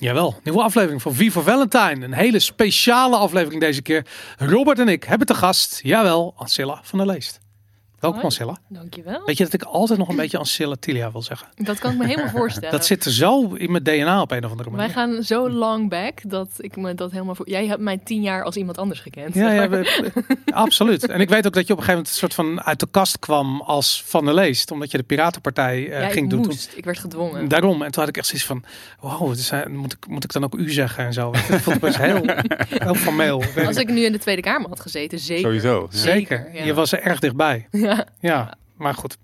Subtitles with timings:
[0.00, 2.04] Jawel, nieuwe aflevering van Viva Valentine.
[2.04, 4.06] Een hele speciale aflevering deze keer.
[4.38, 7.49] Robert en ik hebben te gast, jawel, Ancilla van der Leest.
[8.00, 8.32] Welkom Hoi.
[8.34, 8.58] Ancilla.
[8.68, 9.22] Dankjewel.
[9.24, 11.48] Weet je dat ik altijd nog een beetje Ancilla Tilia wil zeggen?
[11.54, 12.70] Dat kan ik me helemaal voorstellen.
[12.70, 14.94] Dat zit er zo in mijn DNA op een of andere Wij manier.
[14.94, 17.48] gaan zo long back dat ik me dat helemaal voor.
[17.50, 19.34] Jij hebt mij tien jaar als iemand anders gekend.
[19.34, 20.10] Ja, we-
[20.52, 21.06] absoluut.
[21.08, 22.88] En ik weet ook dat je op een gegeven moment een soort van uit de
[22.90, 24.70] kast kwam als Van der Leest.
[24.70, 26.40] Omdat je de Piratenpartij eh, Ja, ging ik doen.
[26.46, 26.72] moest.
[26.76, 27.48] Ik werd gedwongen.
[27.48, 27.82] Daarom.
[27.82, 28.64] En toen had ik echt zoiets van,
[29.00, 31.30] wow, eh, moet, ik, moet ik dan ook u zeggen en zo.
[31.30, 32.22] Ik vond het best heel,
[32.84, 33.42] heel formeel.
[33.66, 33.88] Als ik.
[33.88, 35.42] ik nu in de Tweede Kamer had gezeten, zeker.
[35.44, 35.88] Sowieso.
[35.90, 36.48] Zeker.
[36.52, 36.64] ja.
[36.64, 37.66] Je was er erg dichtbij.
[37.70, 37.89] Ja,
[38.20, 39.16] Ja, maar goed.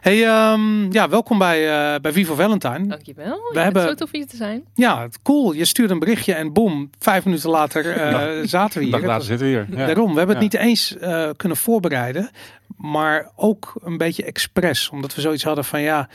[0.00, 2.86] Hey, ehm, ja, welkom bij, eh bij Vivo Valentine.
[2.86, 3.26] dankjewel.
[3.48, 4.64] We ja, hebben- Het is zo tof hier te zijn.
[4.74, 5.52] Ja, het- cool.
[5.52, 8.92] Je stuurde een berichtje en boom, vijf minuten later eh, zaten we hier.
[8.92, 9.66] dag later zitten we hier.
[9.78, 9.86] Ja.
[9.86, 12.30] Daarom, we hebben het niet eens eh, kunnen voorbereiden,
[12.76, 14.88] maar ook een beetje expres.
[14.88, 16.08] Omdat we zoiets hadden van ja,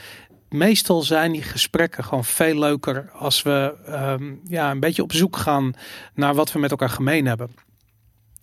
[0.48, 5.36] meestal zijn die gesprekken gewoon veel leuker als we ehm, ja, een beetje op zoek
[5.36, 5.72] gaan
[6.14, 7.50] naar wat we met elkaar gemeen hebben.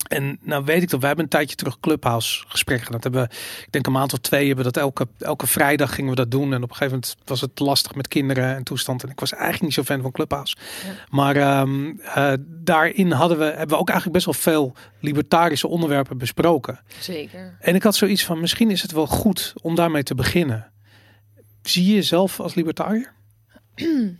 [0.07, 2.91] En nou weet ik dat, we hebben een tijdje terug Clubhouse gesprekken.
[2.91, 3.35] Dat hebben we,
[3.65, 6.31] ik denk een maand of twee hebben we dat elke, elke vrijdag gingen we dat
[6.31, 6.53] doen.
[6.53, 9.03] En op een gegeven moment was het lastig met kinderen en toestand.
[9.03, 10.55] En ik was eigenlijk niet zo fan van Clubhouse.
[10.85, 10.93] Ja.
[11.09, 16.17] Maar ehm, eh, daarin hadden we, hebben we ook eigenlijk best wel veel libertarische onderwerpen
[16.17, 16.79] besproken.
[16.99, 17.57] Zeker.
[17.59, 20.71] En ik had zoiets van, misschien is het wel goed om daarmee te beginnen.
[21.61, 23.13] Zie je jezelf als libertariër?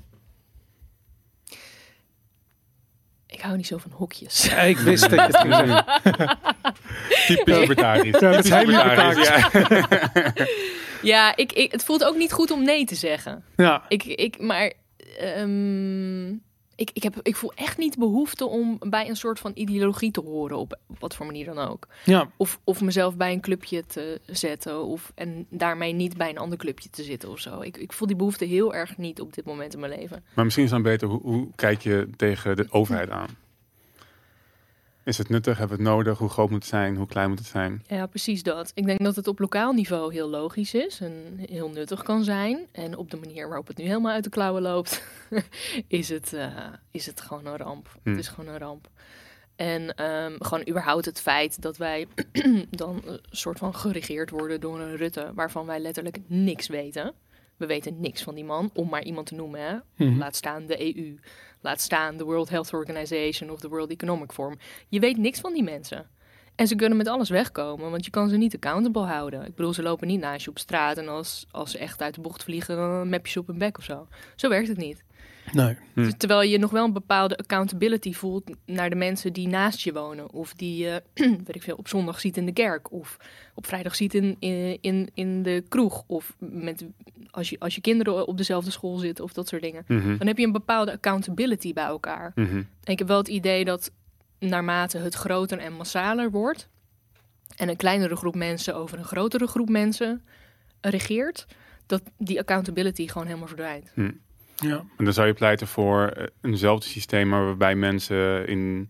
[3.42, 4.44] Ik hou niet zo van hokjes.
[4.44, 5.81] Ja, ik wist dat je het ging.
[7.28, 8.20] Typisch libertarisch.
[8.20, 9.50] Ja, dat is heel Typisch Ja.
[11.02, 13.43] Ja, ik, ik, het voelt ook niet goed om nee te zeggen.
[13.55, 14.73] Ja, Ik, ik, maar
[15.20, 16.33] ehm,
[16.81, 20.11] ik, ik, heb, ik voel echt niet de behoefte om bij een soort van ideologie
[20.11, 21.87] te horen, op wat voor manier dan ook.
[22.05, 24.86] ja, Of, of mezelf bij een clubje te zetten.
[24.86, 27.61] Of, en daarmee niet bij een ander clubje te zitten of zo.
[27.61, 30.23] Ik, ik voel die behoefte heel erg niet op dit moment in mijn leven.
[30.33, 33.30] Maar misschien is het dan beter, hoe, hoe kijk je tegen de overheid aan?
[35.04, 35.58] Is het nuttig?
[35.58, 36.17] Hebben we het nodig?
[36.17, 36.95] Hoe groot moet het zijn?
[36.95, 37.84] Hoe klein moet het zijn?
[37.88, 38.72] Ja, precies dat.
[38.73, 41.14] Ik denk dat het op lokaal niveau heel logisch is en
[41.50, 42.67] heel nuttig kan zijn.
[42.72, 45.04] En op de manier waarop het nu helemaal uit de klauwen loopt,
[45.88, 46.48] is, het, eh,
[46.92, 48.00] is het gewoon een ramp.
[48.04, 48.11] Hmm.
[48.11, 48.90] Het is gewoon een ramp.
[49.56, 52.08] En ehm, gewoon überhaupt het feit dat wij
[52.70, 57.14] dan een soort van geregeerd worden door een Rutte, waarvan wij letterlijk niks weten.
[57.58, 59.61] We weten niks van die man, om maar iemand te noemen.
[59.61, 60.06] Hè?
[60.06, 60.17] Mhm.
[60.17, 61.17] Laat staan de EU,
[61.61, 64.58] laat staan de World Health Organization of de World Economic Forum.
[64.88, 66.10] Je weet niks van die mensen.
[66.55, 69.45] En ze kunnen met alles wegkomen, want je kan ze niet accountable houden.
[69.45, 72.16] Ik bedoel, ze lopen niet naast je op straat en als, als ze echt uit
[72.16, 74.08] de bocht vliegen, dan map je ze op hun bek of zo.
[74.36, 75.04] Zo werkt het niet.
[75.52, 75.78] Nee.
[75.94, 76.04] Hm.
[76.04, 79.94] Dus terwijl je nog wel een bepaalde accountability voelt naar de mensen die naast je
[79.94, 80.32] wonen.
[80.32, 82.92] Of die je, weet ik veel, op zondag ziet in de kerk.
[82.92, 83.18] Of
[83.56, 86.04] op vrijdag ziet in, in, in, in de kroeg.
[86.08, 86.86] Of met,
[87.32, 89.84] als, je, als je kinderen op dezelfde school zitten of dat soort dingen.
[89.88, 90.18] Mhm.
[90.18, 92.32] Dan heb je een bepaalde accountability bij elkaar.
[92.36, 92.56] Mhm.
[92.56, 93.92] En ik heb wel het idee dat
[94.40, 96.70] naarmate het groter en massaler wordt...
[97.56, 100.23] en een kleinere groep mensen over een grotere groep mensen
[100.82, 101.46] regeert...
[101.86, 103.92] dat die accountability gewoon helemaal verdwijnt.
[104.61, 104.83] Ja.
[104.98, 108.89] En dan zou je pleiten voor eh, eenzelfde systeem, maar waarbij mensen in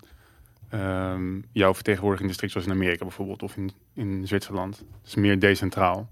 [0.69, 4.83] ehm, jouw vertegenwoordiging district, zoals in Amerika bijvoorbeeld, of in, in Zwitserland.
[5.03, 6.09] Dus meer decentraal.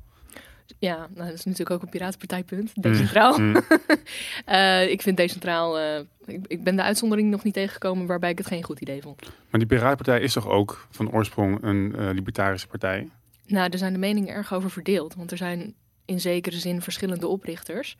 [0.80, 2.72] Ja, nou, dat is natuurlijk ook een piratenpartijpunt.
[2.84, 3.40] Decentraal.
[3.40, 3.56] Mm.
[4.46, 5.80] Eh, ik vind decentraal...
[5.80, 9.02] eh, ik, ik ben de uitzondering nog niet tegengekomen waarbij ik het geen goed idee
[9.02, 9.22] vond.
[9.50, 13.09] Maar die Piratenpartij is toch ook van oorsprong een eh, libertarische partij?
[13.46, 15.16] Nou, daar zijn de meningen erg over verdeeld.
[15.16, 15.74] Want er zijn
[16.06, 17.97] in zekere zin verschillende oprichters.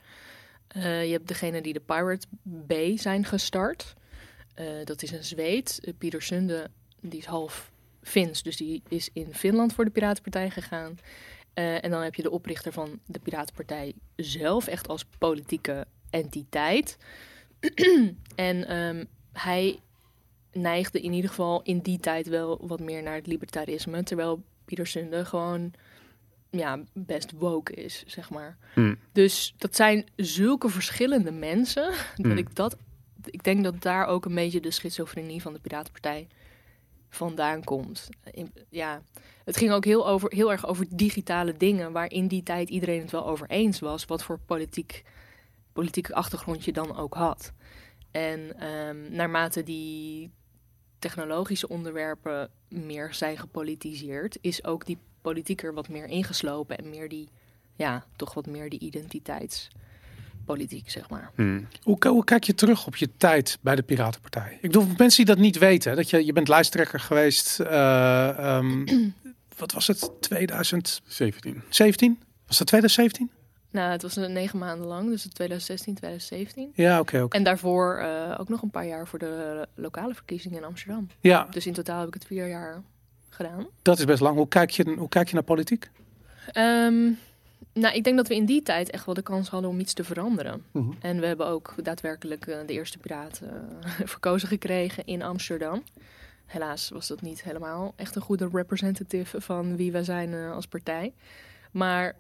[0.70, 3.94] Eh, je hebt degene die de Pirate Bay zijn gestart.
[4.54, 5.80] Eh, dat is een Zweed.
[5.82, 6.70] Uh, Pieter Sunde,
[7.02, 7.72] die is half
[8.02, 8.44] Fins.
[8.44, 10.98] Dus die is in Finland voor de Piratenpartij gegaan.
[11.54, 16.98] En dan heb je de oprichter van de Piratenpartij zelf, echt als politieke entiteit.
[18.36, 19.80] en ehm, hij
[20.52, 24.04] neigde in ieder geval in die tijd wel wat meer naar het libertarisme.
[24.04, 25.74] Terwijl Pieter Sunde gewoon
[26.50, 28.58] ja, best woke is, zeg maar.
[28.74, 28.96] Hm.
[29.12, 31.84] Dus dat zijn zulke verschillende mensen.
[32.16, 32.38] Dat Hmm.
[32.38, 32.78] ik dat.
[33.26, 36.28] Ik denk dat daar ook een beetje de schizofrenie van de Piratenpartij
[37.10, 38.10] vandaan komt.
[38.32, 39.02] In- ja,
[39.46, 43.02] het ging ook heel, over, heel erg over digitale dingen, waar in die tijd iedereen
[43.02, 45.04] het wel over eens was, wat voor politiek,
[45.74, 47.54] politieke achtergrond je dan ook had.
[48.12, 50.32] En ehm, naarmate die
[51.00, 57.10] technologische onderwerpen meer zijn gepolitiseerd, is ook die politiek er wat meer ingeslopen en meer
[57.10, 57.30] die,
[57.76, 61.32] ja, toch wat meer die identiteitspolitiek, zeg maar.
[61.36, 61.62] Hm.
[61.82, 64.54] Hoe, hoe kijk je terug op je tijd bij de Piratenpartij?
[64.54, 68.86] Ik bedoel, mensen die dat niet weten, dat je, je bent lijsttrekker geweest, eh, ehm,
[69.58, 71.62] wat was het, 2017?
[71.70, 72.20] 17.
[72.48, 73.32] Was dat 2017?
[73.72, 76.72] Nou, het was negen maanden lang, dus 2016, 2017.
[76.74, 77.22] Ja, oké.
[77.22, 77.38] oké.
[77.38, 81.08] En daarvoor eh, ook nog een paar jaar voor de lokale verkiezingen in Amsterdam.
[81.20, 82.82] Ja, Dus in totaal heb ik het vier jaar
[83.46, 83.68] gedaan.
[83.82, 84.36] dat is best lang.
[84.36, 85.90] Hoe kijk je, hoe kijk je naar politiek?
[86.52, 87.12] Ehm,
[87.74, 89.94] nou, ik denk dat we in die tijd echt wel de kans hadden om iets
[89.94, 90.64] te veranderen.
[90.72, 90.92] Mhm.
[91.02, 93.50] En we hebben ook daadwerkelijk eh, de eerste piraat eh,
[94.14, 95.84] verkozen gekregen in Amsterdam.
[96.46, 100.68] Helaas was dat niet helemaal echt een goede representative van wie wij zijn eh, als
[100.68, 101.14] partij.
[101.72, 102.16] Maar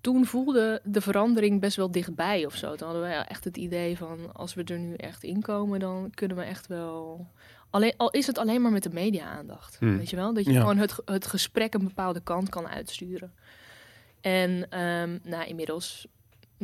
[0.00, 2.74] toen voelde de verandering best wel dichtbij of zo.
[2.74, 6.10] Toen hadden we echt het idee van als we er nu echt in komen, dan
[6.14, 7.26] kunnen we echt wel.
[7.70, 9.76] Alleen, al is het alleen maar met de media-aandacht.
[9.78, 9.96] Hmm.
[9.98, 10.34] Weet je wel?
[10.34, 10.60] Dat je Ja.
[10.60, 13.32] gewoon het, het gesprek een bepaalde kant kan uitsturen.
[14.20, 16.06] En ehm, nou, inmiddels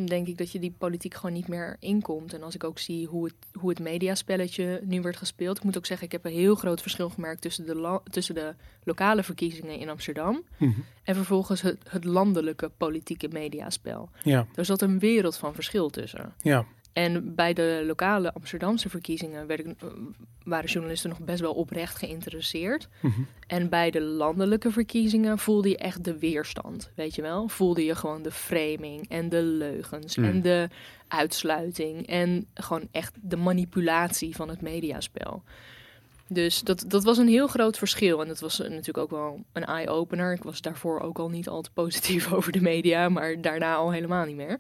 [0.07, 2.35] denk ik dat je die politiek gewoon niet meer inkomt.
[2.35, 5.57] En als ik ook zie hoe het, hoe het mediaspelletje nu wordt gespeeld.
[5.57, 8.55] Ik moet ook zeggen, ik heb een heel groot verschil gemerkt tussen de, tussen de
[8.85, 10.43] lokale verkiezingen in Amsterdam.
[10.57, 10.81] Mhm.
[11.03, 14.09] En vervolgens het, het landelijke politieke mediaspel.
[14.23, 16.35] Ja, Daar zat een wereld van verschil tussen.
[16.43, 16.67] ja.
[16.95, 19.89] En bij de lokale Amsterdamse verkiezingen werd ik, eh,
[20.45, 22.89] waren journalisten nog best wel oprecht geïnteresseerd.
[23.01, 23.21] Mhm.
[23.47, 27.49] En bij de landelijke verkiezingen voelde je echt de weerstand, weet je wel?
[27.49, 30.25] Voelde je gewoon de framing en de leugens Mm.
[30.25, 30.69] en de
[31.09, 35.43] uitsluiting en gewoon echt de manipulatie van het mediaspel.
[36.29, 38.21] Dus dat, dat was een heel groot verschil.
[38.21, 40.33] En dat was natuurlijk ook wel een eye-opener.
[40.33, 43.93] Ik was daarvoor ook al niet al te positief over de media, maar daarna al
[43.93, 44.59] helemaal niet meer.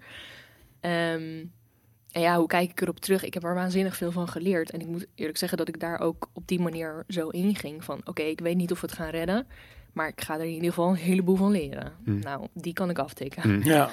[0.80, 1.44] Ehm,
[2.14, 3.24] en ja, hoe kijk ik erop terug?
[3.24, 4.70] Ik heb er waanzinnig veel van geleerd.
[4.70, 7.84] En ik moet eerlijk zeggen dat ik daar ook op die manier zo inging.
[7.84, 9.46] Van oké, ik weet niet of we het gaan redden.
[9.92, 11.92] Maar ik ga er in ieder geval een heleboel van leren.
[12.04, 12.18] Hmm.
[12.18, 13.42] Nou, die kan ik aftikken.
[13.42, 13.62] Hmm.
[13.62, 13.92] Ja,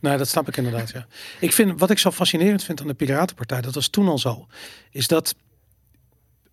[0.00, 0.90] nou, dat snap ik inderdaad.
[0.90, 1.06] Ja.
[1.40, 4.46] Ik vind wat ik zo fascinerend vind aan de Piratenpartij, dat was toen al zo,
[4.90, 5.34] is dat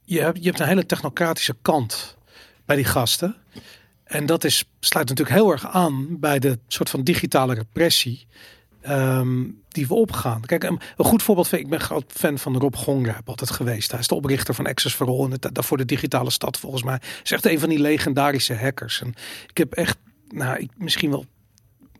[0.03, 2.17] je hebt, je hebt een hele technocratische kant
[2.65, 3.35] bij die gasten.
[4.03, 8.27] En dat is, sluit natuurlijk heel erg aan bij de soort van digitale repressie
[8.87, 10.41] ehm, die we opgaan.
[10.41, 13.91] Kijk, een, een goed voorbeeld vind ik, ben groot fan van Rob Gongrap altijd geweest.
[13.91, 16.83] Hij is de oprichter van Access for All en het, daarvoor de digitale stad volgens
[16.83, 16.99] mij.
[17.23, 19.01] Is echt een van die legendarische hackers.
[19.01, 19.13] En
[19.47, 19.97] ik heb echt,
[20.27, 21.25] nou, ik, misschien wel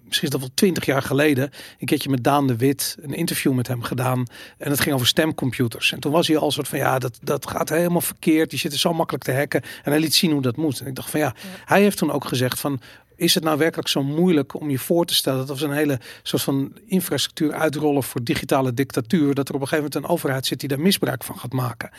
[0.08, 3.54] misschien is dat wel twintig jaar geleden, een keertje met Daan de Wit een interview
[3.54, 4.26] met hem gedaan.
[4.58, 5.92] En het ging over stemcomputers.
[5.92, 8.50] En toen was hij al soort van, ja, dat, dat gaat helemaal verkeerd.
[8.50, 9.62] Die zitten zo makkelijk te hacken.
[9.62, 10.80] En hij liet zien hoe dat moet.
[10.80, 11.36] En ik dacht van, ja,
[11.66, 12.80] hij heeft toen ook gezegd van,
[13.18, 16.00] is het nou werkelijk zo moeilijk om je voor te stellen dat we een hele
[16.24, 20.46] soort van infrastructuur uitrollen voor digitale dictatuur, dat er op een gegeven moment een overheid
[20.46, 21.90] zit die daar misbruik van gaat maken.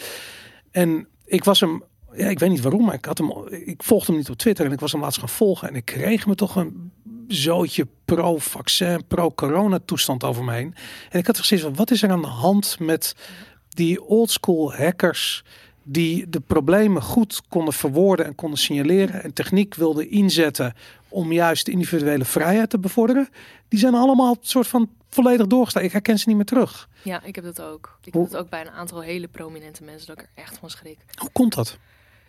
[0.71, 1.83] En ik was hem,
[2.13, 4.67] ja, ik weet niet waarom, maar ik had hem, ik volgde hem niet op Twitter
[4.67, 6.93] en ik was hem laatst gaan volgen en ik kreeg me toch een
[7.29, 10.75] zootje pro-vaccin, pro-corona toestand over me heen.
[11.11, 13.15] En ik had gezien van wat is er aan de hand met
[13.69, 15.45] die oldschool hackers
[15.91, 20.75] die de problemen goed konden verwoorden en konden signaleren en techniek wilden inzetten
[21.09, 23.29] om juist de individuele vrijheid te bevorderen.
[23.69, 25.83] Die zijn allemaal soort van volledig doorgestaan.
[25.83, 26.89] Ik herken ze niet meer terug.
[27.03, 27.99] Ja, ik heb dat ook.
[28.05, 30.59] Ik Hoe- heb dat ook bij een aantal hele prominente mensen dat ik er echt
[30.59, 30.99] van schrik.
[31.15, 31.79] Hoe komt dat?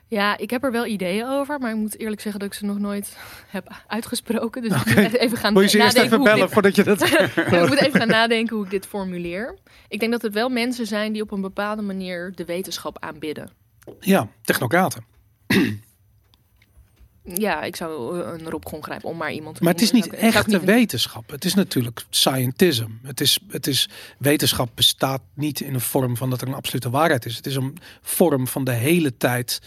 [0.08, 2.66] Ja, ik heb er wel ideeën over, maar ik moet eerlijk zeggen dat ik ze
[2.66, 3.18] nog nooit
[3.48, 4.62] heb uitgesproken.
[4.62, 6.84] Dus ik moet even gaan Wil je ze eerst nadenken even bellen dit- voordat je
[6.84, 7.02] dat...
[7.62, 9.58] ik moet even gaan nadenken hoe ik dit formuleer.
[9.88, 13.50] Ik denk dat het wel mensen zijn die op een bepaalde manier de wetenschap aanbidden.
[14.00, 15.04] Ja, technocraten.
[17.36, 20.10] Ja, ik zou eh, een Rob grijpen om maar iemand te Maar het is niet
[20.10, 21.30] echte wetenschap.
[21.30, 22.90] Het is natuurlijk scientism.
[23.04, 26.90] Het is, het is, wetenschap bestaat niet in een vorm van dat er een absolute
[26.90, 27.36] waarheid is.
[27.36, 29.62] Het is een vorm van de hele tijd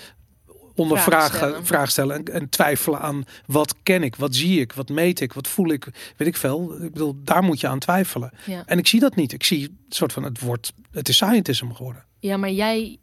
[0.74, 2.16] ondervragen, Vragen vraag stellen.
[2.16, 5.70] en, en twijfelen aan wat ken ik, wat zie ik, wat meet ik, wat voel
[5.70, 6.74] ik, weet ik veel.
[6.82, 8.32] Ik bedoel, daar moet je aan twijfelen.
[8.46, 8.62] Ja.
[8.66, 9.32] En ik zie dat niet.
[9.32, 12.04] Ik zie een soort van het wordt, het is scientism geworden.
[12.18, 12.98] ja, maar jij,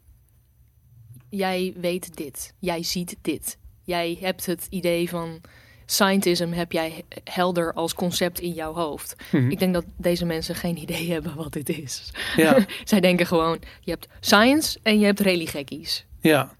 [1.28, 2.54] jij weet dit.
[2.58, 3.58] Jij ziet dit.
[3.90, 5.40] Jij hebt het idee van
[5.86, 9.16] scientism heb jij helder als concept in jouw hoofd.
[9.32, 9.50] Mhm.
[9.50, 12.10] Ik denk dat deze mensen geen idee hebben wat dit is.
[12.36, 16.04] Ja, Zij denken gewoon, je hebt science en je hebt religiekkies.
[16.20, 16.54] ja,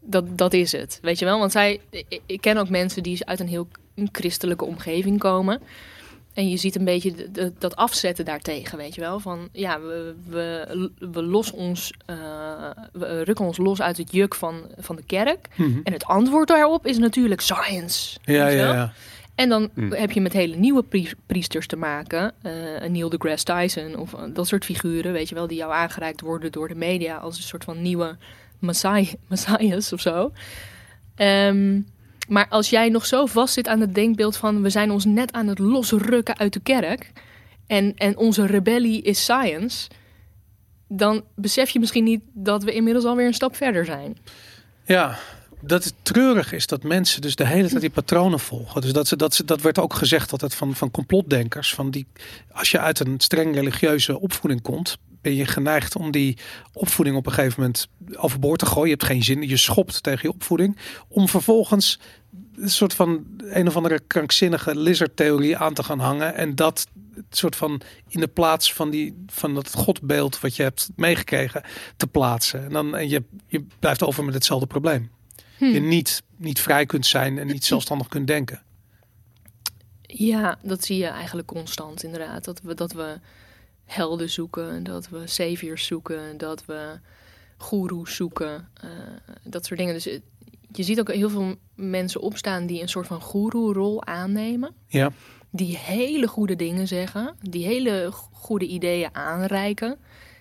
[0.00, 1.38] Dat, dat is het, weet je wel?
[1.38, 5.60] Want zij, ik, ik ken ook mensen die uit een heel een christelijke omgeving komen.
[6.38, 9.20] En je ziet een beetje de- de- dat afzetten daartegen, weet je wel?
[9.20, 12.16] Van ja, we, we, we, los ons, eh,
[12.92, 15.48] we rukken ons los uit het juk van, van de kerk.
[15.54, 15.78] Mhm.
[15.84, 18.18] En het antwoord daarop is natuurlijk science.
[18.22, 18.92] ja, ja, ja.
[19.34, 19.92] En dan Hmm.
[19.92, 22.32] heb je met hele nieuwe pri- priesters te maken.
[22.42, 22.52] eh,
[22.82, 26.20] een Neil deGrasse Tyson of eh, dat soort figuren, weet je wel, die jou aangereikt
[26.20, 28.16] worden door de media als een soort van nieuwe
[28.58, 30.32] messiah, messiahs of zo.
[31.14, 31.80] Ehm,
[32.28, 35.32] maar als jij nog zo vast zit aan het denkbeeld van we zijn ons net
[35.32, 37.12] aan het losrukken uit de kerk
[37.66, 39.88] en, en onze rebellie is science,
[40.88, 44.18] dan besef je misschien niet dat we inmiddels alweer een stap verder zijn.
[44.84, 45.18] Ja,
[45.60, 48.80] dat het treurig is dat mensen dus de hele tijd die patronen volgen.
[48.80, 51.74] Dus dat, ze, dat, ze, dat werd ook gezegd altijd van, van complotdenkers.
[51.74, 52.06] Van die,
[52.52, 56.38] als je uit een streng religieuze opvoeding komt, ben je geneigd om die
[56.72, 58.84] opvoeding op een gegeven moment overboord te gooien.
[58.84, 60.78] Je hebt geen zin, je schopt tegen je opvoeding.
[61.08, 61.98] Om vervolgens
[62.60, 66.34] een soort van een of andere krankzinnige lizardtheorie aan te gaan hangen.
[66.34, 66.86] En dat
[67.30, 71.62] soort van in de plaats van, die, van dat godbeeld wat je hebt meegekregen
[71.96, 72.64] te plaatsen.
[72.64, 75.10] En dan en je, je blijft over met hetzelfde probleem.
[75.58, 78.62] Je niet, niet vrij kunt zijn en niet zelfstandig kunt denken.
[80.02, 82.44] Ja, dat zie je eigenlijk constant inderdaad.
[82.44, 83.20] Dat we, dat we
[83.84, 86.98] helden zoeken, dat we saviors zoeken, dat we
[87.56, 88.68] goeroes zoeken.
[88.80, 88.90] eh,
[89.42, 89.94] dat soort dingen.
[89.94, 90.18] Dus
[90.72, 94.74] je ziet ook heel veel mensen opstaan die een soort van goeroe-rol aannemen.
[94.86, 95.10] Ja,
[95.50, 99.98] Die hele goede dingen zeggen, die hele goede ideeën aanreiken,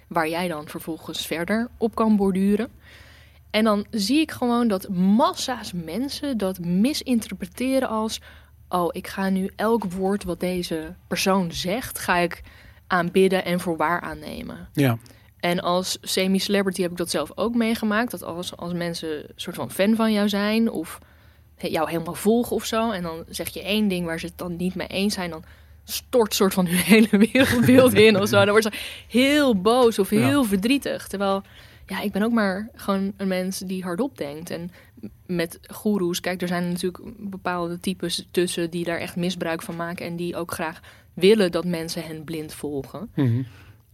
[0.08, 2.70] waar jij dan vervolgens verder op kan borduren.
[3.50, 8.22] En dan zie ik gewoon dat massa's mensen dat misinterpreteren als:
[8.70, 12.42] oh, ik ga nu elk woord wat deze persoon zegt, ga ik
[12.88, 14.68] aanbidden en voor waar aannemen.
[14.74, 14.98] ja,
[15.40, 18.12] En als semi-celebrity heb ik dat zelf ook meegemaakt.
[18.12, 21.00] Dat als, als mensen een soort van fan van jou zijn of
[21.58, 22.92] jou helemaal volgen of zo.
[22.92, 25.30] En dan zeg je één ding waar ze het dan niet mee eens zijn.
[25.30, 25.44] Dan
[25.84, 28.38] stort soort van hun hele wereldbeeld in of zo.
[28.38, 31.08] Dan wordt ze heel boos of heel verdrietig.
[31.08, 31.44] Terwijl,
[31.86, 34.50] ja, ik ben ook maar gewoon een mens die hardop denkt.
[34.50, 34.72] En
[35.26, 40.06] met goeroes, kijk, er zijn natuurlijk bepaalde types tussen die daar echt misbruik van maken.
[40.06, 40.80] En die ook graag
[41.14, 43.10] willen dat mensen hen blind volgen.
[43.16, 43.42] Mhm.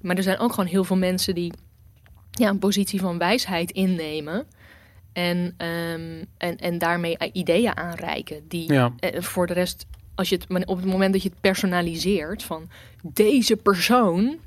[0.03, 1.53] Maar er zijn ook gewoon heel veel mensen die
[2.31, 4.45] ja, een positie van wijsheid innemen.
[5.13, 8.47] En, ehm, en, en daarmee ideeën aanreiken.
[8.47, 8.93] Die ja.
[8.99, 12.69] eh, voor de rest, als je het, op het moment dat je het personaliseert van
[13.01, 14.37] deze persoon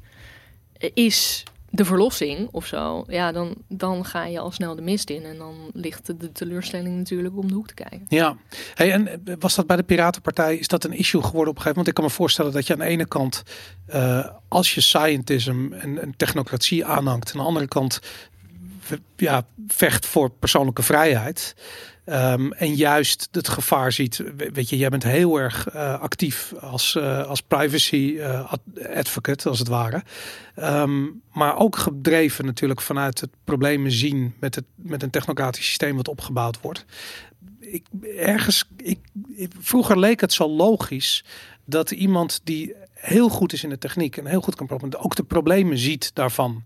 [0.72, 1.44] eh, is
[1.76, 5.24] de verlossing of zo, ja, dan, dan ga je al snel de mist in.
[5.24, 8.04] En dan ligt de, teleurstelling natuurlijk om de hoek te kijken.
[8.08, 8.36] Ja,
[8.74, 11.62] hey, en eh, was dat bij de Piratenpartij, is dat een issue geworden op een
[11.62, 11.88] gegeven moment?
[11.88, 13.42] Ik kan me voorstellen dat je aan de ene kant,
[13.86, 18.00] eh, als je scientism en, en technocratie aanhangt, aan de andere kant
[19.16, 21.54] ja, vecht voor persoonlijke vrijheid.
[22.04, 26.52] Ehm, en juist het gevaar ziet, we- weet je, jij bent heel erg eh, actief
[26.60, 28.60] als, eh, als privacy ad-
[28.94, 30.02] advocate, als het ware.
[30.54, 35.96] Ehm, maar ook gedreven natuurlijk vanuit het problemen zien met, het, met een technocratisch systeem
[35.96, 36.84] wat opgebouwd wordt
[37.60, 39.04] ik, ergens, ik-
[39.60, 41.24] vroeger leek het zo logisch
[41.64, 45.14] dat iemand die heel goed is in de techniek en heel goed kan problemen, ook
[45.14, 46.64] de problemen ziet daarvan.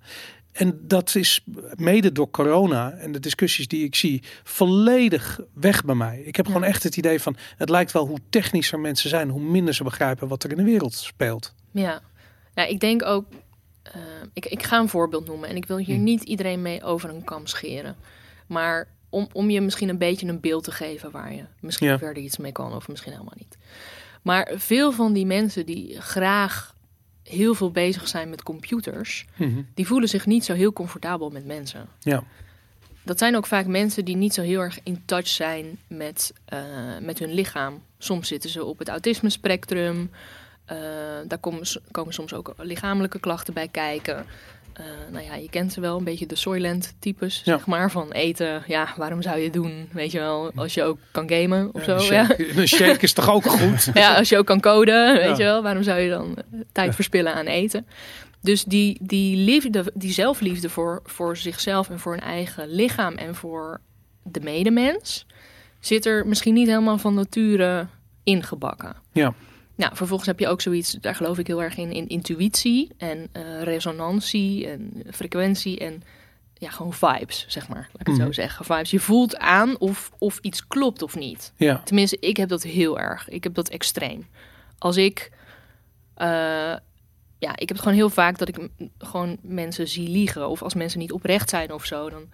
[0.52, 1.44] En dat is
[1.76, 6.20] mede door corona en de discussies die ik zie, volledig weg bij mij.
[6.20, 9.40] Ik heb gewoon echt het idee van, het lijkt wel hoe technischer mensen zijn, hoe
[9.42, 11.54] minder ze begrijpen wat er in de wereld speelt.
[11.70, 12.00] Ja,
[12.54, 13.26] ja ik denk ook.
[13.82, 13.92] eh,
[14.32, 16.02] ik, ik ga een voorbeeld noemen en ik wil hier Hm.
[16.02, 17.96] niet iedereen mee over een kam scheren.
[18.46, 21.98] Maar om, om je misschien een beetje een beeld te geven waar je misschien Ja.
[21.98, 23.58] verder iets mee kan of misschien helemaal niet.
[24.22, 26.74] Maar veel van die mensen die graag
[27.30, 29.62] heel veel bezig zijn met computers, Mhm.
[29.74, 31.86] die voelen zich niet zo heel comfortabel met mensen.
[32.00, 32.22] Ja,
[33.02, 36.58] Dat zijn ook vaak mensen die niet zo heel erg in touch zijn met, eh,
[37.00, 37.82] met hun lichaam.
[37.98, 40.10] Soms zitten ze op het autisme spectrum.
[40.64, 40.76] Eh,
[41.26, 44.26] daar komen, komen soms ook lichamelijke klachten bij kijken.
[44.80, 47.56] Eh, nou ja, je kent ze wel, een beetje de Soylent types, Ja.
[47.56, 47.90] zeg maar.
[47.90, 49.88] Van eten, ja, waarom zou je het doen?
[49.92, 52.06] Weet je wel, als je ook kan gamen of Ja, zo.
[52.08, 52.24] een, Ja.
[52.24, 53.90] shake, een shake is toch ook goed?
[53.94, 55.62] ja, als je ook kan coden, weet je wel.
[55.62, 57.86] Waarom zou je dan eh, tijd verspillen aan eten?
[58.42, 63.34] Dus die, die liefde, die zelfliefde voor, voor zichzelf en voor een eigen lichaam en
[63.34, 63.80] voor
[64.22, 65.26] de medemens,
[65.80, 67.86] zit er misschien niet helemaal van nature
[68.24, 68.96] ingebakken.
[69.12, 69.34] Ja.
[69.80, 73.28] Nou, vervolgens heb je ook zoiets, daar geloof ik heel erg in, in intuïtie en
[73.32, 76.02] eh, resonantie en frequentie en
[76.54, 77.88] ja, gewoon vibes, zeg maar.
[77.92, 78.24] Laat ik het Mhm.
[78.26, 78.64] zo zeggen.
[78.64, 78.90] Vibes.
[78.90, 81.52] Je voelt aan of, of iets klopt of niet.
[81.56, 83.28] Ja, Tenminste, ik heb dat heel erg.
[83.28, 84.26] Ik heb dat extreem.
[84.78, 85.30] Als ik.
[86.14, 86.26] eh,
[87.38, 88.68] ja, ik heb het gewoon heel vaak dat ik
[88.98, 90.48] gewoon mensen zie liegen.
[90.48, 92.10] Of als mensen niet oprecht zijn of zo.
[92.10, 92.28] Dan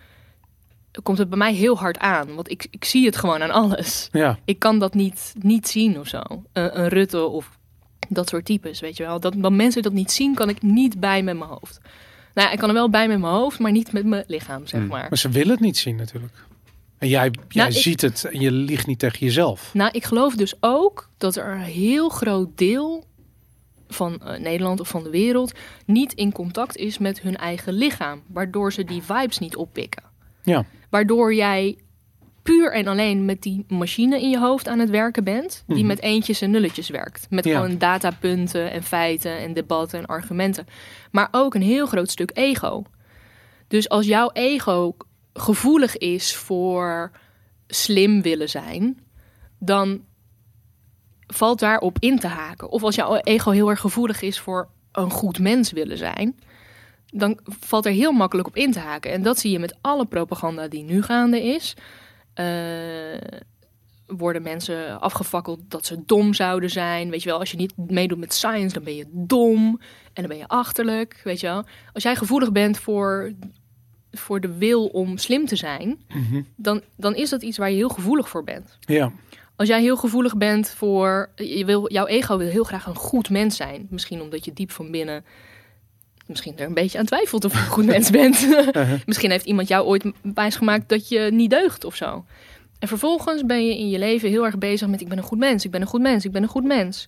[1.02, 2.34] komt het bij mij heel hard aan.
[2.34, 4.08] Want ik, ik zie het gewoon aan alles.
[4.12, 6.20] ja, Ik kan dat niet, niet zien of zo.
[6.52, 7.58] Een, een Rutte of
[8.08, 9.20] dat soort types, weet je wel.
[9.20, 11.78] Dat, dat mensen dat niet zien, kan ik niet bij met mijn hoofd.
[12.34, 14.66] Nou ja, ik kan er wel bij met mijn hoofd, maar niet met mijn lichaam,
[14.66, 14.88] zeg Hmm.
[14.88, 15.06] maar.
[15.08, 16.32] maar ze willen het niet zien natuurlijk.
[16.98, 19.70] En jij, jij Nou, ik- ziet het en je liegt niet tegen jezelf.
[19.74, 23.04] Nou, ik geloof dus ook dat er een heel groot deel
[23.88, 25.52] van eh, Nederland of van de wereld
[25.86, 30.02] niet in contact is met hun eigen lichaam, waardoor ze die vibes niet oppikken.
[30.42, 30.64] Ja.
[30.90, 31.78] Waardoor jij
[32.42, 35.86] puur en alleen met die machine in je hoofd aan het werken bent, die Mhm.
[35.86, 37.26] met eentjes en nulletjes werkt.
[37.30, 37.60] Met Ja.
[37.60, 40.66] gewoon datapunten en feiten en debatten en argumenten.
[41.10, 42.82] Maar ook een heel groot stuk ego.
[43.68, 44.96] Dus als jouw ego
[45.32, 47.10] gevoelig is voor
[47.66, 48.98] slim willen zijn,
[49.58, 50.04] dan
[51.26, 52.70] valt daarop in te haken.
[52.70, 56.36] Of als jouw ego heel erg gevoelig is voor een goed mens willen zijn,
[57.18, 59.12] dan valt er heel makkelijk op in te haken.
[59.12, 61.74] En dat zie je met alle propaganda die nu gaande is.
[62.40, 62.46] Uh,
[64.06, 67.10] worden mensen afgefakkeld dat ze dom zouden zijn.
[67.10, 69.80] Weet je wel, als je niet meedoet met science, dan ben je dom
[70.12, 71.20] en dan ben je achterlijk.
[71.24, 73.32] Weet je wel, als jij gevoelig bent voor,
[74.10, 76.42] voor de wil om slim te zijn, Mhm.
[76.56, 78.78] dan, dan is dat iets waar je heel gevoelig voor bent.
[78.80, 79.12] Ja.
[79.56, 83.30] Als jij heel gevoelig bent voor, je wil, jouw ego wil heel graag een goed
[83.30, 83.86] mens zijn.
[83.90, 85.24] Misschien omdat je diep van binnen
[86.26, 88.48] misschien er een beetje aan twijfelt of je een goed mens bent.
[89.06, 90.04] misschien heeft iemand jou ooit
[90.34, 92.24] wijsgemaakt dat je niet deugt of zo.
[92.78, 95.38] En vervolgens ben je in je leven heel erg bezig met ik ben een goed
[95.38, 97.06] mens, ik ben een goed mens, ik ben een goed mens.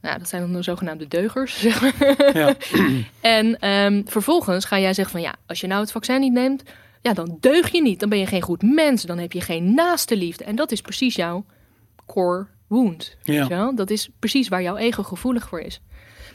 [0.00, 1.60] Nou, dat zijn dan de zogenaamde deugers.
[1.60, 2.36] Zeg maar.
[2.36, 2.56] Ja.
[3.38, 6.62] en ehm, vervolgens ga jij zeggen van ja, als je nou het vaccin niet neemt,
[7.02, 8.00] ja, dan deug je niet.
[8.00, 9.02] Dan ben je geen goed mens.
[9.02, 10.44] Dan heb je geen naaste liefde.
[10.44, 11.44] En dat is precies jouw
[12.06, 13.16] core wound.
[13.22, 13.72] Ja.
[13.74, 15.80] Dat is precies waar jouw ego gevoelig voor is.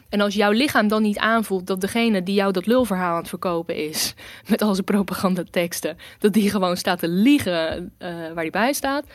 [0.10, 3.30] En als jouw lichaam dan niet aanvoelt dat degene die jou dat lulverhaal aan het
[3.30, 4.14] verkopen is,
[4.50, 9.06] met al zijn propagandateksten, dat die gewoon staat te liegen eh, waar hij bij staat,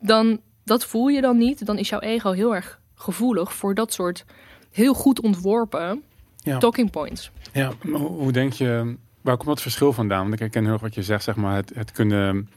[0.00, 1.66] dan dat voel je dan niet.
[1.66, 4.24] Dan is jouw ego heel erg gevoelig voor dat soort
[4.70, 6.02] heel goed ontworpen
[6.36, 6.58] Ja.
[6.58, 7.30] talking points.
[7.52, 7.72] Ja.
[7.82, 10.20] Maar Hoe, hoe denk je, waar komt dat verschil vandaan?
[10.20, 12.48] Want ik herken heel erg wat je zegt, zeg maar, het, het kunnen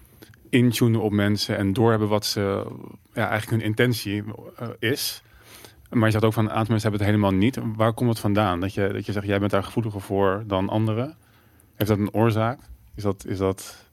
[0.49, 2.65] intunen op mensen en doorhebben wat ze,
[3.13, 4.23] ja, eigenlijk hun intentie
[4.57, 5.21] eh, is.
[5.93, 7.59] Maar je zegt ook van een aantal mensen hebben het helemaal niet.
[7.75, 8.59] Waar komt het vandaan?
[8.59, 11.15] Dat je, dat je zegt, jij bent daar gevoeliger voor dan anderen.
[11.75, 12.59] Heeft dat een oorzaak?
[12.95, 13.85] Is dat, is dat...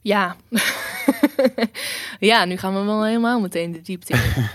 [0.00, 0.36] Ja.
[2.30, 4.20] ja, nu gaan we wel helemaal meteen de diepte in.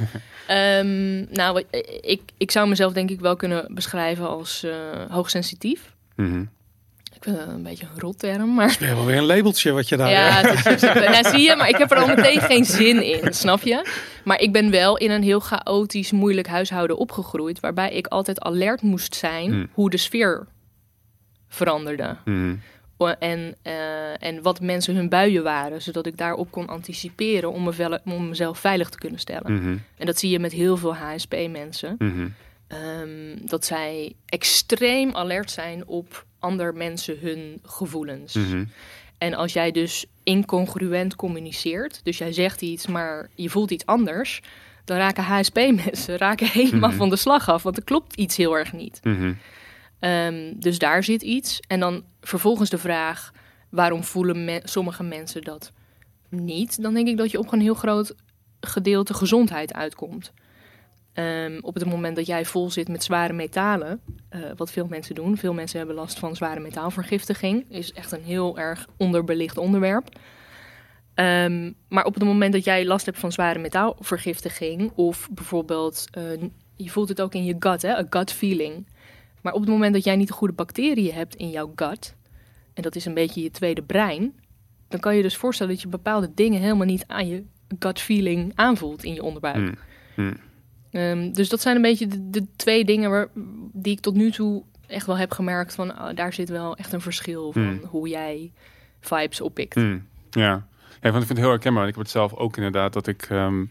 [0.47, 1.63] Ehm, nou,
[2.01, 4.71] ik, ik zou mezelf denk ik wel kunnen beschrijven als eh,
[5.09, 5.95] hoogsensitief.
[6.15, 6.43] Mhm.
[7.21, 8.75] Ik vind dat een beetje een rotterm, maar...
[8.79, 10.09] Weer wel weer een labeltje wat je daar...
[10.09, 13.33] Ja, het is, nou, zie je, maar ik heb er al meteen geen zin in,
[13.33, 13.85] snap je?
[14.23, 18.81] Maar ik ben wel in een heel chaotisch, moeilijk huishouden opgegroeid, waarbij ik altijd alert
[18.81, 19.67] moest zijn Hmm.
[19.73, 20.47] hoe de sfeer
[21.47, 22.17] veranderde.
[22.97, 27.63] O- En, eh, en wat mensen hun buien waren, zodat ik daarop kon anticiperen om,
[27.63, 29.53] me vele- om mezelf veilig te kunnen stellen.
[29.53, 29.77] Mhm.
[29.97, 31.95] En dat zie je met heel veel HSP-mensen.
[32.69, 38.33] Ehm, dat zij extreem alert zijn op ander mensen hun gevoelens.
[38.33, 38.65] Mhm.
[39.17, 44.41] En als jij dus incongruent communiceert, dus jij zegt iets, maar je voelt iets anders,
[44.85, 46.97] dan raken HSP-mensen raken helemaal Mhm.
[46.97, 48.99] van de slag af, want er klopt iets heel erg niet.
[49.03, 49.33] Mhm.
[49.99, 51.59] Ehm, dus daar zit iets.
[51.67, 53.31] En dan vervolgens de vraag:
[53.69, 55.71] waarom voelen me- sommige mensen dat
[56.29, 56.81] niet?
[56.81, 58.15] Dan denk ik dat je op een heel groot
[58.61, 60.31] gedeelte gezondheid uitkomt.
[61.13, 65.15] Ehm, op het moment dat jij vol zit met zware metalen, eh, wat veel mensen
[65.15, 70.09] doen, veel mensen hebben last van zware metaalvergiftiging, is echt een heel erg onderbelicht onderwerp.
[71.13, 76.23] Ehm, maar op het moment dat jij last hebt van zware metaalvergiftiging, of bijvoorbeeld, eh,
[76.75, 78.87] je voelt het ook in je gut, hè, een gut feeling.
[79.41, 82.15] Maar op het moment dat jij niet de goede bacteriën hebt in jouw gut,
[82.73, 84.39] en dat is een beetje je tweede brein,
[84.87, 87.43] dan kan je dus voorstellen dat je bepaalde dingen helemaal niet aan je
[87.79, 89.77] gut feeling aanvoelt in je onderbuik.
[90.15, 90.33] Mhm.
[90.91, 93.27] Ehm, dus dat zijn een beetje de, de twee dingen waar,
[93.71, 96.93] die ik tot nu toe echt wel heb gemerkt van ah, daar zit wel echt
[96.93, 97.81] een verschil van Hmm.
[97.83, 98.51] hoe jij
[98.99, 99.73] vibes oppikt.
[99.75, 100.41] Hmm, ja.
[100.41, 100.65] ja,
[101.01, 101.87] want ik vind het heel herkenbaar.
[101.87, 103.65] Ik heb het zelf ook inderdaad dat ik ehm,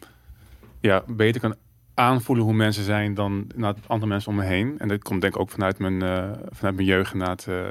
[0.81, 1.55] ja, beter kan
[1.95, 3.47] aanvoelen hoe mensen zijn dan
[3.87, 4.75] andere mensen om me heen.
[4.79, 7.13] En dat komt denk ik ook vanuit mijn, eh, vanuit mijn jeugd.
[7.13, 7.67] Inderdaad, eh,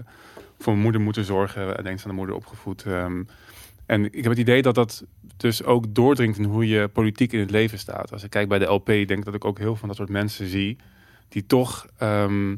[0.60, 1.84] voor mijn moeder moeten zorgen.
[1.84, 2.84] Denk aan de moeder opgevoed.
[2.86, 3.24] ehm.
[3.86, 5.04] en ik heb het idee dat dat
[5.38, 8.12] dus ook doordringt in hoe je politiek in het leven staat.
[8.12, 9.98] Als ik kijk bij de LP, denk ik dat ik ook heel veel van dat
[9.98, 10.78] soort mensen zie.
[11.30, 12.50] Die toch, ehm,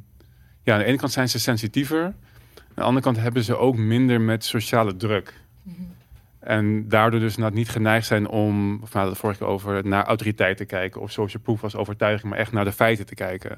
[0.64, 2.04] ja, aan de ene kant zijn ze sensitiever.
[2.04, 5.34] Aan de andere kant hebben ze ook minder met sociale druk.
[5.64, 5.76] Mhm.
[6.40, 10.58] En daardoor dus niet geneigd zijn om, of nou, dat vorige keer over, naar autoriteit
[10.58, 13.52] te kijken of social proof als overtuiging, maar echt naar de feiten te kijken.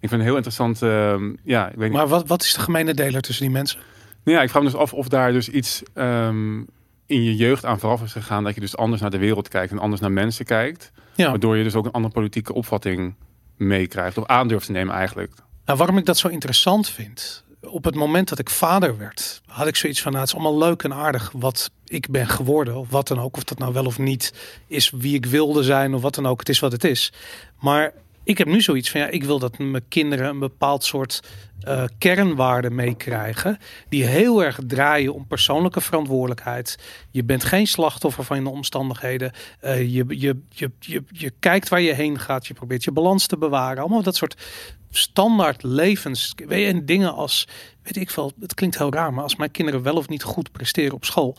[0.00, 1.98] Ik vind het heel interessant, ehm, ja, ik weet niet.
[1.98, 3.80] Maar wat, wat is de gemene deler tussen die mensen?
[4.24, 6.60] Nou ja, ik vraag me dus af of daar dus iets ehm,
[7.06, 9.72] in je jeugd aan vooraf is gegaan, dat je dus anders naar de wereld kijkt
[9.72, 11.30] en anders naar mensen kijkt, Ja.
[11.30, 13.14] waardoor je dus ook een andere politieke opvatting
[13.56, 15.32] meekrijgt of aandurft te nemen eigenlijk.
[15.64, 17.44] Nou, waarom ik dat zo interessant vind.
[17.60, 20.68] Op het moment dat ik vader werd, had ik zoiets van: nou, het is allemaal
[20.68, 23.36] leuk en aardig wat ik ben geworden, of wat dan ook.
[23.36, 24.32] Of dat nou wel of niet
[24.66, 26.38] is wie ik wilde zijn, of wat dan ook.
[26.38, 27.12] Het is wat het is.
[27.60, 27.92] Maar
[28.24, 31.20] ik heb nu zoiets van: ja, ik wil dat mijn kinderen een bepaald soort
[31.60, 33.58] eh, kernwaarden meekrijgen.
[33.88, 36.78] Die heel erg draaien om persoonlijke verantwoordelijkheid.
[37.10, 39.32] Je bent geen slachtoffer van de omstandigheden.
[39.60, 42.46] Eh, je, je, je, je, je kijkt waar je heen gaat.
[42.46, 43.82] Je probeert je balans te bewaren.
[43.82, 44.42] Allemaal dat soort
[44.90, 46.32] standaard levens.
[46.46, 47.48] Weet je, en dingen als,
[47.82, 50.52] weet ik veel, het klinkt heel raar, maar als mijn kinderen wel of niet goed
[50.52, 51.36] presteren op school.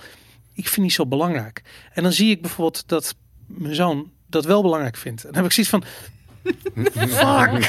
[0.54, 1.62] ik vind niet zo belangrijk.
[1.94, 3.16] En dan zie ik bijvoorbeeld dat
[3.48, 5.22] mijn zoon dat wel belangrijk vindt.
[5.22, 5.84] En dan heb ik zoiets van,
[6.86, 7.66] Fuck.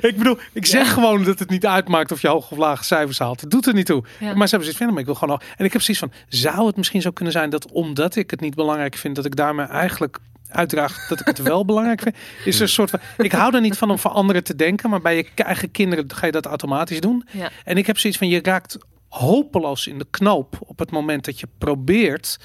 [0.10, 3.18] Ik bedoel, ik zeg gewoon dat het niet uitmaakt of je hoge of lage cijfers
[3.18, 3.40] haalt.
[3.40, 4.04] Het doet er niet toe.
[4.20, 4.34] Ja.
[4.34, 5.48] Maar ze hebben zoiets van, maar ik wil gewoon nog.
[5.56, 8.40] En ik heb zoiets van, zou het misschien zo kunnen zijn dat omdat ik het
[8.40, 12.16] niet belangrijk vind, dat ik daarmee eigenlijk uitdraag dat ik het wel belangrijk vind.
[12.44, 14.90] Is er een soort van, ik hou er niet van om voor anderen te denken,
[14.90, 17.24] maar bij je eigen kinderen ga je dat automatisch doen.
[17.30, 17.50] Ja.
[17.64, 21.40] En ik heb zoiets van, je raakt hopeloos in de knoop op het moment dat
[21.40, 22.38] je probeert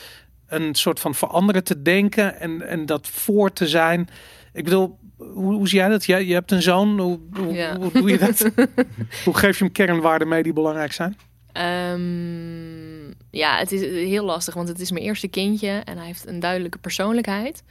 [0.47, 4.09] een soort van voor anderen te denken en, en dat voor te zijn.
[4.53, 6.05] Ik bedoel, hoe, hoe zie jij dat?
[6.05, 6.99] Jij, je hebt een zoon.
[6.99, 7.77] Hoe, hoe, Ja.
[7.77, 8.39] hoe doe je dat?
[9.25, 11.17] hoe geef je hem kernwaarden mee die belangrijk zijn?
[11.51, 16.27] Ehm, ja, het is heel lastig, want het is mijn eerste kindje en hij heeft
[16.27, 17.63] een duidelijke persoonlijkheid.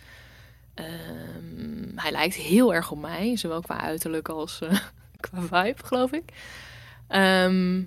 [0.75, 0.87] Ehm,
[1.95, 4.79] hij lijkt heel erg op mij, zowel qua uiterlijk als eh,
[5.31, 6.25] qua vibe, geloof ik.
[7.09, 7.83] Ehm,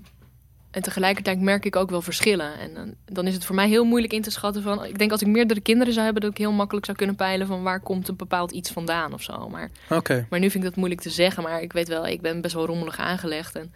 [0.71, 2.59] en tegelijkertijd merk ik ook wel verschillen.
[2.59, 4.85] En dan, dan is het voor mij heel moeilijk in te schatten van...
[4.85, 6.21] Ik denk als ik meerdere kinderen zou hebben...
[6.21, 9.21] dat ik heel makkelijk zou kunnen peilen van waar komt een bepaald iets vandaan of
[9.21, 9.49] zo.
[9.49, 9.69] Maar
[10.29, 11.43] maar nu vind ik dat moeilijk te zeggen.
[11.43, 13.55] Maar ik weet wel, ik ben best wel rommelig aangelegd.
[13.55, 13.73] En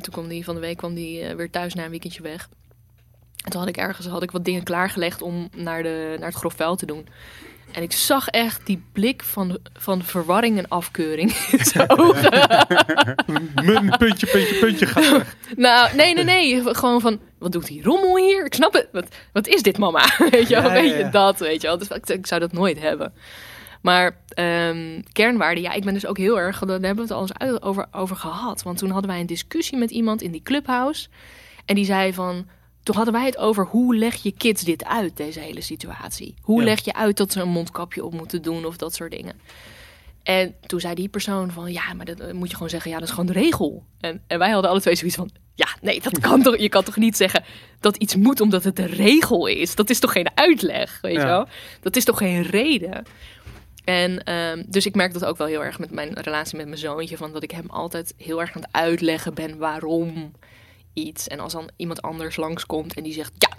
[0.00, 2.48] toen kwam die van de week kwam die, eh, weer thuis na een weekendje weg.
[3.44, 6.38] En toen had ik ergens had ik wat dingen klaargelegd om naar, de, naar het
[6.38, 7.08] grof vuil te doen.
[7.72, 12.30] En ik zag echt die blik van, van verwarring en afkeuring in zijn ogen.
[13.98, 15.24] Puntje, puntje, puntje gaat
[15.56, 16.74] nou, nee, nee, nee.
[16.74, 18.44] Gewoon van, wat doet die rommel hier?
[18.44, 18.88] Ik snap het.
[18.92, 20.04] Wat, wat is dit, mama?
[20.30, 21.78] Weet je wel, Ja, ja, weet je dat, weet je wel.
[21.78, 23.12] Dus ik, ik zou dat nooit hebben.
[23.82, 27.20] Maar ehm kernwaarden, ja, ik ben dus ook heel erg, daar hebben we het al
[27.20, 28.62] eens over, over gehad.
[28.62, 31.08] Want toen hadden wij een discussie met iemand in die clubhouse.
[31.64, 32.46] En die zei van,
[32.88, 36.34] toen hadden wij het over hoe leg je kids dit uit, deze hele situatie.
[36.40, 36.64] Hoe Ja.
[36.64, 39.40] leg je uit dat ze een mondkapje op moeten doen of dat soort dingen.
[40.22, 42.98] En toen zei die persoon van, ja, maar dat eh, moet je gewoon zeggen, ja,
[42.98, 43.84] dat is gewoon de regel.
[44.00, 46.82] En, en wij hadden alle twee zoiets van, ja, nee, dat kan toch, je kan
[46.84, 47.44] toch niet zeggen
[47.80, 49.74] dat iets moet omdat het de regel is.
[49.74, 51.20] Dat is toch geen uitleg, weet Ja.
[51.20, 51.46] je wel?
[51.80, 53.04] Dat is toch geen reden.
[53.84, 56.78] En ehm, dus ik merk dat ook wel heel erg met mijn relatie met mijn
[56.78, 60.32] zoontje, van dat ik hem altijd heel erg aan het uitleggen ben waarom
[60.98, 61.28] iets.
[61.28, 63.50] En als dan iemand anders langskomt en die zegt, ja,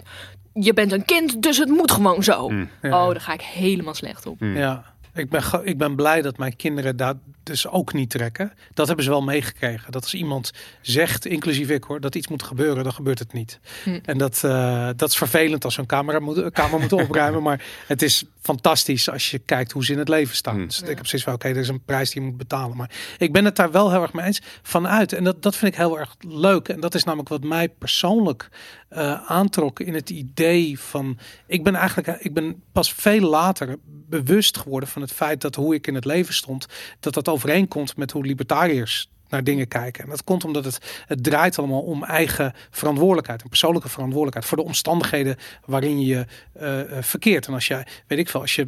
[0.62, 2.48] je bent een kind, dus het moet gewoon zo.
[2.48, 2.68] Mm.
[2.82, 3.06] Ja.
[3.06, 4.36] Oh, daar ga ik helemaal slecht op.
[4.40, 8.52] Ja, ik ben, ik ben blij dat mijn kinderen dat dus ook niet trekken.
[8.74, 9.92] Dat hebben ze wel meegekregen.
[9.92, 13.60] Dat als iemand zegt, inclusief ik hoor, dat iets moet gebeuren, dan gebeurt het niet.
[13.84, 13.98] Hm.
[14.04, 17.42] En dat, eh, dat is vervelend als een camera moet, kamer moeten opruimen.
[17.42, 20.56] Maar het is fantastisch als je kijkt hoe ze in het leven staan.
[20.56, 20.64] Hm.
[20.66, 20.86] Dus Ja.
[20.86, 22.76] ik heb zoiets van, oké, er is een prijs die je moet betalen.
[22.76, 25.12] Maar ik ben het daar wel heel erg mee eens vanuit.
[25.12, 26.68] En dat, dat vind ik heel erg leuk.
[26.68, 28.48] En dat is namelijk wat mij persoonlijk
[28.88, 31.18] eh, aantrok in het idee van...
[31.46, 33.76] Ik ben eigenlijk ik ben pas veel later
[34.10, 36.66] bewust geworden van het feit dat hoe ik in het leven stond...
[37.00, 40.04] dat dat overeenkomt met hoe libertariërs naar dingen kijken.
[40.04, 43.42] En dat komt omdat het, het draait allemaal om eigen verantwoordelijkheid.
[43.42, 47.46] Een persoonlijke verantwoordelijkheid voor de omstandigheden waarin je eh, eh, verkeert.
[47.46, 48.66] En als jij, weet ik veel, als je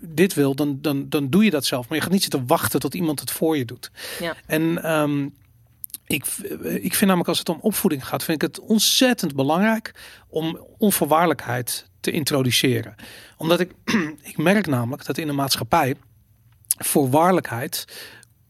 [0.00, 1.88] dit wil, dan, dan, dan doe je dat zelf.
[1.88, 3.90] Maar je gaat niet zitten wachten tot iemand het voor je doet.
[4.20, 4.36] Ja.
[4.46, 5.28] En ehm,
[6.06, 6.24] ik,
[6.62, 9.94] ik vind namelijk als het om opvoeding gaat, vind ik het ontzettend belangrijk
[10.28, 12.94] om onvoorwaardelijkheid te introduceren.
[13.36, 13.72] Omdat ik,
[14.22, 15.96] ik merk namelijk dat in de maatschappij
[16.78, 17.84] voorwaardelijkheid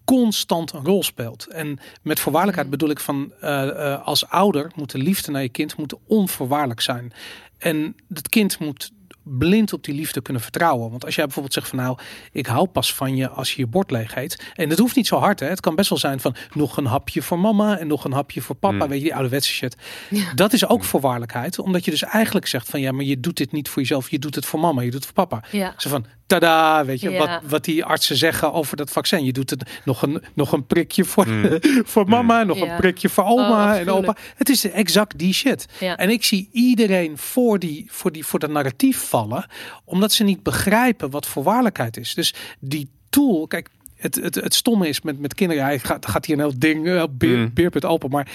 [0.05, 1.47] constant een rol speelt.
[1.47, 5.49] En met voorwaardelijkheid bedoel ik van eh, eh, als ouder moet de liefde naar je
[5.49, 7.13] kind moet onvoorwaardelijk zijn.
[7.59, 8.93] En het kind moet
[9.25, 10.91] blind op die liefde kunnen vertrouwen.
[10.91, 11.99] Want als jij bijvoorbeeld zegt van nou,
[12.33, 14.53] ik hou pas van je als je je bord leeg eet.
[14.55, 15.47] En het hoeft niet zo hard hè.
[15.47, 18.43] Het kan best wel zijn van nog een hapje voor mama en nog een hapje
[18.43, 18.85] voor papa.
[18.85, 18.89] Mm.
[18.89, 19.77] Weet je, die ouderwetse shit.
[20.11, 20.35] Ja.
[20.35, 21.59] Dat is ook voorwaardelijkheid.
[21.59, 24.11] Omdat je dus eigenlijk zegt van ja, maar je doet dit niet voor jezelf.
[24.11, 25.49] Je doet het voor mama, je doet het voor papa.
[25.51, 25.75] Ja.
[25.77, 27.19] Zo van, tada, weet je, Ja.
[27.19, 29.25] wat, wat die artsen zeggen over dat vaccin.
[29.25, 31.59] Je doet het nog een, nog een prikje voor, Mm.
[31.93, 32.71] voor mama, nog Ja.
[32.71, 34.17] een prikje voor oma Oh, en opa.
[34.37, 35.67] Het is exact die shit.
[35.81, 35.97] Ja.
[35.97, 39.47] En ik zie iedereen voor, die, voor, die, voor dat narratief vallen,
[39.85, 42.15] omdat ze niet begrijpen wat voorwaardelijkheid is.
[42.15, 46.27] Dus die tool, kijk, het, het, het stomme is met, met kinderen, hij gaat, gaat
[46.27, 47.51] hier een heel ding, uh, beer, Mm.
[47.55, 48.29] beerput open, maar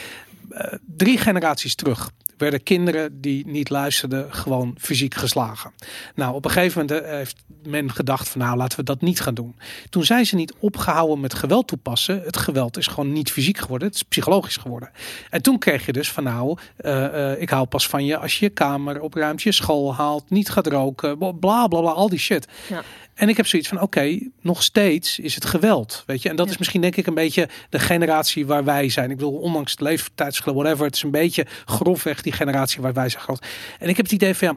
[0.85, 5.71] drie generaties terug werden kinderen die niet luisterden gewoon fysiek geslagen.
[6.15, 9.19] Nou, op een gegeven moment eh, heeft men gedacht van nou, laten we dat niet
[9.19, 9.55] gaan doen.
[9.89, 12.21] Toen zijn ze niet opgehouden met geweld toepassen.
[12.21, 14.89] Het geweld is gewoon niet fysiek geworden, het is psychologisch geworden.
[15.29, 18.39] En toen kreeg je dus van nou, eh, eh, ik hou pas van je als
[18.39, 22.19] je je kamer opruimt, je school haalt, niet gaat roken, bla bla, bla, al die
[22.19, 22.47] shit.
[22.69, 22.83] Ja.
[23.19, 26.29] En ik heb zoiets van, oké, nog steeds is het geweld, weet je.
[26.29, 26.51] En dat Ja.
[26.51, 29.09] is misschien denk ik een beetje de generatie waar wij zijn.
[29.11, 33.09] Ik bedoel, ondanks het leeftijdsverschil, whatever, het is een beetje grofweg die generatie waar wij
[33.09, 33.45] zijn groot.
[33.79, 34.55] En ik heb het idee van, ja,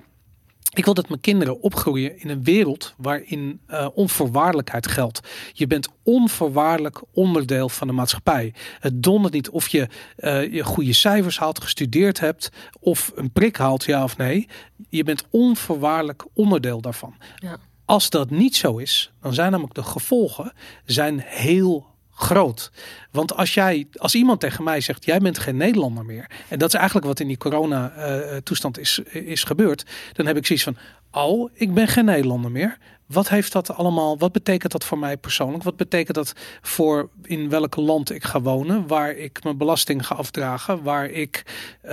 [0.74, 5.20] Ik wil dat mijn kinderen opgroeien in een wereld waarin uh, onvoorwaardelijkheid geldt.
[5.52, 8.54] Je bent onvoorwaardelijk onderdeel van de maatschappij.
[8.80, 13.56] Het dondert niet of je, uh, je goede cijfers haalt, gestudeerd hebt of een prik
[13.56, 14.48] haalt, ja of nee.
[14.88, 17.14] Je bent onvoorwaardelijk onderdeel daarvan.
[17.36, 17.58] Ja.
[17.92, 20.52] Als dat niet zo is, dan zijn namelijk de gevolgen
[20.84, 22.70] zijn heel groot.
[23.10, 26.30] Want als jij, als iemand tegen mij zegt, jij bent geen Nederlander meer.
[26.48, 29.84] En dat is eigenlijk wat in die corona uh, toestand is, is gebeurd.
[30.12, 30.76] Dan heb ik zoiets van,
[31.10, 32.78] oh, ik ben geen Nederlander meer.
[33.06, 35.64] Wat heeft dat allemaal, wat betekent dat voor mij persoonlijk?
[35.64, 38.86] Wat betekent dat voor in welk land ik ga wonen?
[38.86, 40.82] Waar ik mijn belasting ga afdragen?
[40.82, 41.42] Waar ik,
[41.84, 41.90] uh,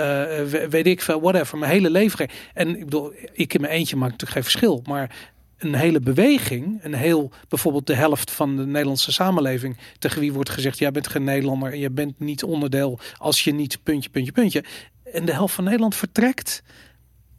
[0.69, 2.29] weet ik veel, whatever, mijn hele leven.
[2.53, 4.81] En ik bedoel, ik in mijn eentje maakt natuurlijk geen verschil.
[4.85, 10.33] Maar een hele beweging, een heel bijvoorbeeld de helft van de Nederlandse samenleving, tegen wie
[10.33, 14.09] wordt gezegd: jij bent geen Nederlander en je bent niet onderdeel als je niet puntje,
[14.09, 14.63] puntje, puntje.
[15.03, 16.63] En de helft van Nederland vertrekt.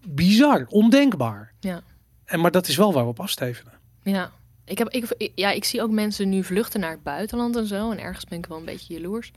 [0.07, 1.53] Bizar, ondenkbaar.
[1.61, 1.83] Ja.
[2.25, 3.73] En maar dat is wel waar we op afstevenen.
[4.03, 4.31] Ja.
[4.65, 7.91] Ik, heb, ik, ja, ik zie ook mensen nu vluchten naar het buitenland en zo.
[7.91, 9.33] En ergens ben ik wel een beetje jaloers.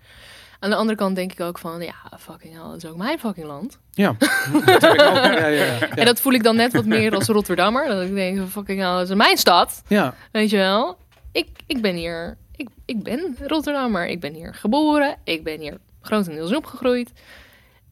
[0.64, 3.20] Aan de andere kant denk ik ook van, ja, fucking hell, dat is ook mijn
[3.20, 3.80] fucking land.
[3.92, 4.16] Ja.
[4.66, 4.94] ja,
[5.38, 7.88] ja, ja, En dat voel ik dan net wat meer als Rotterdammer.
[7.88, 9.84] Dat ik denk, fucking hell, dat is mijn stad.
[9.88, 10.16] Ja.
[10.32, 10.98] Weet je wel?
[11.32, 14.08] Ik, ik ben hier, ik, ik ben Rotterdammer.
[14.08, 15.18] Ik ben hier geboren.
[15.24, 17.12] Ik ben hier grotendeels opgegroeid.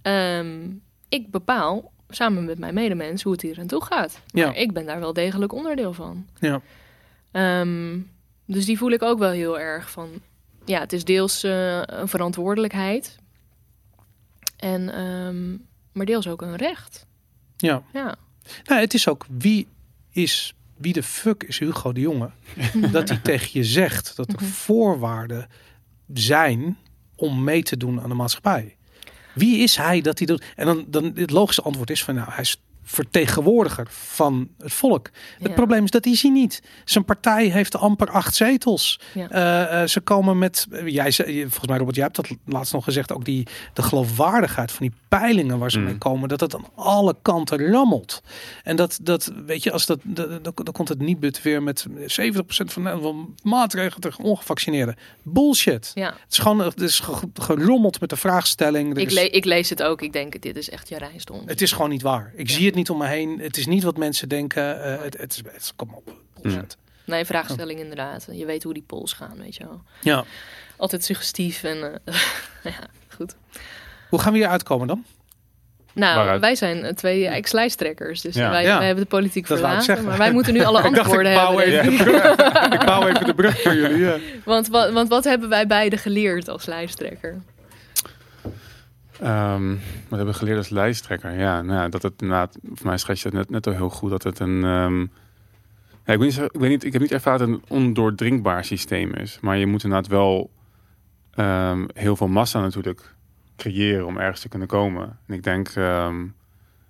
[0.02, 0.70] Ehm,
[1.10, 4.20] ik bepaal samen met mijn medemens hoe het hier aan toe gaat.
[4.34, 4.54] Maar ja.
[4.54, 6.26] ik ben daar wel degelijk onderdeel van.
[6.40, 6.62] Ja.
[7.32, 8.00] Ehm,
[8.46, 10.10] dus die voel ik ook wel heel erg van
[10.72, 13.18] ja, het is deels uh, een verantwoordelijkheid.
[14.58, 17.06] En, um, maar deels ook een recht.
[17.58, 17.84] Ja.
[17.94, 18.16] ja.
[18.64, 19.68] Nou, het is ook wie
[20.12, 22.30] is, wie de fuck is Hugo de Jonge?
[22.92, 24.46] dat hij tegen je zegt dat er mhm.
[24.46, 25.48] voorwaarden
[26.14, 26.78] zijn
[27.16, 28.76] om mee te doen aan de maatschappij.
[29.34, 30.44] Wie is hij dat hij doet?
[30.56, 35.10] En dan, dan het logische antwoord is van nou, hij is vertegenwoordiger van het volk.
[35.40, 36.62] Het probleem is dat is hij niet.
[36.86, 39.00] Zijn partij heeft amper acht zetels.
[39.16, 39.28] Uh,
[39.84, 43.48] ze komen met, jij, volgens mij Robert, jij hebt dat laatst nog gezegd, ook die
[43.74, 45.84] de geloofwaardigheid van die peilingen waar ze mm.
[45.86, 48.22] mee komen, dat het aan alle kanten rammelt.
[48.64, 51.94] En dat, dat weet je, als dat, dan komt het niet but weer met 70%
[52.46, 54.96] van de maatregelen tegen ongevaccineerden.
[55.24, 55.92] Bullshit.
[55.94, 56.06] Ja.
[56.06, 57.02] Het is gewoon, het is
[57.34, 58.98] gerommeld met de vraagstelling.
[58.98, 60.02] Ik, le ik, lees het ook.
[60.02, 61.50] Ik denk, dit is echt je rijstond.
[61.50, 62.32] Het is gewoon niet waar.
[62.36, 63.40] Ik zie het niet om me heen.
[63.40, 64.78] Het is niet wat mensen denken.
[64.78, 66.16] Uh, het, het, is, het, kom op.
[66.42, 66.78] Bullshit.
[67.06, 68.28] Nee, vraagstelling inderdaad.
[68.32, 69.82] Je weet hoe die polls gaan, weet je wel.
[70.02, 70.24] Ja.
[70.78, 72.16] Altijd suggestief en uh,
[72.74, 73.36] ja, goed.
[74.10, 75.06] Hoe gaan we hier uitkomen dan?
[75.94, 78.22] Nou, wij zijn twee ex-lijsttrekkers.
[78.22, 80.04] Dus wij, wij, hebben de politiek dat verlaten.
[80.04, 81.64] Maar wij moeten nu alle antwoorden hebben.
[81.64, 82.14] Even
[82.74, 83.98] ik bouw even de brug voor jullie.
[83.98, 84.18] Ja.
[84.44, 87.42] Want, wat, want wat hebben wij beide geleerd als lijsttrekker?
[89.24, 89.70] Um,
[90.08, 91.40] wat hebben we geleerd als lijsttrekker?
[91.40, 94.10] Ja, nou, dat het inderdaad, voor mij schets je het net, net al heel goed,
[94.10, 94.64] dat het een...
[94.64, 95.12] Um,
[96.06, 98.66] ja, ik, weet niet, ik weet niet, ik heb niet ervaren dat het een ondoordringbaar
[98.66, 99.40] systeem is.
[99.42, 100.52] Maar je moet inderdaad wel
[101.36, 103.16] um, heel veel massa natuurlijk
[103.58, 105.20] creëren om ergens te kunnen komen.
[105.28, 105.74] En ik denk,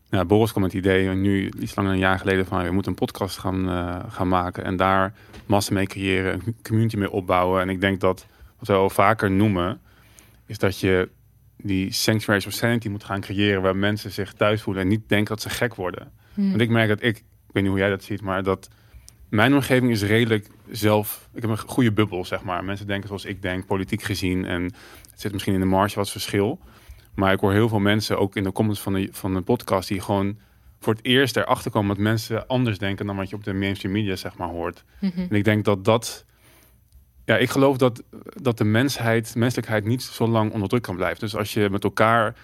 [0.09, 2.97] nou, Boris kwam het idee, nu iets langer een jaar geleden, van we moeten een
[2.97, 4.63] podcast gaan, uh, gaan maken.
[4.63, 5.13] En daar
[5.45, 7.61] massa mee creëren, een community mee opbouwen.
[7.61, 8.27] En ik denk dat,
[8.59, 9.81] wat we al vaker noemen,
[10.45, 11.09] is dat je
[11.63, 15.27] die sanctuaries of sanity moet gaan creëren waar mensen zich thuis voelen en niet denken
[15.35, 16.11] dat ze gek worden.
[16.33, 16.49] Hmm.
[16.49, 18.69] Want ik merk dat ik, ik weet niet hoe jij dat ziet, maar dat
[19.29, 21.29] mijn omgeving is redelijk zelf.
[21.33, 22.63] Ik heb een goede bubbel, zeg maar.
[22.63, 24.45] Mensen denken zoals ik denk, politiek gezien.
[24.45, 24.63] En
[25.11, 26.59] het zit misschien in de marge wat verschil.
[27.15, 29.87] Maar ik hoor heel veel mensen, ook in de comments van de, van de podcast,
[29.87, 30.37] die gewoon
[30.79, 33.93] voor het eerst erachter komen dat mensen anders denken dan wat je op de mainstream
[33.93, 34.83] media, zeg maar, hoort.
[34.99, 35.19] Mhm.
[35.19, 36.25] En ik denk dat dat
[37.31, 38.03] ja, ik geloof dat,
[38.41, 41.19] dat de mensheid, menselijkheid niet zo lang onder druk kan blijven.
[41.19, 42.35] Dus als je met elkaar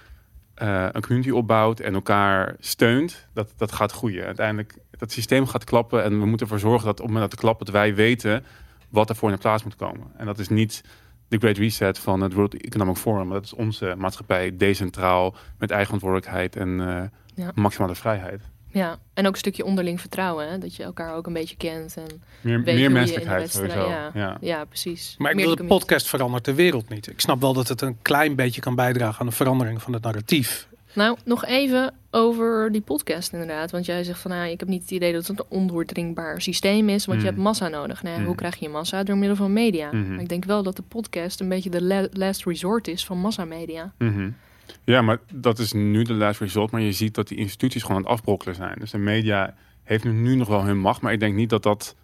[0.61, 4.25] uh, een community opbouwt en elkaar steunt, dat, dat gaat groeien.
[4.25, 7.31] Uiteindelijk, dat systeem gaat klappen en we moeten ervoor zorgen dat op het moment dat
[7.31, 8.43] het klapt, dat wij weten
[8.89, 10.07] wat er voor in de plaats moet komen.
[10.17, 10.83] En dat is niet
[11.27, 15.71] de Great Reset van het World Economic Forum, maar dat is onze maatschappij, decentraal, met
[15.71, 17.03] eigen verantwoordelijkheid en uh,
[17.45, 17.51] ja.
[17.55, 18.41] maximale vrijheid.
[18.77, 20.49] Ja, en ook een stukje onderling vertrouwen.
[20.49, 20.57] Hè?
[20.57, 21.97] Dat je elkaar ook een beetje kent.
[21.97, 23.89] En meer, meer menselijkheid sowieso.
[23.89, 24.37] Ja, ja.
[24.41, 25.15] ja, precies.
[25.17, 27.07] Maar ik bedoel, de podcast verandert de wereld niet.
[27.07, 30.03] Ik snap wel dat het een klein beetje kan bijdragen aan de verandering van het
[30.03, 30.67] narratief.
[30.93, 33.71] Nou, nog even over die podcast inderdaad.
[33.71, 36.89] Want jij zegt van, nou, ik heb niet het idee dat het een ondoordringbaar systeem
[36.89, 37.05] is.
[37.05, 37.33] Want je mm.
[37.33, 38.03] hebt massa nodig.
[38.03, 38.35] Nou, Hoe mm.
[38.35, 39.03] krijg je massa?
[39.03, 39.91] Door middel van media.
[39.91, 40.13] Mm-hmm.
[40.13, 43.93] Maar ik denk wel dat de podcast een beetje de last resort is van massamedia.
[43.97, 44.35] Mm
[44.83, 46.71] ja, maar dat is nu de last result.
[46.71, 48.75] Maar je ziet dat die instituties gewoon aan het afbrokkelen zijn.
[48.79, 49.53] Dus de media
[49.83, 51.01] heeft nu nog wel hun macht.
[51.01, 51.95] Maar ik denk niet dat dat...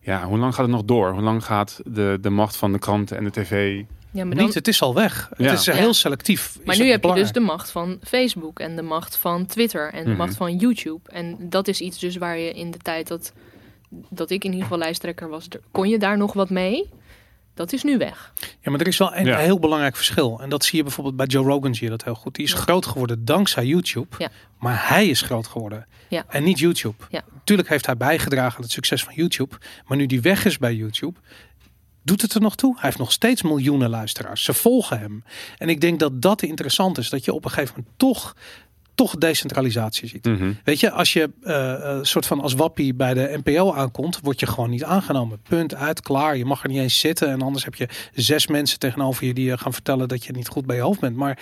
[0.00, 1.12] Ja, hoe lang gaat het nog door?
[1.12, 4.44] Hoe lang gaat de, de macht van de kranten en de tv Ja, maar dan,
[4.44, 5.30] Niet, het is al weg.
[5.36, 5.44] Ja.
[5.50, 6.58] Het is heel selectief.
[6.64, 9.92] Maar is nu heb je dus de macht van Facebook en de macht van Twitter
[9.92, 10.18] en de Mhm.
[10.18, 11.00] macht van YouTube.
[11.10, 13.32] En dat is iets dus waar je in de tijd dat,
[14.08, 16.88] dat ik in ieder geval lijsttrekker was, kon je daar nog wat mee?
[17.54, 18.32] Dat is nu weg.
[18.60, 19.38] Ja, maar er is wel een Ja.
[19.38, 20.40] heel belangrijk verschil.
[20.40, 22.34] En dat zie je bijvoorbeeld bij Joe Rogan zie je dat heel goed.
[22.34, 24.16] Die is groot geworden dankzij YouTube.
[24.18, 24.28] Ja.
[24.58, 25.86] Maar hij is groot geworden.
[26.08, 26.24] Ja.
[26.28, 27.04] En niet YouTube.
[27.10, 27.22] Ja.
[27.44, 29.56] Tuurlijk heeft hij bijgedragen aan het succes van YouTube.
[29.86, 31.18] Maar nu die weg is bij YouTube,
[32.02, 32.72] doet het er nog toe.
[32.74, 34.44] Hij heeft nog steeds miljoenen luisteraars.
[34.44, 35.24] Ze volgen hem.
[35.58, 37.08] En ik denk dat dat interessant is.
[37.10, 38.36] Dat je op een gegeven moment toch,
[38.94, 40.24] toch decentralisatie ziet.
[40.24, 40.52] Mhm.
[40.64, 44.40] Weet je, als je eh, eh, soort van als wappie bij de NPO aankomt, word
[44.40, 45.40] je gewoon niet aangenomen.
[45.48, 46.36] Punt uit, klaar.
[46.36, 47.28] Je mag er niet eens zitten.
[47.28, 50.48] En anders heb je zes mensen tegenover je die je gaan vertellen dat je niet
[50.48, 51.16] goed bij je hoofd bent.
[51.16, 51.38] Maar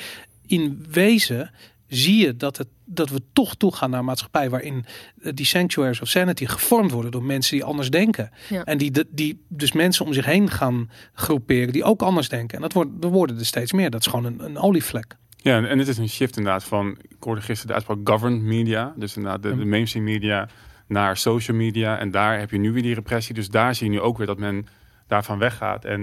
[0.47, 1.51] in wezen
[1.87, 4.85] zie je dat, het, dat we toch toegaan naar een maatschappij waarin
[5.15, 8.31] die sanctuaries of sanity gevormd worden door mensen die anders denken.
[8.49, 8.65] Ja.
[8.65, 12.57] En die, die dus mensen om zich heen gaan groeperen die ook anders denken.
[12.57, 13.91] En dat wordt, er worden er steeds meer.
[13.91, 15.17] Dat is gewoon een, een olievlek.
[15.43, 18.93] Ja, en, het is een shift inderdaad van, ik hoorde gisteren de uitspraak governed media,
[18.97, 20.49] dus inderdaad de, de mainstream media
[20.87, 21.99] naar social media.
[21.99, 24.27] En daar heb je nu weer die repressie, dus daar zie je nu ook weer
[24.27, 24.67] dat men
[25.07, 25.85] daarvan weggaat.
[25.85, 26.01] En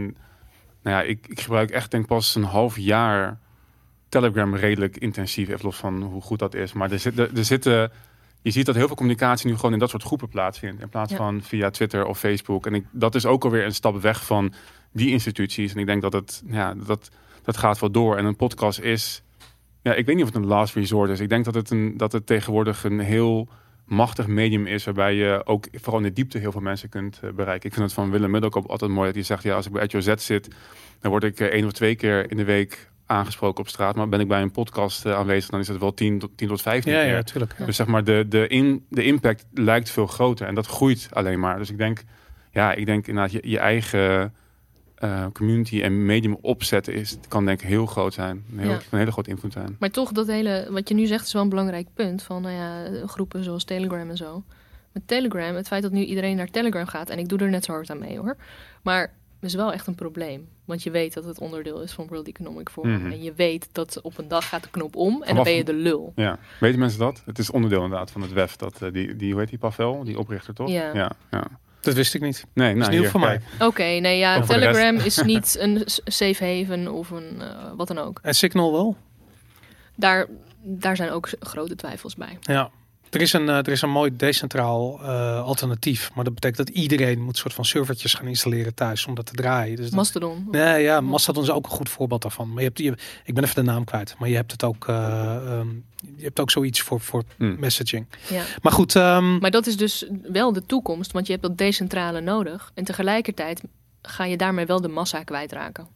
[0.84, 3.40] nou ja, ik, ik gebruik echt denk pas een half jaar
[4.10, 6.74] Telegram redelijk intensief, even los van hoe goed dat is.
[6.74, 7.92] Maar er, zit, er, er zitten,
[8.42, 11.12] je ziet dat heel veel communicatie nu gewoon in dat soort groepen plaatsvindt, in plaats
[11.12, 11.18] Ja.
[11.18, 12.66] van via Twitter of Facebook.
[12.66, 14.54] En ik, dat is ook alweer een stap weg van
[14.92, 15.74] die instituties.
[15.74, 17.10] En ik denk dat het, ja, dat,
[17.44, 18.18] dat gaat wel door.
[18.18, 19.24] En een podcast is,
[19.88, 21.20] ja, ik weet niet of het een last resort is.
[21.20, 23.48] Ik denk dat het, een, dat het tegenwoordig een heel
[23.86, 27.30] machtig medium is, waarbij je ook vooral in de diepte heel veel mensen kunt eh,
[27.32, 27.68] bereiken.
[27.70, 29.72] Ik vind het van Willem Muddock ook altijd mooi dat hij zegt, ja, als ik
[29.72, 30.48] bij At Your Z zit,
[31.00, 33.96] dan word ik eh, één of twee keer in de week aangesproken op straat.
[33.96, 36.48] Maar ben ik bij een podcast eh, aanwezig, dan is het wel 10 tot, 10
[36.48, 37.10] tot 15 Ja, keer.
[37.10, 37.54] ja, natuurlijk.
[37.66, 41.40] Dus zeg maar, de, de, in, de impact lijkt veel groter en dat groeit alleen
[41.40, 41.58] maar.
[41.58, 42.04] Dus ik denk,
[42.52, 44.34] ja, ik denk inderdaad, je, je eigen
[44.98, 48.44] eh, community en medium opzetten is, kan denk ik heel groot zijn.
[48.52, 48.80] Een, heel, Ja.
[48.92, 49.76] een hele grote invloed zijn.
[49.80, 52.24] Maar toch, dat hele, wat je nu zegt, is wel een belangrijk punt.
[52.24, 54.44] Van nou ja, groepen zoals Telegram en zo.
[54.92, 57.66] Met Telegram, het feit dat nu iedereen naar Telegram gaat, en ik doe er net
[57.66, 58.36] zo hard aan mee hoor.
[58.82, 60.48] Maar is wel echt een probleem.
[60.66, 63.02] Want je weet dat het onderdeel is van World Economic Forum.
[63.02, 63.12] Mhm.
[63.12, 65.64] En je weet dat op een dag gaat de knop om en dan ben je
[65.64, 66.12] de lul.
[66.16, 67.22] Ja, weten mensen dat?
[67.26, 68.56] Het is onderdeel inderdaad van het WEF.
[68.56, 70.70] Dat, eh, die, die, hoe heet die Pavel, die oprichter toch?
[70.70, 70.94] Ja.
[70.94, 71.44] ja, ja.
[71.88, 72.46] Dat wist ik niet.
[72.54, 73.42] Nee, nou, nieuw hier, voor mij.
[73.60, 74.42] Oké, nee ja.
[74.42, 78.20] Telegram is niet een safe haven of een eh, wat dan ook.
[78.22, 78.98] En Signal wel?
[79.96, 80.28] Daar,
[80.62, 82.38] daar zijn ook grote twijfels bij.
[82.42, 82.70] Ja.
[83.10, 86.12] Er is een, eh, er is een mooi decentraal eh, alternatief.
[86.16, 89.34] Maar dat betekent dat iedereen moet soort van servertjes gaan installeren thuis om dat te
[89.34, 89.76] draaien.
[89.76, 90.48] Dus dat, Mastodon.
[90.52, 92.48] nee, ja, Mastodon is ook een goed voorbeeld daarvan.
[92.48, 94.16] Maar je hebt, je, ik ben even de naam kwijt.
[94.20, 95.68] Maar je hebt het ook, eh, ehm,
[96.16, 97.56] je hebt ook zoiets voor, voor Hm.
[97.60, 98.06] messaging.
[98.30, 98.44] Ja.
[98.62, 102.22] Maar goed, ehm, Maar dat is dus wel de toekomst, want je hebt dat decentrale
[102.22, 102.72] nodig.
[102.74, 103.62] En tegelijkertijd
[104.02, 105.88] ga je daarmee wel de massa kwijtraken.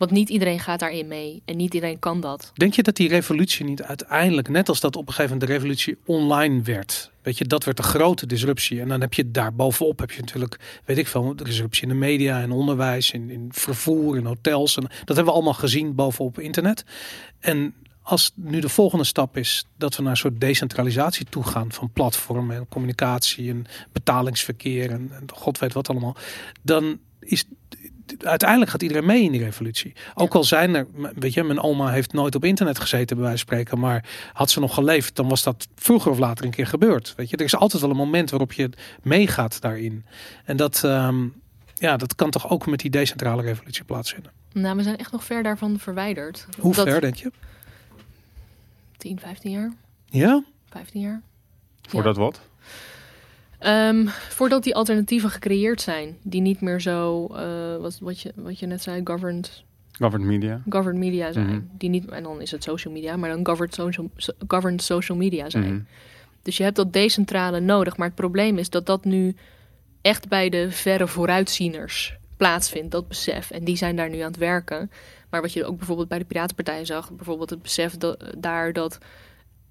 [0.00, 2.50] Want niet iedereen gaat daarin mee en niet iedereen kan dat.
[2.54, 5.54] denk je dat die revolutie niet uiteindelijk, net als dat op een gegeven moment de
[5.54, 8.80] revolutie online werd, weet je, dat werd een grote disruptie.
[8.80, 11.88] En dan heb je daar bovenop heb je natuurlijk, weet ik veel, de disruptie in
[11.88, 14.76] de media en onderwijs, in, in vervoer, in hotels.
[14.76, 16.84] En dat hebben we allemaal gezien bovenop internet.
[17.38, 21.72] En als nu de volgende stap is dat we naar een soort decentralisatie toe gaan
[21.72, 26.16] van platformen en communicatie en betalingsverkeer en god weet wat allemaal,
[26.62, 27.44] dan is
[28.18, 29.92] uiteindelijk gaat iedereen mee in die revolutie.
[30.14, 33.44] Ook al zijn er, weet je, mijn oma heeft nooit op internet gezeten bij wijze
[33.44, 36.66] van spreken, maar had ze nog geleefd, dan was dat vroeger of later een keer
[36.66, 37.14] gebeurd.
[37.16, 38.70] Weet je, er is altijd wel een moment waarop je
[39.02, 40.04] meegaat daarin.
[40.44, 41.26] En dat, ehm,
[41.74, 44.32] ja, dat kan toch ook met die decentrale revolutie plaatsvinden.
[44.52, 46.46] Nou, we zijn echt nog ver daarvan verwijderd.
[46.58, 47.32] Hoe Dat- ver denk je?
[48.96, 49.72] 10, 15 jaar?
[50.04, 50.42] Ja?
[50.70, 51.22] 15 jaar?
[51.88, 52.40] Voordat wat?
[53.60, 58.58] Ehm, voordat die alternatieven gecreëerd zijn, die niet meer zo, eh, wat, wat, je, wat
[58.58, 60.62] je net zei, governed, Governed media.
[60.68, 61.46] governed media zijn.
[61.46, 61.60] Mhm.
[61.72, 65.18] Die niet, en dan is het social media, maar dan governed social, so- governed social
[65.18, 65.74] media zijn.
[65.74, 65.82] Mhm.
[66.42, 67.96] Dus je hebt dat decentrale nodig.
[67.96, 69.34] Maar het probleem is dat dat nu
[70.00, 73.50] echt bij de verre vooruitzieners plaatsvindt, dat besef.
[73.50, 74.90] En die zijn daar nu aan het werken.
[75.30, 78.98] Maar wat je ook bijvoorbeeld bij de Piratenpartij zag, bijvoorbeeld het besef dat, daar dat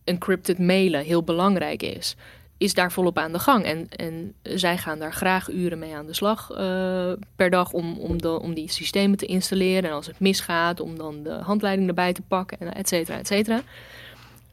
[0.03, 2.15] encrypted mailen heel belangrijk is,
[2.59, 3.63] is daar volop aan de gang.
[3.65, 7.97] En, en zij gaan daar graag uren mee aan de slag eh, per dag om,
[7.97, 9.89] om, de, om die systemen te installeren.
[9.89, 13.27] En als het misgaat, om dan de handleiding erbij te pakken, en et cetera, et
[13.27, 13.61] cetera.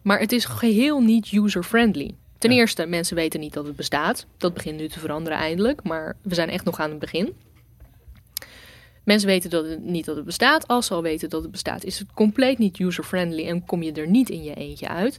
[0.02, 2.14] Maar het is geheel niet user-friendly.
[2.38, 2.56] Ten Ja.
[2.56, 4.26] eerste, mensen weten niet dat het bestaat.
[4.36, 7.34] Dat begint nu te veranderen eindelijk, maar we zijn echt nog aan het begin.
[9.04, 10.68] Mensen weten dat het, niet dat het bestaat.
[10.68, 13.92] Als ze al weten dat het bestaat, is het compleet niet user-friendly en kom je
[13.92, 15.18] er niet in je eentje uit.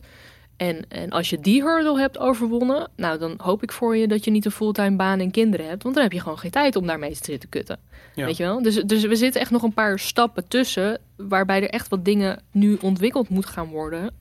[0.57, 4.23] En, en als je die hurdle hebt overwonnen, nou dan hoop ik voor je dat
[4.23, 5.83] je niet een fulltime baan en kinderen hebt.
[5.83, 7.79] Want dan heb je gewoon geen tijd om daarmee te zitten kutten.
[8.15, 8.25] Ja.
[8.25, 8.61] Weet je wel?
[8.61, 10.99] Dus, dus we zitten echt nog een paar stappen tussen.
[11.15, 14.11] Waarbij er echt wat dingen nu ontwikkeld moeten gaan worden.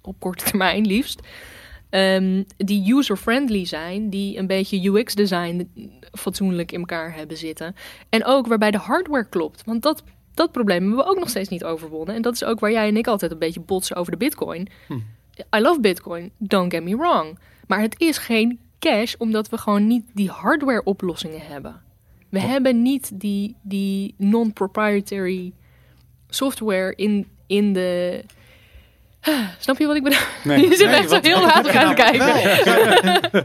[0.00, 1.20] Op korte termijn liefst.
[1.90, 4.10] Ehm, die user-friendly zijn.
[4.10, 5.70] Die een beetje UX-design
[6.12, 7.74] fatsoenlijk in elkaar hebben zitten.
[8.08, 9.62] En ook waarbij de hardware klopt.
[9.64, 10.02] Want dat,
[10.34, 12.14] dat probleem hebben we ook nog steeds niet overwonnen.
[12.14, 14.68] En dat is ook waar jij en ik altijd een beetje botsen over de bitcoin.
[14.86, 14.98] Hm.
[15.56, 17.38] I love bitcoin, don't get me wrong.
[17.66, 21.80] Maar het is geen cash omdat we gewoon niet die hardware oplossingen hebben.
[22.28, 22.44] We Oh.
[22.48, 25.52] hebben niet die, die non-proprietary
[26.28, 28.24] software in, in de...
[29.58, 30.18] Snap je wat ik bedoel?
[30.44, 30.60] Nee.
[30.68, 33.40] je zit Nee, echt zo heel laat aan het kijken.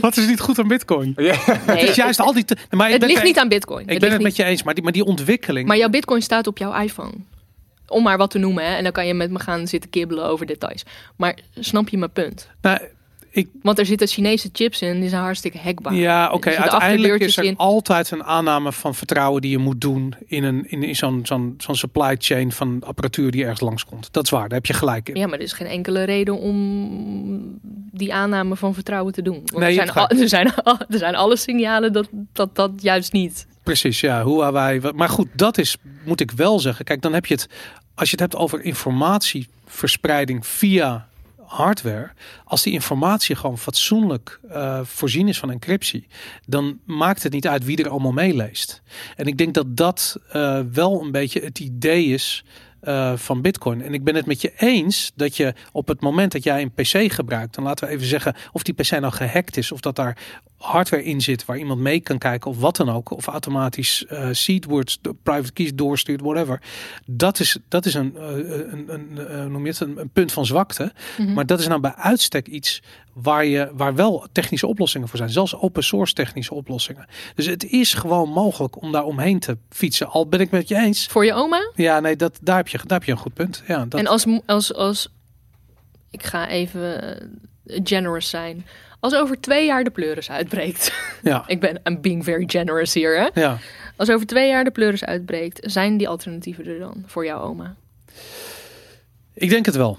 [0.00, 1.12] Wat is niet goed aan bitcoin?
[1.16, 1.34] Ja.
[1.36, 2.44] Het is juist al die...
[2.44, 3.82] te- maar het ligt niet aan bitcoin.
[3.82, 5.66] Ik Het ben het niet- met je eens, maar die, maar die ontwikkeling...
[5.68, 7.12] Maar jouw bitcoin staat op jouw iPhone.
[7.92, 8.74] Om maar wat te noemen, hè?
[8.76, 10.82] En dan kan je met me gaan zitten kibbelen over details.
[11.16, 12.48] Maar snap je mijn punt?
[12.60, 12.78] nou,
[13.34, 15.94] ik, Want er zitten Chinese chips in, die zijn hartstikke hackbaar.
[15.94, 16.50] ja, oké.
[16.56, 17.56] Uiteindelijk is er in.
[17.56, 21.54] altijd een aanname van vertrouwen die je moet doen in, een, in, in zo'n zo'n
[21.58, 24.08] zo'n supply chain van apparatuur die ergens langskomt.
[24.12, 25.14] Dat is waar, daar heb je gelijk in.
[25.14, 27.60] Ja, maar er is geen enkele reden om
[27.92, 29.42] die aanname van vertrouwen te doen.
[29.44, 32.70] Want Nee, er, zijn al- er, zijn al- er zijn alle signalen dat dat, dat
[32.76, 33.46] juist niet.
[33.62, 34.22] Precies, ja.
[34.22, 34.80] Hoe wij.
[34.94, 36.84] Maar goed, dat is, moet ik wel zeggen.
[36.84, 37.46] Kijk, dan heb je het.
[37.94, 41.08] Als je het hebt over informatieverspreiding via
[41.52, 42.10] hardware.
[42.44, 46.06] Als die informatie gewoon fatsoenlijk eh, voorzien is van encryptie.
[46.46, 48.82] Dan maakt het niet uit wie er allemaal meeleest.
[49.16, 52.44] En ik denk dat dat eh, wel een beetje het idee is.
[52.82, 53.82] eh, van Bitcoin.
[53.82, 56.72] En ik ben het met je eens dat je op het moment dat jij een
[56.72, 59.96] PC gebruikt, dan laten we even zeggen of die PC nou gehackt is, of dat
[59.96, 60.18] daar
[60.62, 64.28] hardware in zit waar iemand mee kan kijken of wat dan ook, of automatisch eh
[64.32, 66.62] seed words, de private keys doorstuurt, whatever.
[67.06, 68.24] Dat is, dat is een, eh,
[68.72, 70.92] een, een, eh, noem je het, een, punt van zwakte.
[71.18, 71.32] Mhm.
[71.32, 72.82] Maar dat is nou bij uitstek iets
[73.12, 75.30] waar, je, waar wel technische oplossingen voor zijn.
[75.30, 77.06] Zelfs open source technische oplossingen.
[77.34, 80.08] Dus het is gewoon mogelijk om daar omheen te fietsen.
[80.08, 81.06] Al ben ik met je eens.
[81.06, 81.70] Voor je oma?
[81.74, 83.62] Ja, nee, dat, daar, heb je, daar heb je een goed punt.
[83.66, 85.08] Ja, dat, En als, als, als,
[86.10, 87.18] ik ga even
[87.64, 88.64] generous zijn.
[89.02, 90.92] Als over twee jaar de pleuris uitbreekt.
[91.22, 93.40] ja, ik ben I'm being very generous hier, hè?
[93.40, 93.58] ja.
[93.96, 97.74] Als over twee jaar de pleuris uitbreekt, zijn die alternatieven er dan voor jouw oma?
[99.34, 99.98] Ik denk het wel.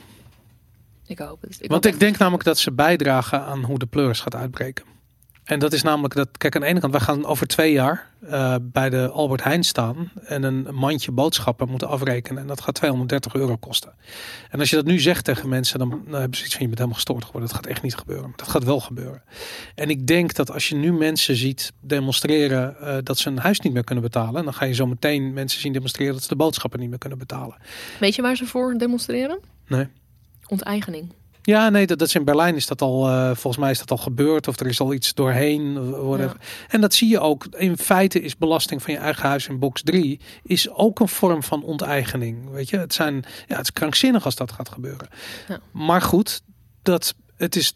[1.05, 1.57] Ik hoop het.
[1.61, 4.85] Ik Want hoop ik denk namelijk dat ze bijdragen aan hoe de pleuris gaat uitbreken.
[5.43, 8.07] En dat is namelijk dat, kijk, aan de ene kant, wij gaan over twee jaar
[8.29, 12.41] eh, bij de Albert Heijn staan en een mandje boodschappen moeten afrekenen.
[12.41, 13.93] En dat gaat 230 euro kosten.
[14.49, 16.77] En als je dat nu zegt tegen mensen, dan, hebben ze iets van je bent
[16.77, 17.49] helemaal gestoord geworden.
[17.49, 18.27] Dat gaat echt niet gebeuren.
[18.27, 19.23] Maar dat gaat wel gebeuren.
[19.75, 23.59] En ik denk dat als je nu mensen ziet demonstreren eh, dat ze een huis
[23.59, 26.35] niet meer kunnen betalen, dan ga je zo meteen mensen zien demonstreren dat ze de
[26.35, 27.57] boodschappen niet meer kunnen betalen.
[27.99, 29.39] Weet je waar ze voor demonstreren?
[29.67, 29.87] Nee.
[30.47, 31.13] Onteigening.
[31.45, 33.91] Ja, nee, dat, dat is in Berlijn is dat al, eh, volgens mij is dat
[33.91, 34.47] al gebeurd.
[34.47, 35.91] Of er is al iets doorheen.
[36.05, 36.37] whatever.
[36.69, 37.45] En dat zie je ook.
[37.57, 41.43] In feite is belasting van je eigen huis in box 3 is ook een vorm
[41.43, 42.49] van onteigening.
[42.49, 45.07] Weet je, het, zijn, ja, het is krankzinnig als dat gaat gebeuren.
[45.47, 45.59] Ja.
[45.71, 46.41] Maar goed,
[46.81, 47.73] dat, het is,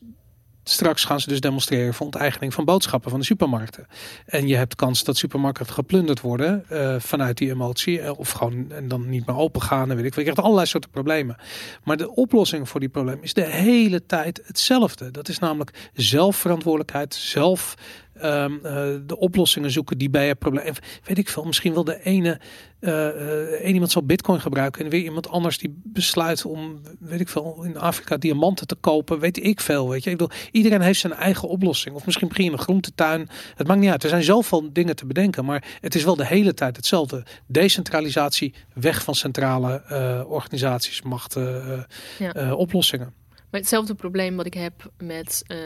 [0.70, 3.88] straks gaan ze dus demonstreren voor onteigening van boodschappen van de supermarkten.
[4.26, 8.02] En je hebt kans dat supermarkten geplunderd worden eh, vanuit die emotie.
[8.02, 9.90] eh, Of gewoon en dan niet meer open gaan.
[9.90, 10.16] En weet ik.
[10.16, 11.36] Je krijgt allerlei soorten problemen.
[11.84, 15.12] Maar de oplossing voor die probleem is de hele tijd hetzelfde.
[15.12, 17.76] Dat is namelijk zelfverantwoordelijkheid, zelf
[18.22, 20.74] ehm, eh, de oplossingen zoeken die bij het probleem.
[21.04, 22.40] Weet ik veel, misschien wil de ene
[22.80, 27.20] eh, eh, één iemand zal bitcoin gebruiken en weer iemand anders die besluit om, weet
[27.20, 29.20] ik veel, in Afrika diamanten te kopen.
[29.20, 30.10] Weet ik veel, weet je.
[30.10, 31.96] Ik bedoel, iedereen heeft zijn eigen oplossing.
[31.96, 33.30] Of misschien begin je een groentetuin.
[33.56, 34.04] Het maakt niet uit.
[34.04, 37.26] Er zijn zoveel dingen te bedenken, maar het is wel de hele tijd hetzelfde.
[37.48, 39.84] Decentralisatie, weg van centrale
[40.28, 41.86] organisaties, machten,
[42.20, 42.54] Ja.
[42.54, 43.14] oplossingen.
[43.50, 45.58] Maar hetzelfde probleem wat ik heb met eh,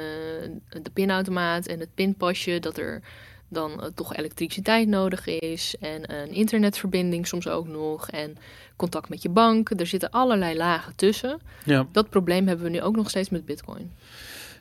[0.82, 3.02] de pinautomaat en het pinpasje, dat er
[3.48, 8.38] dan eh, toch elektriciteit nodig is en een internetverbinding soms ook nog en
[8.76, 9.70] contact met je bank.
[9.70, 11.40] Er zitten allerlei lagen tussen.
[11.66, 11.88] Ja.
[11.92, 13.92] Dat probleem hebben we nu ook nog steeds met Bitcoin.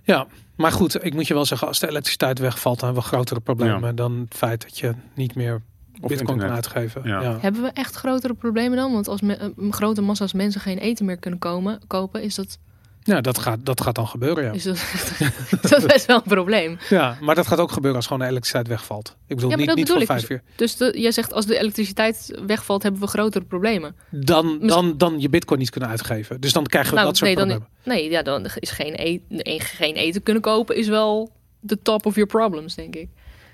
[0.02, 3.14] Ja, maar goed, ik moet je wel zeggen, als de elektriciteit wegvalt, dan hebben we
[3.14, 5.62] grotere problemen dan het feit dat je niet meer
[5.92, 6.56] bitcoin kan internet.
[6.56, 7.02] uitgeven.
[7.04, 7.22] Ja.
[7.22, 7.38] Ja.
[7.40, 8.92] Hebben we echt grotere problemen dan?
[8.92, 12.58] Want als me, eh, grote massa's mensen geen eten meer kunnen komen, kopen, is dat,
[13.10, 14.52] Ja, dat gaat, dat gaat dan gebeuren, ja.
[14.52, 14.62] is,
[15.60, 16.78] dat, is best wel een probleem.
[16.88, 17.16] ja.
[17.20, 19.16] Maar dat gaat ook gebeuren als gewoon de elektriciteit wegvalt.
[19.26, 20.42] Ik bedoel, Ja, niet, niet voor vijf uur.
[20.56, 23.96] Dus de, jij zegt als de elektriciteit wegvalt, hebben we grotere problemen.
[24.10, 26.40] Dan, dan, dan je bitcoin niet kunnen uitgeven.
[26.40, 28.00] Dus dan krijgen we Nou, dat soort nee, dan, problemen.
[28.00, 32.14] nee, ja, dan is geen, e- geen eten kunnen kopen is wel de top of
[32.14, 33.08] your problems, denk ik.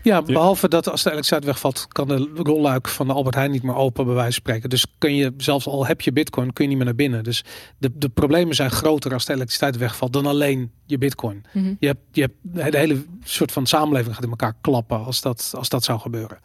[0.06, 3.62] Ja, behalve dat als de elektriciteit wegvalt, kan de rolluik van de Albert Heijn niet
[3.62, 4.70] meer open, bij wijze van spreken.
[4.70, 7.24] Dus kun je, zelfs al heb je bitcoin, kun je niet meer naar binnen.
[7.24, 7.44] Dus
[7.78, 11.44] de, de problemen zijn groter als de elektriciteit wegvalt dan alleen je bitcoin.
[11.52, 11.74] Mhm.
[11.78, 12.34] Je hebt, je hebt
[12.72, 16.38] de hele soort van samenleving gaat in elkaar klappen als dat, als dat zou gebeuren.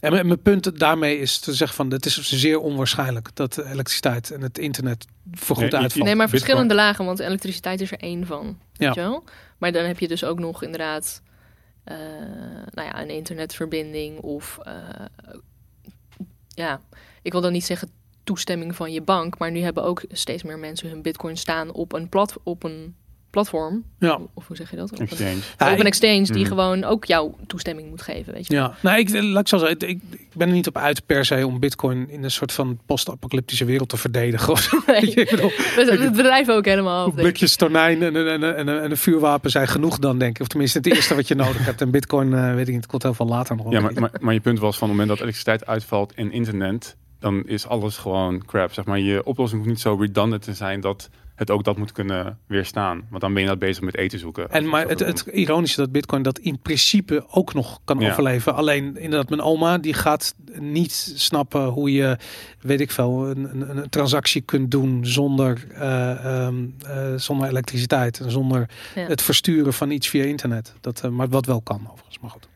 [0.00, 3.64] En mijn- mijn punt daarmee is te zeggen van het is zeer onwaarschijnlijk dat de
[3.70, 6.04] elektriciteit en het internet voorgoed Nee, uitvalt.
[6.04, 6.28] Nee, maar Bitcoin.
[6.44, 8.58] verschillende lagen, want elektriciteit is er één van.
[8.72, 8.86] Ja.
[8.86, 9.24] Weet je wel?
[9.58, 11.22] Maar dan heb je dus ook nog inderdaad
[11.84, 11.96] eh,
[12.70, 15.04] nou ja, een internetverbinding of eh,
[16.48, 16.80] ja,
[17.22, 17.90] ik wil dan niet zeggen
[18.24, 21.92] toestemming van je bank, maar nu hebben ook steeds meer mensen hun bitcoin staan op
[21.92, 22.96] een, plat, op een
[23.30, 23.84] platform.
[23.98, 24.18] Ja.
[24.34, 24.92] Of hoe zeg je dat?
[24.92, 25.36] Op een, Exchange.
[25.58, 26.46] Ja, op ik- een exchange die Mhm.
[26.48, 28.54] gewoon ook jouw toestemming moet geven, weet je.
[28.54, 31.24] Ja, nou, ik, laat ik zo zeggen, ik, ik ben er niet op uit per
[31.24, 34.52] se om Bitcoin in een soort van post-apocalyptische wereld te verdedigen.
[34.52, 34.78] Of zo.
[34.86, 35.50] Nee, ik bedoel,
[36.06, 37.14] het bedrijf ook helemaal ik.
[37.14, 40.40] blikjes tonijn en, en, en, en, en een vuurwapen zijn genoeg dan, denk ik.
[40.42, 41.80] Of tenminste, het eerste wat je nodig hebt.
[41.80, 43.72] En Bitcoin, eh, weet ik niet, het komt heel veel later nog.
[43.72, 46.96] Ja, maar, maar, maar je punt was van het moment dat elektriciteit uitvalt in internet,
[47.18, 48.72] dan is alles gewoon crap.
[48.72, 51.08] Zeg maar, je oplossing hoeft niet zo redundant te zijn dat
[51.40, 53.02] het ook dat moet kunnen weerstaan.
[53.10, 54.50] Want dan ben je net bezig met eten zoeken.
[54.50, 58.10] En maar het, het ironische dat Bitcoin dat in principe ook nog kan Ja.
[58.10, 58.54] overleven.
[58.54, 62.16] Alleen inderdaad, mijn oma die gaat niet snappen hoe je,
[62.60, 66.54] weet ik veel, een, een, een transactie kunt doen zonder, eh, ehm,
[66.86, 69.06] eh, zonder elektriciteit en zonder Ja.
[69.06, 70.74] het versturen van iets via internet.
[70.80, 72.18] Dat, eh, maar wat wel kan overigens.
[72.20, 72.48] Maar goed.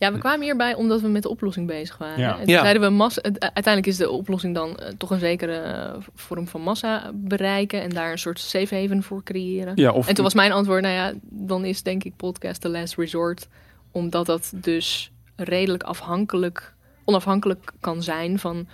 [0.00, 2.46] Ja, we kwamen hierbij omdat we met de oplossing bezig waren.
[2.46, 2.60] Ja.
[2.60, 6.60] Zeiden we massa, uiteindelijk is de oplossing dan eh, toch een zekere eh, vorm van
[6.60, 9.72] massa bereiken en daar een soort safe haven voor creëren.
[9.76, 12.68] ja, of En toen was mijn antwoord, nou ja, dan is denk ik podcast the
[12.68, 13.48] last resort,
[13.90, 16.74] omdat dat dus redelijk afhankelijk,
[17.04, 18.68] onafhankelijk kan zijn van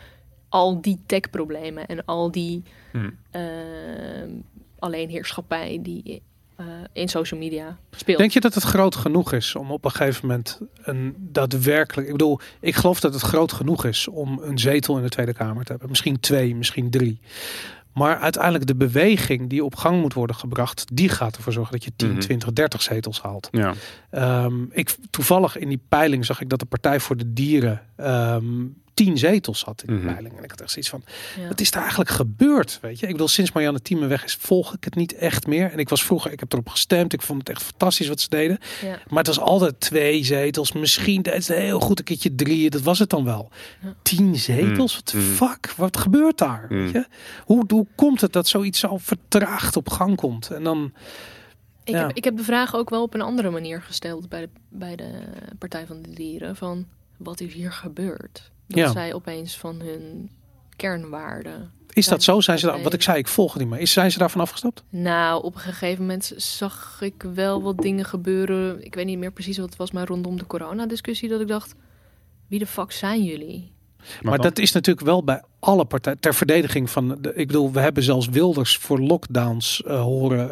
[0.48, 2.62] al die tech-problemen en al die
[2.92, 3.10] Hm.
[3.30, 3.42] eh,
[4.78, 6.22] alleenheerschappij die
[6.56, 8.18] eh, in social media speelt.
[8.18, 12.06] Denk je dat het groot genoeg is om op een gegeven moment een daadwerkelijk.
[12.06, 15.32] Ik bedoel, ik geloof dat het groot genoeg is om een zetel in de Tweede
[15.32, 15.88] Kamer te hebben.
[15.88, 17.20] Misschien twee, misschien drie.
[17.92, 21.84] Maar uiteindelijk de beweging die op gang moet worden gebracht, die gaat ervoor zorgen dat
[21.84, 22.18] je 10, Mhm.
[22.18, 23.48] 20, 30 zetels haalt.
[23.50, 23.74] Ja.
[24.10, 28.44] Ehm, ik, toevallig in die peiling zag ik dat de Partij voor de Dieren ehm
[28.96, 30.12] 10 zetels had in die Mhm.
[30.12, 30.36] peiling.
[30.38, 31.02] En ik had echt zoiets van,
[31.40, 31.48] Ja.
[31.48, 32.78] wat is daar eigenlijk gebeurd?
[32.82, 35.70] Weet je, ik bedoel, sinds Marianne Thieme weg is, volg ik het niet echt meer.
[35.72, 37.12] En ik was vroeger, ik heb erop gestemd.
[37.12, 38.58] Ik vond het echt fantastisch wat ze deden.
[38.82, 38.98] Ja.
[39.08, 40.72] Maar het was altijd twee zetels.
[40.72, 42.70] Misschien deed ze heel goed een keertje drie.
[42.70, 43.50] Dat was het dan wel.
[43.82, 43.94] Ja.
[44.02, 44.94] Tien zetels?
[44.94, 45.22] Wat de Mm.
[45.22, 45.72] fuck?
[45.76, 46.66] Wat gebeurt daar?
[46.68, 46.82] Mm.
[46.82, 47.06] Weet je?
[47.44, 50.50] Hoe, hoe komt het dat zoiets zo vertraagd op gang komt?
[50.50, 50.92] En dan,
[51.84, 52.06] Ik, Ja.
[52.06, 54.96] heb, ik heb de vraag ook wel op een andere manier gesteld bij de, bij
[54.96, 55.10] de
[55.58, 56.56] Partij van de Dieren.
[56.56, 56.86] Van
[57.16, 58.50] wat is hier gebeurd?
[58.68, 58.90] Dat Ja.
[58.92, 60.30] zij opeens van hun
[60.76, 61.70] kernwaarden.
[61.92, 62.40] is dat zo?
[62.40, 63.80] Zijn ze daar, wat ik zei, ik volg het niet meer.
[63.80, 64.82] Is, zijn ze daarvan afgestapt?
[64.88, 68.84] Nou, op een gegeven moment zag ik wel wat dingen gebeuren.
[68.84, 71.28] Ik weet niet meer precies wat het was, maar rondom de coronadiscussie.
[71.28, 71.74] Dat ik dacht,
[72.48, 73.72] wie de fuck zijn jullie?
[74.22, 76.18] Maar, dat is natuurlijk wel bij alle partijen.
[76.20, 77.18] Ter verdediging van.
[77.20, 80.48] De, ik bedoel, we hebben zelfs Wilders voor lockdowns eh, horen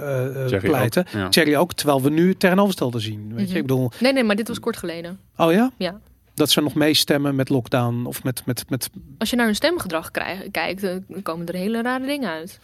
[0.48, 1.06] Thierry pleiten.
[1.24, 1.58] ook, ja.
[1.58, 3.28] Ook, terwijl we nu het tegenovergestelde zien.
[3.34, 3.56] Weet je, Mhm.
[3.56, 5.18] ik bedoel, Nee, nee, maar dit was kort geleden.
[5.36, 5.70] oh ja?
[5.76, 6.00] Ja.
[6.34, 10.10] Dat ze nog meestemmen met lockdown of met, met, met Als je naar hun stemgedrag
[10.10, 12.58] krijgt, kijkt, dan komen er hele rare dingen uit.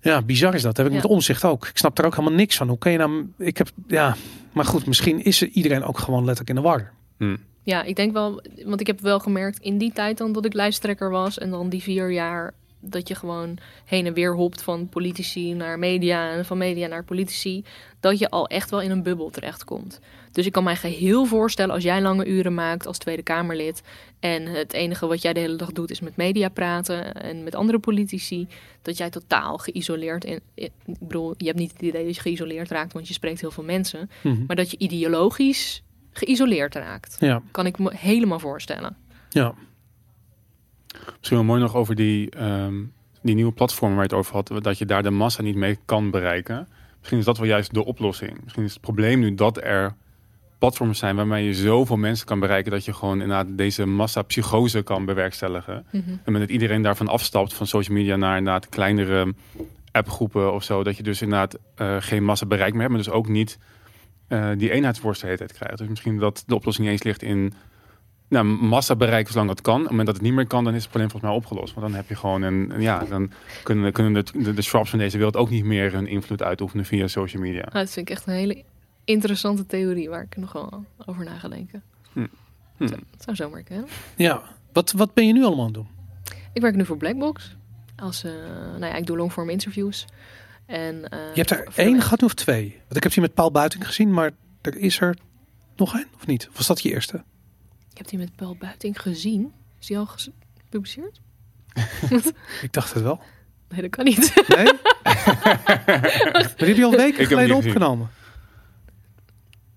[0.00, 0.76] Ja, bizar is dat.
[0.76, 0.98] heb ik Ja.
[0.98, 1.66] met omzicht ook.
[1.66, 2.68] Ik snap er ook helemaal niks van.
[2.68, 3.28] Hoe kan je nou...
[3.38, 3.70] Ik heb...
[3.86, 4.16] Ja,
[4.52, 6.92] maar goed, misschien is er iedereen ook gewoon letterlijk in de war.
[7.18, 7.36] Hm.
[7.62, 10.52] Ja, ik denk wel, want ik heb wel gemerkt in die tijd dan dat ik
[10.52, 14.88] lijsttrekker was en dan die vier jaar dat je gewoon heen en weer hopt van
[14.88, 17.64] politici naar media en van media naar politici,
[18.00, 20.00] dat je al echt wel in een bubbel terechtkomt.
[20.32, 23.82] Dus ik kan mij geheel voorstellen als jij lange uren maakt als Tweede Kamerlid
[24.20, 27.54] en het enige wat jij de hele dag doet is met media praten en met
[27.54, 28.48] andere politici,
[28.82, 32.70] dat jij totaal geïsoleerd en ik bedoel, je hebt niet het idee dat je geïsoleerd
[32.70, 34.44] raakt, want je spreekt heel veel mensen, Mhm.
[34.46, 37.16] maar dat je ideologisch geïsoleerd raakt.
[37.20, 38.96] Ja, Kan ik me helemaal voorstellen.
[39.30, 39.54] ja.
[41.18, 42.74] Misschien wel mooi nog over die, ehm,
[43.22, 44.62] die nieuwe platformen waar je het over had.
[44.64, 46.68] Dat je daar de massa niet mee kan bereiken.
[46.98, 48.40] Misschien is dat wel juist de oplossing.
[48.42, 49.94] Misschien is het probleem nu dat er
[50.62, 52.72] platforms zijn waarmee je zoveel mensen kan bereiken.
[52.72, 55.84] Dat je gewoon inderdaad deze massa psychose kan bewerkstelligen.
[56.24, 59.34] En met dat iedereen daarvan afstapt van social media naar inderdaad kleinere
[59.92, 60.82] appgroepen of zo.
[60.82, 62.92] Dat je dus inderdaad eh, geen massa bereik meer hebt.
[62.92, 63.58] Maar dus ook niet
[64.28, 65.78] eh, die eenheidsworst de hele tijd krijgt.
[65.78, 67.52] Dus misschien dat de oplossing niet eens ligt in
[68.28, 69.74] nou, massa bereiken zolang dat kan.
[69.74, 71.74] Op het moment dat het niet meer kan, dan is het probleem volgens mij opgelost.
[71.74, 73.30] Want dan heb je gewoon een, ja, dan
[73.62, 77.06] kunnen, kunnen de, de, de van deze wereld ook niet meer hun invloed uitoefenen via
[77.06, 77.60] social media.
[77.60, 78.64] Nou, dat vind ik echt een hele
[79.04, 81.82] interessante theorie waar ik nog wel over na ga denken.
[82.12, 82.26] Hm.
[82.78, 83.86] Dat zou zomaar kunnen.
[84.16, 84.42] ja.
[84.72, 85.88] Wat, wat ben je nu allemaal aan het doen?
[86.52, 87.56] Ik werk nu voor Blackbox.
[87.96, 88.32] Als, eh,
[88.78, 90.06] nou ja, ik doe longform interviews.
[90.66, 92.70] En, eh, Je hebt er één gehad nu of twee?
[92.82, 94.30] Want ik heb die met Paul Buiting gezien, maar
[94.60, 95.16] er is er
[95.76, 96.48] Nog één of niet?
[96.50, 97.22] Of was dat je eerste?
[97.90, 99.52] Ik heb die met Paul Buiting gezien.
[99.80, 101.20] Is die al gepubliceerd?
[102.62, 103.20] Ik dacht het wel.
[103.68, 104.42] Nee, dat kan niet.
[104.48, 104.64] Nee?
[106.34, 108.10] maar die heb je al weken geleden opgenomen.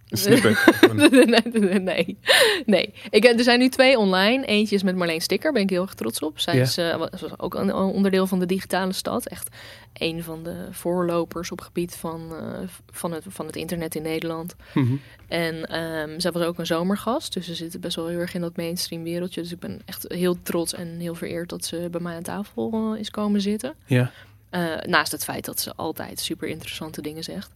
[0.93, 2.17] Nee, nee, nee.
[2.65, 2.93] nee.
[3.09, 4.45] Ik, heb- er zijn nu twee online.
[4.45, 6.39] Eentje is met Marleen Sticker, ben ik heel erg trots op.
[6.39, 9.27] Zij is eh, was ook een onderdeel van de digitale stad.
[9.27, 9.55] Echt
[9.93, 12.59] een van de voorlopers op gebied van, eh,
[12.91, 14.55] van, het, van het internet in Nederland.
[14.73, 14.95] Mhm.
[15.27, 18.41] En ehm, zij was ook een zomergast, dus ze zitten best wel heel erg in
[18.41, 19.41] dat mainstream wereldje.
[19.41, 22.91] Dus ik ben echt heel trots en heel vereerd dat ze bij mij aan tafel
[22.93, 23.73] eh, is komen zitten.
[23.85, 24.11] Ja.
[24.49, 27.51] Eh, naast het feit dat ze altijd super interessante dingen zegt.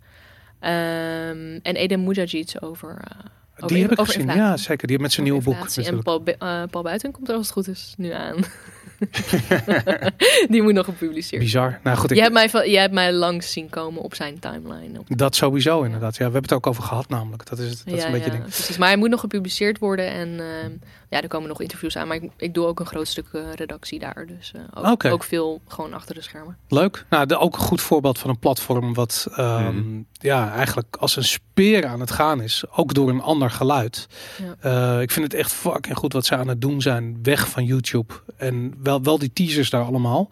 [0.59, 3.17] Ehm, en Eden Mujahid over, eh,
[3.55, 4.27] over, Die heb ik over gezien.
[4.27, 4.51] inflatie.
[4.51, 4.87] Ja, zeker.
[4.87, 5.67] Die heeft met zijn nieuwe boek.
[5.75, 6.03] En.
[6.03, 6.23] Paul,
[6.69, 8.35] Paul Buiten komt er als het goed is nu aan.
[10.49, 11.79] Die moet nog gepubliceerd Bizar.
[11.83, 14.99] Nou goed, ik, Jij hebt, mij, jij hebt mij langs zien komen op zijn timeline.
[14.99, 16.11] Op dat sowieso inderdaad.
[16.11, 17.49] Ja, we hebben het ook over gehad namelijk.
[17.49, 18.43] Dat is, het, dat is een beetje ding.
[18.43, 18.77] precies.
[18.77, 20.71] Maar hij moet nog gepubliceerd worden en ehm,
[21.09, 22.07] ja, er komen nog interviews aan.
[22.07, 25.23] Maar ik, ik doe ook een groot stuk eh, redactie daar, dus eh, ook, ook
[25.23, 26.57] veel gewoon achter de schermen.
[26.67, 27.05] Leuk.
[27.09, 30.01] Nou, de, ook een goed voorbeeld van een platform wat ehm, Mhm.
[30.11, 32.63] ja, eigenlijk als een speer aan het gaan is.
[32.75, 34.07] Ook door een ander geluid.
[34.37, 34.55] Ja.
[34.95, 37.19] Eh, ik vind het echt fucking goed wat ze aan het doen zijn.
[37.23, 38.13] Weg van YouTube.
[38.37, 40.29] En wel, wel die teasers daar allemaal.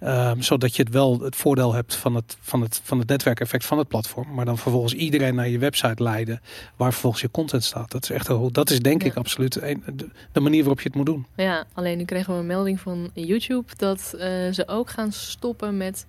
[0.00, 3.64] Ehm, zodat je het wel het voordeel hebt van het, van, het, van het netwerkeffect
[3.64, 4.34] van het platform.
[4.34, 6.40] Maar dan vervolgens iedereen naar je website leiden.
[6.76, 7.90] Waar vervolgens je content staat.
[7.90, 9.08] Dat is echt heel, dat is denk Ja.
[9.08, 11.26] ik absoluut een, de, de manier waarop je het moet doen.
[11.36, 15.76] Ja, alleen nu kregen we een melding van YouTube dat eh, ze ook gaan stoppen
[15.76, 16.06] met.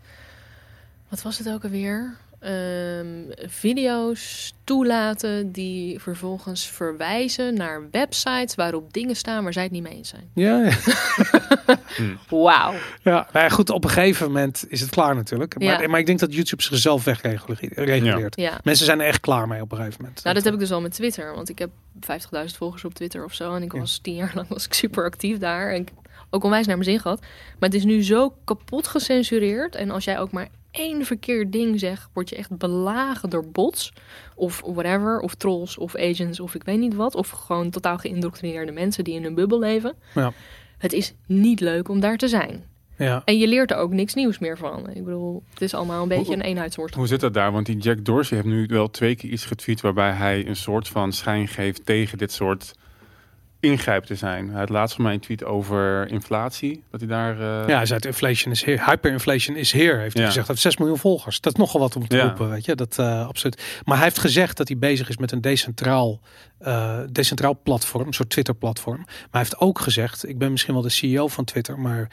[1.09, 2.15] Wat was het ook alweer?
[2.41, 3.07] Ehm,
[3.49, 9.93] video's toelaten die vervolgens verwijzen naar websites waarop dingen staan waar zij het niet mee
[9.93, 10.29] eens zijn.
[10.33, 10.77] Ja, ja.
[12.29, 12.73] Wauw.
[13.01, 15.59] Ja, nou ja, goed, op een gegeven moment is het klaar natuurlijk.
[15.59, 15.87] Maar, Ja.
[15.87, 18.35] maar ik denk dat YouTube zichzelf wegreguleert.
[18.35, 18.59] Ja.
[18.63, 20.23] Mensen zijn er echt klaar mee op een gegeven moment.
[20.23, 21.35] Nou, dat heb ik dus al met Twitter.
[21.35, 21.69] Want ik heb
[21.99, 23.55] 50.000 volgers op Twitter of zo.
[23.55, 23.79] En ik Ja.
[23.79, 25.69] was tien jaar lang was ik super actief daar.
[25.73, 27.19] En ik heb ook onwijs naar mijn zin gehad.
[27.59, 29.75] Maar het is nu zo kapot gecensureerd.
[29.75, 33.93] En als jij ook maar één verkeerd ding zegt, word je echt belagen door bots.
[34.35, 35.19] Of whatever.
[35.19, 37.15] Of trolls of agents of ik weet niet wat.
[37.15, 39.95] Of gewoon totaal geïndoctrineerde mensen die in een bubbel leven.
[40.13, 40.33] Ja.
[40.77, 42.63] Het is niet leuk om daar te zijn.
[42.97, 43.21] Ja.
[43.25, 44.89] En je leert er ook niks nieuws meer van.
[44.89, 46.95] Ik bedoel, het is allemaal een beetje een eenheidsworst.
[46.95, 47.51] Hoe zit dat daar?
[47.51, 50.87] Want die Jack Dorsey heeft nu wel twee keer iets getweet waarbij hij een soort
[50.87, 52.73] van schijn geeft tegen dit soort
[53.61, 54.49] ingrijpen te zijn.
[54.49, 56.83] Hij had laatst van mij een tweet over inflatie.
[56.91, 57.33] Dat hij daar.
[57.39, 58.83] eh, ja, hij zei inflation is here.
[58.85, 60.27] Hyperinflation is here, heeft hij Ja.
[60.27, 60.47] gezegd.
[60.47, 61.41] Hij heeft 6 miljoen volgers.
[61.41, 62.23] Dat is nogal wat om te Ja.
[62.23, 62.75] roepen, weet je.
[62.75, 63.81] Dat, eh, absoluut.
[63.85, 66.19] Maar hij heeft gezegd dat hij bezig is met een decentraal,
[66.57, 68.97] eh, decentraal platform, een soort Twitter-platform.
[69.05, 72.09] Maar hij heeft ook gezegd, ik ben misschien wel de CEO van Twitter, maar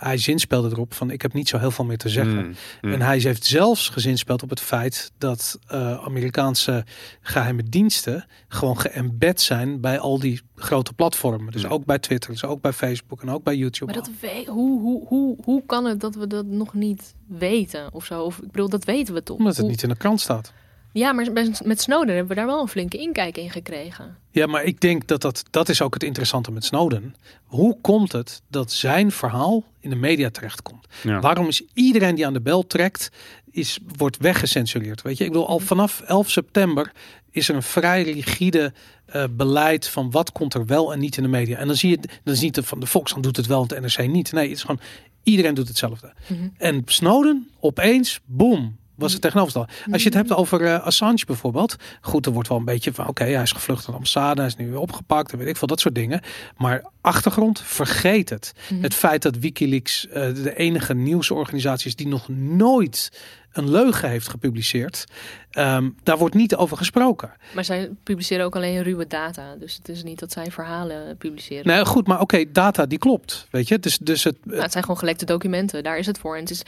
[0.00, 2.36] hij zinspeelde erop van, ik heb niet zo heel veel meer te zeggen.
[2.46, 2.92] mm, mm.
[2.92, 6.84] En hij heeft zelfs gezinspeeld op het feit dat eh, Amerikaanse
[7.20, 11.52] geheime diensten gewoon geëmbed zijn bij al die grote platformen.
[11.52, 13.92] Dus ook bij Twitter, dus ook bij Facebook en ook bij YouTube.
[13.92, 17.92] Maar dat we, hoe, hoe, hoe, hoe kan het dat we dat nog niet weten
[17.92, 18.22] of zo?
[18.22, 19.36] Of, ik bedoel, dat weten we toch?
[19.36, 20.52] Omdat het Hoe- niet in de krant staat.
[20.92, 24.16] Ja, maar met- Snowden hebben we daar wel een flinke inkijk in gekregen.
[24.30, 27.14] Ja, maar ik denk dat dat, dat is ook het interessante met Snowden.
[27.44, 30.86] Hoe komt het dat zijn verhaal in de media terechtkomt?
[31.02, 31.20] Ja.
[31.20, 33.10] Waarom is iedereen die aan de bel trekt,
[33.50, 35.02] is, wordt weggecensureerd?
[35.02, 36.92] Weet je, ik bedoel, al vanaf 11 september
[37.30, 38.72] is er een vrij rigide
[39.06, 41.58] eh, beleid van wat komt er wel en niet in de media.
[41.58, 43.68] En dan zie je, dan is niet de, van de Volkskrant doet het wel en
[43.68, 44.32] de NRC niet.
[44.32, 44.80] Nee, het is gewoon,
[45.22, 46.12] iedereen doet hetzelfde.
[46.26, 46.48] Mhm.
[46.56, 49.92] En Snowden, opeens, boom, was het tegenovergestelde.
[49.92, 51.76] Als je het hebt over eh, Assange bijvoorbeeld.
[52.00, 54.50] Goed, er wordt wel een beetje van, oké, hij is gevlucht naar de ambassade, hij
[54.50, 56.20] is nu weer opgepakt en weet ik veel, dat soort dingen.
[56.56, 58.52] Maar achtergrond, vergeet het.
[58.70, 58.82] Mhm.
[58.82, 63.10] Het feit dat Wikileaks eh, de enige nieuwsorganisatie is die nog nooit
[63.52, 65.04] een leugen heeft gepubliceerd.
[65.50, 67.32] ehm, daar wordt niet over gesproken.
[67.54, 69.54] Maar zij publiceren ook alleen ruwe data.
[69.56, 71.66] Dus het is niet dat zij verhalen publiceren.
[71.66, 73.78] Nee, goed, maar oké, data die klopt, weet je.
[73.78, 75.82] Dus, dus het, Nou, het zijn gewoon gelekte documenten.
[75.82, 76.34] Daar is het voor.
[76.34, 76.62] En het is,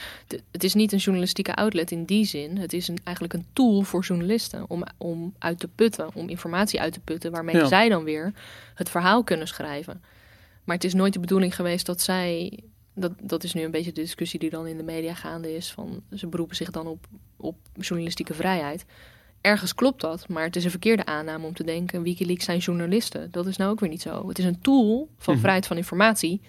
[0.51, 2.57] het is niet een journalistieke outlet in die zin.
[2.57, 6.81] Het is een, eigenlijk een tool voor journalisten om, om uit te putten, om informatie
[6.81, 7.65] uit te putten, waarmee Ja.
[7.67, 8.33] zij dan weer
[8.75, 10.03] het verhaal kunnen schrijven.
[10.63, 12.59] Maar het is nooit de bedoeling geweest dat zij.
[12.95, 15.71] Dat, dat is nu een beetje de discussie die dan in de media gaande is.
[15.71, 17.05] Van, ze beroepen zich dan op,
[17.37, 18.85] op journalistieke vrijheid.
[19.41, 23.31] Ergens klopt dat, maar het is een verkeerde aanname om te denken: Wikileaks zijn journalisten.
[23.31, 24.27] Dat is nou ook weer niet zo.
[24.27, 25.41] Het is een tool van Mhm.
[25.43, 26.41] vrijheid van informatie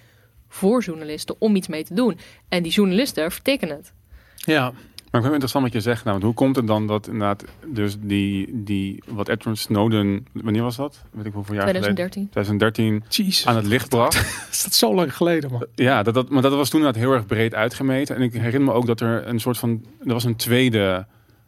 [0.48, 2.18] voor journalisten om iets mee te doen.
[2.48, 3.92] En die journalisten vertikken het.
[4.36, 4.72] ja,
[5.14, 6.04] Maar ik vind het interessant wat je zegt.
[6.04, 10.62] Nou, want hoe komt het dan dat inderdaad, dus die, die wat Edward Snowden, wanneer
[10.62, 11.02] was dat?
[11.10, 11.94] Weet ik hoeveel jaar geleden?
[11.94, 12.28] 2013.
[12.30, 13.46] 2013 jezus.
[13.46, 14.14] aan het licht bracht.
[14.50, 15.66] Is dat zo lang geleden, man?
[15.74, 18.16] Ja, dat, dat, maar dat was toen inderdaad heel erg breed uitgemeten.
[18.16, 21.06] En ik herinner me ook dat er een soort van, er was een tweede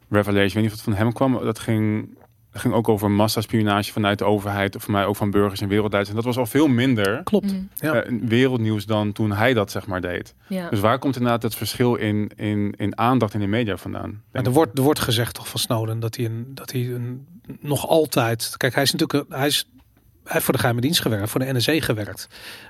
[0.08, 0.46] revelation.
[0.46, 1.44] Ik weet niet of het van hem kwam.
[1.44, 2.08] Dat ging,
[2.56, 5.68] Het ging ook over massaspionage vanuit de overheid, of voor mij ook van burgers en
[5.68, 6.08] wereldwijd.
[6.08, 7.52] En dat was al veel minder Klopt.
[7.52, 7.94] Mm, Ja.
[8.02, 10.34] eh, wereldnieuws dan toen hij dat zeg maar deed.
[10.48, 10.68] ja.
[10.70, 14.22] Dus waar komt inderdaad het verschil in, in, in aandacht in de media vandaan?
[14.32, 17.26] En er wordt, er wordt gezegd toch van Snowden dat hij, een, dat hij een,
[17.60, 18.54] nog altijd.
[18.56, 19.30] Kijk, hij is natuurlijk.
[19.30, 19.68] een- Hij, is,
[20.24, 22.28] hij heeft voor de geheime dienst gewerkt, voor de NSE gewerkt.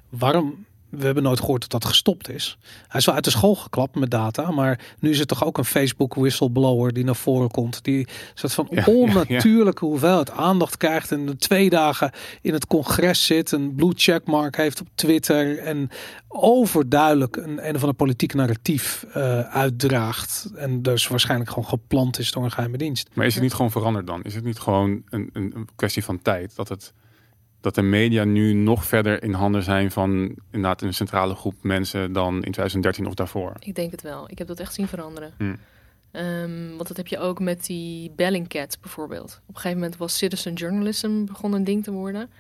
[0.09, 0.65] Waarom?
[0.99, 2.59] We hebben nooit gehoord dat dat gestopt is.
[2.89, 5.59] Hij is wel uit de school geklapt met data, maar nu is het toch ook
[5.59, 7.85] een Facebook whistleblower die naar voren komt.
[7.85, 12.67] Die soort van Ja, ja, onnatuurlijke hoeveelheid aandacht krijgt en de twee dagen in het
[12.67, 15.91] congres zit, een blue checkmark heeft op Twitter en
[16.29, 20.51] overduidelijk een een of ander politiek narratief eh, uitdraagt.
[20.57, 23.09] En dus waarschijnlijk gewoon geplant is door een geheime dienst.
[23.13, 24.23] Maar is het niet gewoon veranderd dan?
[24.23, 26.57] Is het niet gewoon een, een, een kwestie van tijd?
[26.57, 26.93] Dat, het,
[27.61, 32.13] dat de media nu nog verder in handen zijn van inderdaad een centrale groep mensen
[32.13, 33.53] dan in 2013 of daarvoor?
[33.59, 34.31] Ik denk het wel.
[34.31, 35.33] Ik heb dat echt zien veranderen.
[35.39, 35.59] Hmm.
[36.11, 39.41] Ehm, want dat heb je ook met die Bellingcat bijvoorbeeld.
[39.43, 42.31] Op een gegeven moment was citizen journalism begon een ding te worden.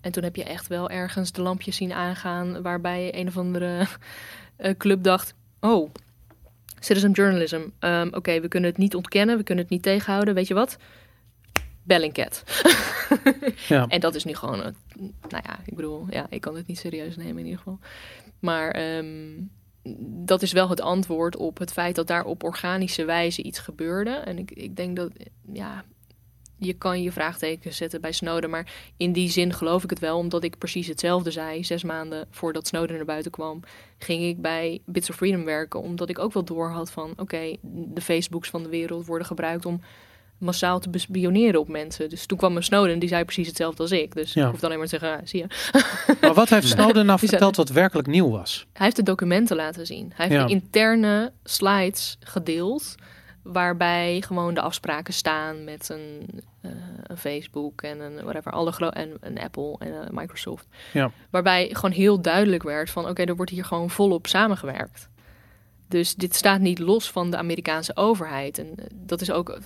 [0.00, 3.86] En toen heb je echt wel ergens de lampjes zien aangaan waarbij een of andere
[4.56, 5.90] eh, club dacht: Oh,
[6.78, 7.60] citizen journalism.
[7.78, 10.34] Ehm, Oké, we kunnen het niet ontkennen, we kunnen het niet tegenhouden.
[10.34, 10.76] Weet je wat?
[11.82, 12.42] Bellingcat.
[13.68, 13.86] Ja.
[13.88, 14.76] En dat is nu gewoon, een-
[15.28, 17.78] nou ja, ik bedoel, ja, ik kan het niet serieus nemen in ieder geval.
[18.38, 19.40] Maar ehm,
[20.24, 24.10] dat is wel het antwoord op het feit dat daar op organische wijze iets gebeurde.
[24.10, 25.10] En ik, ik denk dat,
[25.52, 25.84] ja,
[26.56, 28.50] je kan je vraagteken zetten bij Snowden.
[28.50, 31.64] Maar in die zin geloof ik het wel, omdat ik precies hetzelfde zei.
[31.64, 33.60] Zes maanden voordat Snowden naar buiten kwam,
[33.98, 35.80] ging ik bij Bits of Freedom werken.
[35.80, 39.66] Omdat ik ook wel door had van, oké, de Facebooks van de wereld worden gebruikt
[39.66, 39.80] om
[40.40, 42.08] massaal te bespioneren op mensen.
[42.08, 44.14] Dus toen kwam een Snowden, die zei precies hetzelfde als ik.
[44.14, 44.44] Dus Ja.
[44.44, 45.46] ik hoef alleen maar te zeggen, ah, zie je.
[46.20, 48.66] Maar wat heeft Snowden nou verteld wat werkelijk nieuw was?
[48.72, 50.12] Hij heeft de documenten laten zien.
[50.14, 50.46] Hij heeft Ja.
[50.46, 52.94] de interne slides gedeeld.
[53.42, 56.70] Waarbij gewoon de afspraken staan met een, eh,
[57.02, 60.66] een Facebook en een whatever, alle en een Apple en een Microsoft.
[60.92, 61.10] Ja.
[61.30, 65.08] Waarbij gewoon heel duidelijk werd van oké, er wordt hier gewoon volop samengewerkt.
[65.88, 68.58] Dus dit staat niet los van de Amerikaanse overheid.
[68.58, 69.56] En eh, dat is ook, eh,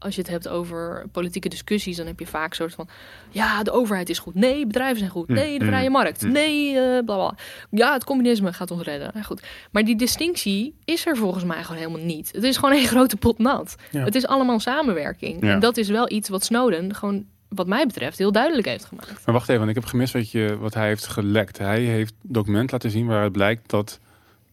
[0.00, 2.88] als je het hebt over politieke discussies, dan heb je vaak soort van
[3.30, 4.34] ja, de overheid is goed.
[4.34, 5.28] Nee, bedrijven zijn goed.
[5.28, 6.22] Mm, Nee, de mm, vrije markt.
[6.22, 6.32] mm.
[6.32, 7.34] Nee, eh bla bla.
[7.70, 9.10] Ja, het communisme gaat ons redden.
[9.14, 9.42] Ja, goed.
[9.70, 12.30] Maar die distinctie is er volgens mij gewoon helemaal niet.
[12.32, 13.76] Het is gewoon een grote pot nat.
[13.90, 14.04] Ja.
[14.04, 15.42] Het is allemaal samenwerking.
[15.44, 15.52] Ja.
[15.52, 19.26] En dat is wel iets wat Snowden gewoon, wat mij betreft, heel duidelijk heeft gemaakt.
[19.26, 21.58] Maar wacht even, want ik heb gemist wat, je, wat hij heeft gelekt.
[21.58, 23.98] Hij heeft document laten zien waaruit blijkt dat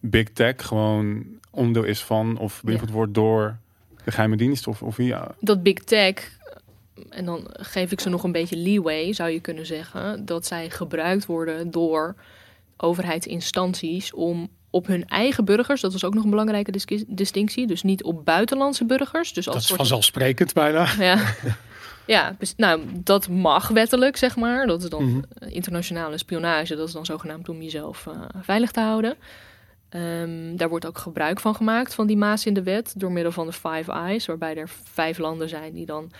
[0.00, 3.56] Big Tech gewoon onderdeel is van of beïnvloed wordt door
[4.08, 5.06] de geheime dienst of, of wie.
[5.06, 5.34] Ja.
[5.40, 6.30] Dat Big Tech,
[7.10, 10.70] en dan geef ik ze nog een beetje leeway, zou je kunnen zeggen, dat zij
[10.70, 12.14] gebruikt worden door
[12.76, 17.82] overheidsinstanties om op hun eigen burgers, dat was ook nog een belangrijke dis- distinctie, dus
[17.82, 19.32] niet op buitenlandse burgers.
[19.32, 20.86] Dus als Dat is soort- vanzelfsprekend bijna.
[20.98, 21.18] Ja.
[22.06, 24.66] Ja, dus- nou, dat mag wettelijk, zeg maar.
[24.66, 25.20] Dat is dan Mhm.
[25.48, 26.76] internationale spionage.
[26.76, 29.14] Dat is dan zogenaamd om jezelf eh, veilig te houden.
[29.88, 33.32] Ehm, daar wordt ook gebruik van gemaakt, van die maas in de wet, door middel
[33.32, 36.10] van de Five Eyes, waarbij er vijf landen zijn die dan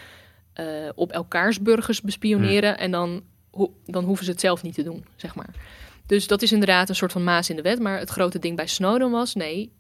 [0.52, 2.78] eh, op elkaars burgers bespioneren.
[2.78, 5.50] En dan, ho- dan hoeven ze het zelf niet te doen, zeg maar.
[6.06, 7.78] Dus dat is inderdaad een soort van maas in de wet.
[7.80, 9.72] Maar het grote ding bij Snowden was, nee,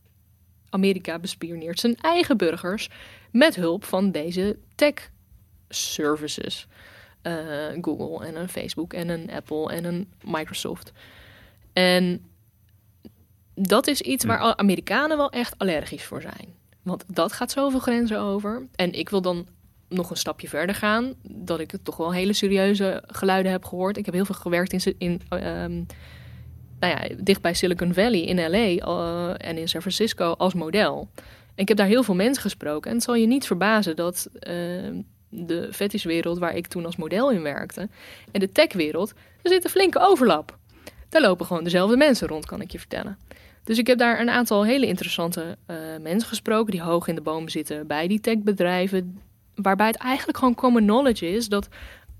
[0.70, 2.88] Amerika bespioneert zijn eigen burgers
[3.30, 5.10] met hulp van deze tech
[5.68, 6.66] services.
[7.22, 7.34] Eh,
[7.80, 10.92] Google en een Facebook en een Apple en een Microsoft.
[11.72, 12.24] En
[13.60, 16.54] dat is iets waar al- Amerikanen wel echt allergisch voor zijn.
[16.82, 18.66] Want dat gaat zoveel grenzen over.
[18.74, 19.46] En ik wil dan
[19.88, 21.14] nog een stapje verder gaan.
[21.22, 23.96] Dat ik toch wel hele serieuze geluiden heb gehoord.
[23.96, 25.82] Ik heb heel veel gewerkt in, in ehm,
[26.80, 31.08] nou ja, dicht bij Silicon Valley in LA eh, en in San Francisco als model.
[31.54, 32.90] En ik heb daar heel veel mensen gesproken.
[32.90, 37.30] En het zal je niet verbazen dat ehm, de fetishwereld, waar ik toen als model
[37.30, 37.88] in werkte,
[38.32, 40.58] en de techwereld, er zit een flinke overlap.
[41.08, 43.18] Daar lopen gewoon dezelfde mensen rond, kan ik je vertellen.
[43.68, 47.20] Dus ik heb daar een aantal hele interessante eh, mensen gesproken die hoog in de
[47.20, 49.20] boom zitten bij die techbedrijven.
[49.54, 51.68] Waarbij het eigenlijk gewoon common knowledge is dat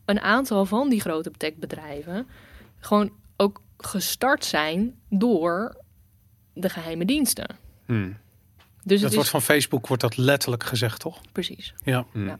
[0.04, 2.26] een aantal van die grote techbedrijven
[2.78, 5.76] gewoon ook gestart zijn door
[6.52, 7.56] de geheime diensten.
[7.86, 8.06] Hmm.
[8.06, 8.16] Dus
[8.82, 11.20] Dat het is wordt van Facebook wordt dat letterlijk gezegd, toch?
[11.32, 11.74] precies.
[11.84, 12.04] Ja.
[12.12, 12.26] Hmm.
[12.26, 12.38] Ja.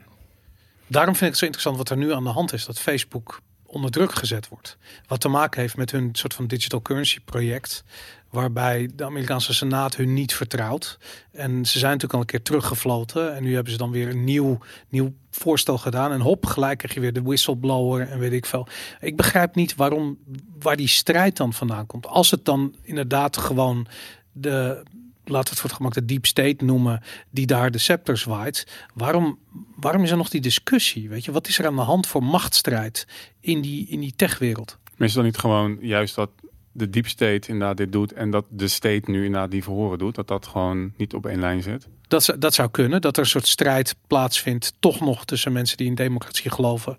[0.87, 2.65] Daarom vind ik het zo interessant wat er nu aan de hand is.
[2.65, 4.77] Dat Facebook onder druk gezet wordt.
[5.07, 7.83] Wat te maken heeft met hun soort van digital currency project.
[8.29, 10.97] Waarbij de Amerikaanse Senaat hun niet vertrouwt.
[11.31, 13.35] En ze zijn natuurlijk al een keer teruggefloten.
[13.35, 14.57] En nu hebben ze dan weer een nieuw,
[14.89, 16.11] nieuw voorstel gedaan.
[16.11, 18.67] En hop, gelijk krijg je weer de whistleblower en weet ik veel.
[18.99, 20.17] Ik begrijp niet waarom,
[20.59, 22.07] waar die strijd dan vandaan komt.
[22.07, 23.87] Als het dan inderdaad gewoon
[24.31, 24.83] de
[25.29, 28.67] laten we het voor het gemak de deep state noemen, die daar de scepter zwaait.
[28.93, 29.39] Waarom,
[29.75, 31.09] waarom is er nog die discussie?
[31.09, 33.07] Weet je, wat is er aan de hand voor machtsstrijd
[33.39, 34.77] in die, in die techwereld?
[34.97, 36.29] Is dan niet gewoon juist dat
[36.71, 40.15] de deep state inderdaad dit doet en dat de state nu inderdaad die verhoren doet,
[40.15, 41.87] dat dat gewoon niet op één lijn zit?
[42.07, 45.77] Dat, zou- dat zou kunnen, dat er een soort strijd plaatsvindt, toch nog tussen mensen
[45.77, 46.97] die in democratie geloven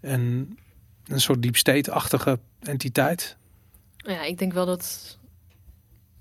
[0.00, 0.56] en
[1.06, 3.36] een soort deep state-achtige entiteit.
[3.96, 5.18] Ja, ik denk wel dat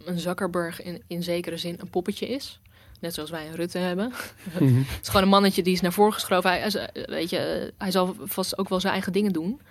[0.10, 2.60] een Zuckerberg in, in zekere zin een poppetje is.
[3.00, 4.12] Net zoals wij een Rutte hebben.
[4.60, 4.78] Mhm.
[4.88, 6.50] Het is gewoon een mannetje die is naar voren geschoven.
[6.50, 9.62] Hij, hij- weet je, hij zal vast ook wel zijn eigen dingen doen.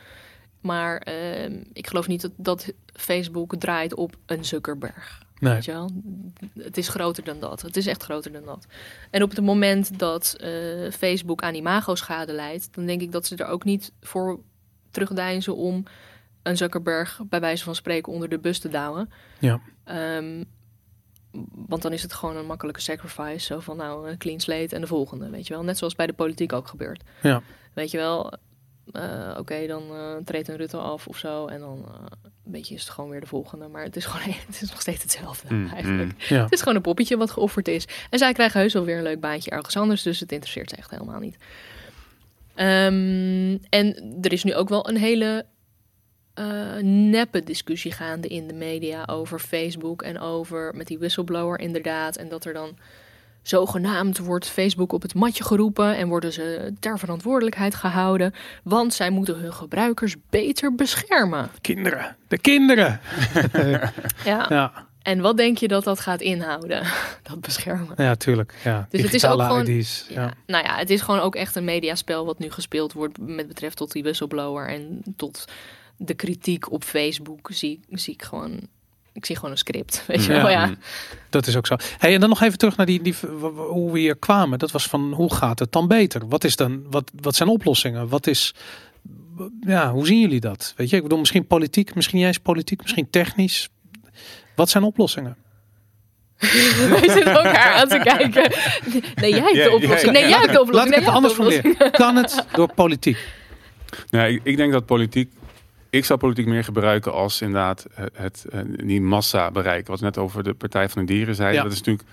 [0.61, 5.23] Maar ehm, ik geloof niet dat, dat Facebook draait op een Zuckerberg.
[5.39, 5.53] Nee.
[5.55, 5.91] Weet je wel?
[6.59, 7.63] Het is groter dan dat.
[7.63, 8.67] Het is echt groter dan dat.
[9.11, 10.51] En op het moment dat eh,
[10.91, 14.41] Facebook aan imago-schade leidt, dan denk ik dat ze er ook niet voor
[14.91, 15.85] terugdeinzen om
[16.43, 19.11] een Zuckerberg bij wijze van spreken onder de bus te douwen.
[19.39, 19.61] Ja.
[19.89, 20.45] Ehm,
[21.67, 23.47] want dan is het gewoon een makkelijke sacrifice.
[23.47, 25.63] Zo van nou, een clean slate en de volgende, weet je wel.
[25.63, 27.03] Net zoals bij de politiek ook gebeurt.
[27.23, 27.43] Ja.
[27.75, 28.33] Weet je wel,
[28.93, 31.47] eh, oké, dan eh, treedt een Rutte af of zo.
[31.47, 31.95] En dan eh,
[32.45, 33.69] een beetje is het gewoon weer de volgende.
[33.69, 36.13] Maar het is gewoon het is nog steeds hetzelfde Mm, eigenlijk.
[36.13, 36.15] mm.
[36.29, 36.43] Ja.
[36.43, 37.87] Het is gewoon een poppetje wat geofferd is.
[38.11, 40.03] En zij krijgen heus wel weer een leuk baantje ergens anders.
[40.03, 41.37] Dus het interesseert ze echt helemaal niet.
[42.55, 45.47] Ehm, en er is nu ook wel een hele
[46.39, 52.17] eh, neppe discussie gaande in de media over Facebook en over met die whistleblower inderdaad.
[52.17, 52.77] En dat er dan
[53.43, 58.35] zogenaamd wordt Facebook op het matje geroepen en worden ze ter verantwoordelijkheid gehouden.
[58.63, 61.51] Want zij moeten hun gebruikers beter beschermen.
[61.61, 63.01] Kinderen, de kinderen.
[64.25, 64.47] Ja.
[64.49, 64.73] Ja,
[65.03, 66.83] En wat denk je dat dat gaat inhouden?
[67.31, 67.95] Dat beschermen.
[67.97, 68.55] ja tuurlijk.
[68.65, 68.87] Ja.
[68.91, 70.07] Dus het is ook gewoon- ID's.
[70.09, 70.23] Ja.
[70.23, 70.33] Ja.
[70.47, 73.77] Nou ja, het is gewoon ook echt een mediaspel wat nu gespeeld wordt met betreft
[73.77, 75.45] tot die whistleblower en tot
[75.99, 78.61] de kritiek op Facebook zie, zie ik gewoon.
[79.13, 80.03] Ik zie gewoon een script.
[80.07, 80.39] Weet je Ja.
[80.43, 80.75] wel, ja.
[81.31, 81.77] Dat is ook zo.
[81.99, 83.15] Hey, en dan nog even terug naar die, die,
[83.55, 84.59] hoe we hier kwamen.
[84.59, 86.29] Dat was van hoe gaat het dan beter?
[86.29, 88.09] Wat, is dan, wat, wat zijn oplossingen?
[88.09, 88.55] Wat is,
[89.61, 90.73] ja, hoe zien jullie dat?
[90.77, 93.69] Weet je, ik bedoel, misschien politiek, misschien niet eens politiek, misschien technisch.
[94.57, 95.37] Wat zijn oplossingen?
[96.91, 98.53] Wij zitten elkaar aan te kijken.
[99.15, 100.13] Nee, jij hebt de oplossing.
[100.13, 100.75] Nee, jij hebt de oplossing.
[100.75, 101.91] Laat ik Nee, het jij anders formuleren.
[101.91, 103.19] Kan het door politiek?
[104.11, 105.33] Nou, ik, ik denk dat politiek.
[105.91, 109.91] Ik zou politiek meer gebruiken als inderdaad het, het, eh, die massa bereiken.
[109.91, 111.55] Wat we net over de Partij van de Dieren zei.
[111.55, 111.63] Ja.
[111.63, 112.09] Dat is natuurlijk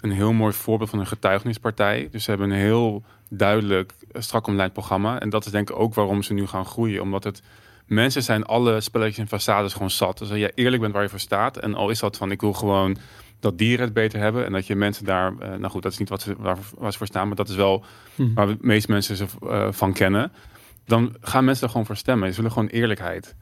[0.00, 2.08] een heel mooi voorbeeld van een getuigenispartij.
[2.10, 5.20] Dus ze hebben een heel duidelijk eh, strak omlijnd programma.
[5.20, 7.02] En dat is denk ik ook waarom ze nu gaan groeien.
[7.02, 7.42] Omdat het
[7.86, 10.18] mensen zijn alle spelletjes en façades gewoon zat.
[10.18, 11.56] Dus als jij eerlijk bent waar je voor staat.
[11.56, 12.96] En al is dat van ik wil gewoon
[13.40, 14.44] dat dieren het beter hebben.
[14.44, 15.32] En dat je mensen daar.
[15.38, 17.26] eh, nou goed, dat is niet wat ze, waar, waar ze voor staan.
[17.26, 17.84] Maar dat is wel
[18.14, 18.34] Hm.
[18.34, 20.32] waar de meeste mensen ze eh, van kennen.
[20.88, 22.28] Dan gaan mensen er gewoon voor stemmen.
[22.30, 23.34] Ze willen gewoon eerlijkheid.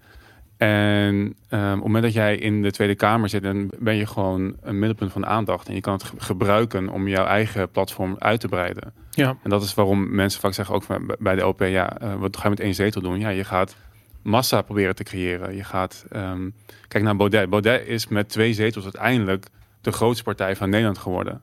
[0.56, 4.06] En ehm, op het moment dat jij in de Tweede Kamer zit, dan ben je
[4.06, 5.68] gewoon een middelpunt van aandacht.
[5.68, 8.92] En je kan het ge- gebruiken om jouw eigen platform uit te breiden.
[9.10, 10.84] Ja, En dat is waarom mensen vaak zeggen, ook
[11.18, 13.18] bij de OP, ja, eh, wat ga je met één zetel doen?
[13.18, 13.76] Ja, je gaat
[14.22, 15.56] massa proberen te creëren.
[15.56, 16.48] Je gaat, ehm,
[16.88, 17.50] kijk naar Baudet.
[17.50, 19.46] Baudet is met twee zetels uiteindelijk
[19.80, 21.40] de grootste partij van Nederland geworden.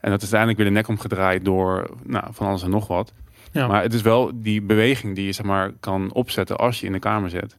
[0.00, 3.12] En dat is uiteindelijk weer de nek omgedraaid door nou, van alles en nog wat.
[3.56, 3.66] Ja.
[3.66, 6.92] Maar het is wel die beweging die je zeg maar, kan opzetten als je in
[6.92, 7.56] de Kamer zit.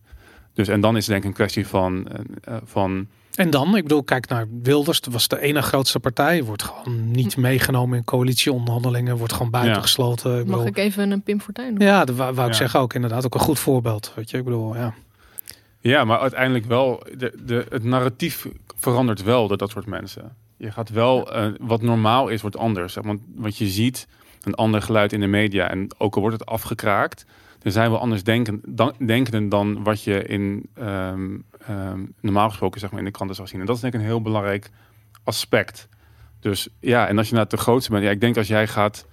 [0.54, 2.20] Dus, en dan is het denk ik een kwestie van, eh,
[2.56, 5.02] eh, van En dan, ik bedoel, kijk naar Wilders.
[5.02, 6.44] Dat was de ene grootste partij.
[6.44, 9.18] Wordt gewoon niet meegenomen in coalitieonderhandelingen.
[9.18, 10.40] Wordt gewoon buitengesloten.
[10.40, 11.88] Ik Mag ik even een Pim Fortuyn doen?
[11.88, 12.60] Ja, dat wou, wou ik Ja.
[12.60, 13.26] zeggen ook inderdaad.
[13.26, 14.12] Ook een goed voorbeeld.
[14.16, 14.94] Weet je, ik bedoel, ja.
[15.80, 20.36] Ja, maar uiteindelijk wel, de, de, het narratief verandert wel door dat soort mensen.
[20.58, 22.94] Je gaat wel, eh, wat normaal is, wordt anders.
[22.96, 24.08] Want wat je ziet,
[24.48, 25.70] een ander geluid in de media.
[25.70, 27.26] En ook al wordt het afgekraakt,
[27.62, 31.38] er zijn wel anders denken, dan, denkenden dan wat je in, ehm,
[31.68, 33.60] ehm, normaal gesproken zeg maar, in de kranten zou zien.
[33.60, 34.70] En dat is denk ik een heel belangrijk
[35.24, 35.88] aspect.
[36.40, 39.06] Dus ja, en als je nou de grootste bent, ja, ik denk als jij gaat,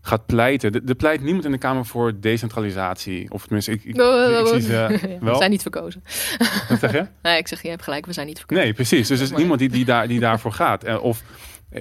[0.00, 0.86] gaat pleiten.
[0.86, 3.30] Er pleit niemand in de Kamer voor decentralisatie.
[3.30, 4.86] Of tenminste, ik, ik, ik, zie ze
[5.20, 5.36] We wel.
[5.36, 6.02] zijn niet verkozen.
[6.68, 7.06] Wat zeg je?
[7.22, 8.64] Nee, ik zeg, je hebt gelijk, we zijn niet verkozen.
[8.64, 9.08] Nee, precies.
[9.08, 10.84] Dus er is niemand die, die, daar, die daarvoor gaat.
[10.84, 11.22] Eh, Of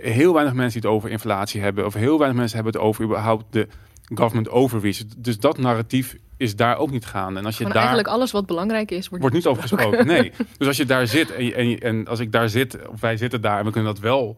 [0.01, 1.85] heel weinig mensen die het over inflatie hebben.
[1.85, 3.67] Of heel weinig mensen hebben het over überhaupt de
[4.13, 4.97] government overreach.
[5.17, 7.39] Dus dat narratief is daar ook niet gaande.
[7.39, 7.83] En als je Gewoon daar...
[7.85, 10.31] eigenlijk alles wat belangrijk is, wordt, Wordt niet over gesproken, nee.
[10.57, 13.41] Dus als je daar zit en, en, en als ik daar zit, of wij zitten
[13.41, 14.37] daar en we kunnen dat wel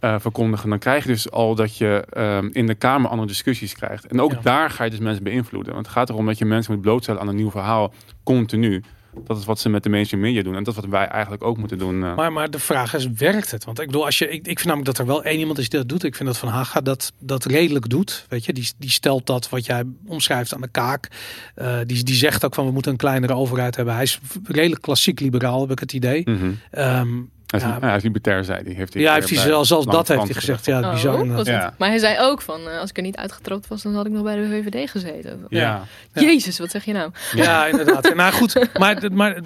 [0.00, 3.74] eh, verkondigen, dan krijg je dus al dat je ehm, in de Kamer andere discussies
[3.74, 4.06] krijgt.
[4.06, 4.38] En ook Ja.
[4.42, 5.72] daar ga je dus mensen beïnvloeden.
[5.72, 7.92] Want het gaat erom dat je mensen moet blootstellen aan een nieuw verhaal,
[8.24, 8.82] continu.
[9.24, 10.54] Dat is wat ze met de mainstream media doen.
[10.54, 12.04] En dat is wat wij eigenlijk ook moeten doen.
[12.04, 12.16] eh.
[12.16, 13.64] Maar, maar de vraag is, werkt het?
[13.64, 15.68] Want ik bedoel, als je, ik, ik vind namelijk dat er wel één iemand is
[15.68, 16.04] die dat doet.
[16.04, 18.26] Ik vind dat Van Haga dat, dat redelijk doet.
[18.28, 21.08] Weet je, die, die stelt dat wat jij omschrijft aan de kaak.
[21.54, 23.94] Eh, die, die zegt ook van we moeten een kleinere overheid hebben.
[23.94, 26.24] Hij is redelijk klassiek liberaal, heb ik het idee.
[26.70, 27.08] Ehm,
[27.46, 27.78] Hij is, Ja.
[27.80, 28.72] hij is libertair, zei hij.
[28.72, 30.64] Heeft hij Ja, een heeft hij zelfs, zelfs dat heeft hij gezegd.
[30.66, 31.26] Ja, Oh, bizar.
[31.26, 31.34] Ja.
[31.64, 34.06] het- Maar hij zei ook van, eh, als ik er niet uitgetrapt was, dan had
[34.06, 35.44] ik nog bij de VVD gezeten.
[35.48, 35.84] Ja.
[36.12, 36.22] Ja.
[36.22, 37.10] Jezus, wat zeg je nou?
[37.34, 38.14] Ja, inderdaad.
[38.14, 39.40] Nou goed, maar, maar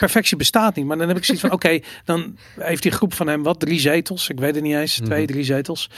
[0.00, 0.86] perfectie bestaat niet.
[0.86, 3.80] Maar dan heb ik zoiets van, oké, dan heeft die groep van hem wat, drie
[3.80, 4.28] zetels.
[4.28, 5.32] Ik weet het niet eens, twee, Mhm.
[5.32, 5.90] drie zetels.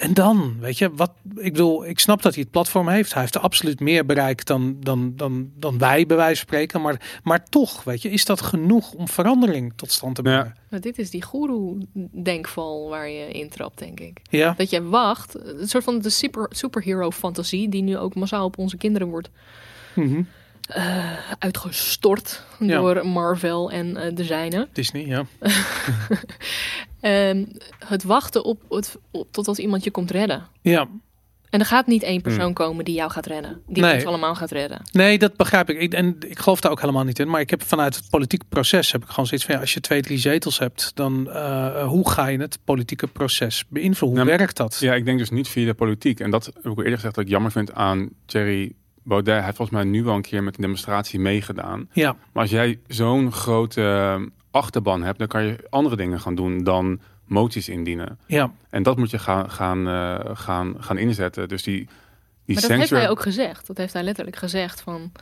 [0.00, 3.12] En dan, weet je, wat, ik bedoel, ik snap dat hij het platform heeft.
[3.12, 6.80] Hij heeft absoluut meer bereikt dan, dan, dan, dan wij, bij wijze van spreken.
[6.80, 10.56] Maar, maar toch, weet je, is dat genoeg om verandering tot stand te brengen?
[10.70, 14.18] Maar dit is die goeroe-denkval waar je intrapt, denk ik.
[14.30, 18.58] Ja, Dat je wacht, een soort van de super, superhero-fantasie die nu ook massaal op
[18.58, 19.30] onze kinderen wordt
[19.94, 20.22] Mhm.
[20.70, 22.78] Eh, uitgestort Ja.
[22.78, 24.68] door Marvel en eh, de zijnen.
[24.72, 25.24] Disney, ja.
[27.00, 27.44] Ehm,
[27.86, 30.46] het wachten op, het, op totdat iemand je komt redden.
[30.60, 30.88] Ja,
[31.50, 33.62] En er gaat niet één persoon komen die jou gaat redden.
[33.66, 33.94] Die Nee.
[33.94, 34.82] ons allemaal gaat redden.
[34.92, 35.80] Nee, dat begrijp ik.
[35.80, 35.92] ik.
[35.92, 37.28] En ik geloof daar ook helemaal niet in.
[37.28, 39.80] Maar ik heb vanuit het politieke proces heb ik gewoon zoiets van ja, als je
[39.80, 44.18] twee, drie zetels hebt, dan eh, hoe ga je het politieke proces beïnvloeden?
[44.18, 44.76] Hoe Nou, werkt dat?
[44.80, 46.20] Ja, ik denk dus niet via de politiek.
[46.20, 48.72] En dat heb ik al eerder gezegd dat ik jammer vind aan Thierry
[49.02, 49.34] Baudet.
[49.34, 51.88] Hij heeft volgens mij nu wel een keer met een demonstratie meegedaan.
[51.92, 56.34] Ja, Maar als jij zo'n grote eh, achterban hebt, dan kan je andere dingen gaan
[56.34, 58.18] doen dan moties indienen.
[58.26, 61.48] ja, En dat moet je gaan, gaan, eh, gaan, gaan inzetten.
[61.48, 61.88] Dus die,
[62.44, 63.66] die Maar dat heeft hij ook gezegd.
[63.66, 65.12] Dat heeft hij letterlijk gezegd van...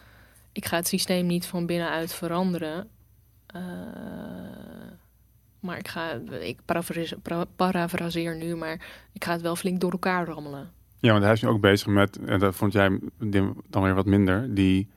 [0.52, 2.88] ik ga het systeem niet van binnenuit veranderen.
[3.46, 3.62] Eh,
[5.60, 6.20] maar ik ga...
[6.40, 6.58] Ik
[7.56, 8.80] parafraseer nu, maar
[9.12, 10.70] ik ga het wel flink door elkaar rammelen.
[11.00, 12.98] Ja, want hij is nu ook bezig met, en dat vond jij
[13.68, 14.88] dan weer wat minder, die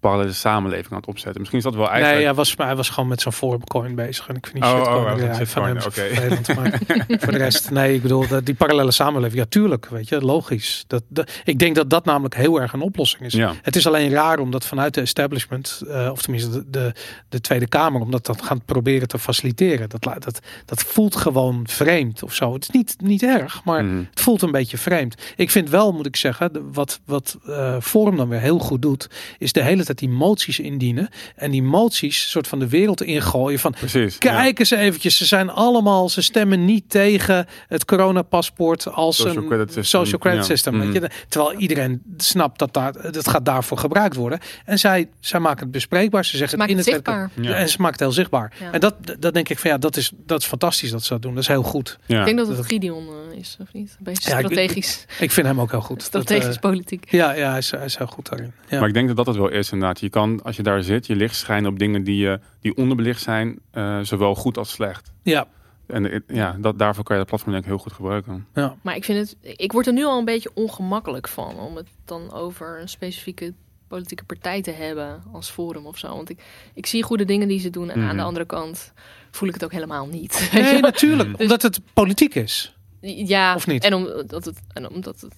[0.00, 1.36] parallele samenleving aan het opzetten.
[1.40, 2.14] Misschien is dat wel eigenlijk...
[2.16, 4.28] nee, hij was, hij was gewoon met zo'n forum bezig.
[4.28, 5.02] En ik vind die Oh, shitcoin oh,
[5.40, 6.54] oh, van hem vervelend.
[6.56, 6.80] Maar
[7.22, 10.84] voor de rest, nee, ik bedoel, dat- die parallele samenleving, ja, tuurlijk, weet je, logisch.
[10.86, 13.32] Dat, dat, ik denk dat dat namelijk heel erg een oplossing is.
[13.32, 13.54] Ja.
[13.62, 16.92] Het is alleen raar omdat vanuit de establishment, eh, of tenminste de, de,
[17.28, 19.88] de Tweede Kamer, omdat dat gaan proberen te faciliteren.
[19.88, 22.52] Dat, dat, dat voelt gewoon vreemd of zo.
[22.52, 23.98] Het is niet, niet erg, maar Mhm.
[24.10, 25.14] het voelt een beetje vreemd.
[25.36, 28.82] Ik vind wel, moet ik zeggen, de- wat, wat eh Forum dan weer heel goed
[28.82, 31.08] doet, is de hele tijd die moties indienen.
[31.36, 34.12] En die moties soort van de wereld ingooien van Precies.
[34.18, 34.18] ja.
[34.18, 39.46] Kijk eens eventjes, ze zijn allemaal, ze stemmen niet tegen het coronapaspoort als Social een
[39.48, 40.46] credit system, social credit ja.
[40.46, 40.74] system.
[40.76, 40.90] Mhm.
[40.92, 41.10] Weet je?
[41.28, 44.38] Terwijl iedereen snapt dat daar, dat gaat daarvoor gebruikt worden.
[44.64, 46.24] En zij, zij maken het bespreekbaar.
[46.24, 47.30] Ze zeggen Maak in het het zichtbaar.
[47.34, 47.54] Ja.
[47.54, 48.52] En ze maken het heel zichtbaar.
[48.60, 48.72] Ja.
[48.72, 51.22] En dat, dat denk ik van ja, dat is, dat is fantastisch dat ze dat
[51.22, 51.34] doen.
[51.34, 51.98] Dat is heel goed.
[52.06, 52.18] Ja.
[52.18, 53.94] Ik denk dat het Dat- Gideon eh, is, of niet?
[53.98, 55.96] Een beetje Ja, ik- strategisch, Ik vind hem ook heel goed.
[55.98, 57.10] Dat, strategisch eh, politiek.
[57.10, 58.52] ja, ja hij, is, hij is heel goed daarin.
[58.68, 58.78] Ja.
[58.78, 60.00] Maar ik denk dat dat het wel is inderdaad.
[60.00, 63.22] Je kan, als je daar zit, je licht schijnen op dingen die, je die onderbelicht
[63.22, 65.12] zijn, eh, zowel goed als slecht.
[65.22, 65.46] ja,
[65.86, 68.46] En eh, ja, dat, daarvoor kan je dat platform denk ik heel goed gebruiken.
[68.54, 68.76] ja.
[68.82, 71.86] Maar ik vind het, ik word er nu al een beetje ongemakkelijk van om het
[72.04, 73.54] dan over een specifieke
[73.88, 76.08] politieke partij te hebben als forum of zo.
[76.08, 76.42] Want ik,
[76.74, 78.16] ik zie goede dingen die ze doen en aan Mhm.
[78.16, 78.92] de andere kant
[79.30, 80.48] voel ik het ook helemaal niet.
[80.52, 81.30] Nee, natuurlijk.
[81.30, 82.76] Dus- Omdat het politiek is.
[83.00, 83.84] ja, Of niet?
[83.84, 85.34] En omdat het, en omdat het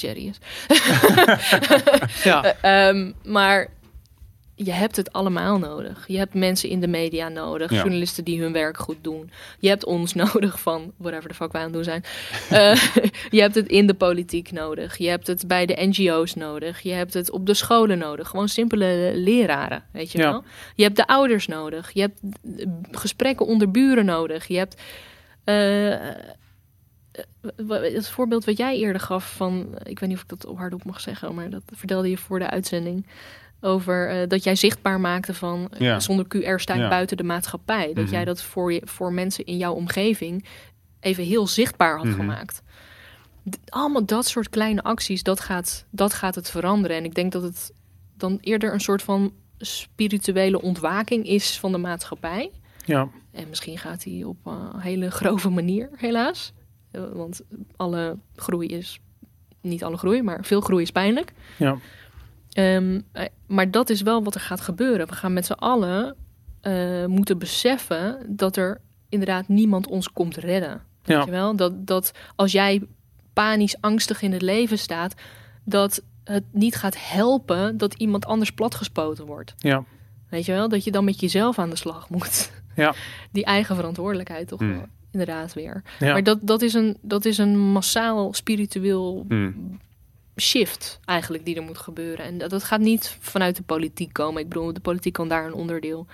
[0.00, 0.38] Jerry is.
[2.24, 3.68] Ja, Eh, ehm, maar
[4.54, 6.04] je hebt het allemaal nodig.
[6.06, 7.76] Je hebt mensen in de media nodig, Ja.
[7.80, 9.30] journalisten die hun werk goed doen.
[9.58, 12.04] Je hebt ons nodig van whatever de fuck wij aan het doen zijn.
[12.50, 12.74] Eh,
[13.36, 14.96] je hebt het in de politiek nodig.
[14.96, 16.80] Je hebt het bij de NGO's nodig.
[16.80, 18.28] Je hebt het op de scholen nodig.
[18.28, 20.30] Gewoon simpele leraren, weet je Ja.
[20.30, 20.44] wel.
[20.74, 21.90] Je hebt de ouders nodig.
[21.92, 22.20] Je hebt
[22.58, 24.46] eh, gesprekken onder buren nodig.
[24.46, 24.80] Je hebt
[27.68, 31.00] het voorbeeld wat jij eerder gaf van, ik weet niet of ik dat hardop mag
[31.00, 33.06] zeggen, maar dat vertelde je voor de uitzending.
[33.60, 36.00] Over eh, dat jij zichtbaar maakte van eh, Ja.
[36.00, 36.88] zonder QR sta Ja.
[36.88, 37.86] buiten de maatschappij.
[37.94, 38.12] Dat Mhm.
[38.12, 40.44] jij dat voor, je, voor mensen in jouw omgeving
[41.00, 42.14] even heel zichtbaar had Mhm.
[42.16, 42.62] gemaakt.
[43.68, 46.96] Allemaal dat soort kleine acties, dat gaat, dat gaat het veranderen.
[46.96, 47.72] En ik denk dat het
[48.16, 52.50] dan eerder een soort van spirituele ontwaking is van de maatschappij.
[52.86, 53.08] ja.
[53.32, 56.52] En misschien gaat hij op eh, een hele grove manier, helaas.
[56.90, 57.40] Eh, want
[57.76, 59.00] alle groei is,
[59.60, 61.32] niet alle groei, maar veel groei is pijnlijk.
[61.56, 61.76] ja.
[62.52, 65.06] Ehm, eh, maar dat is wel wat er gaat gebeuren.
[65.06, 66.16] We gaan met z'n allen
[66.60, 70.82] eh, moeten beseffen dat er inderdaad niemand ons komt redden.
[71.02, 71.24] Weet Ja.
[71.24, 71.56] je wel?
[71.56, 72.82] Dat, dat als jij
[73.32, 75.14] panisch angstig in het leven staat,
[75.64, 79.54] dat het niet gaat helpen dat iemand anders platgespoten wordt.
[79.58, 79.84] Ja.
[80.28, 80.68] Weet je wel?
[80.68, 82.52] Dat je dan met jezelf aan de slag moet.
[82.76, 82.94] Ja.
[83.32, 84.72] Die eigen verantwoordelijkheid toch Hmm.
[84.76, 85.82] wel, inderdaad weer.
[85.98, 86.12] Ja.
[86.12, 89.80] Maar dat, dat, is een, dat is een massaal spiritueel Hmm.
[90.36, 92.24] shift eigenlijk die er moet gebeuren.
[92.24, 94.42] En dat, dat gaat niet vanuit de politiek komen.
[94.42, 96.06] Ik bedoel, de politiek kan daar een onderdeel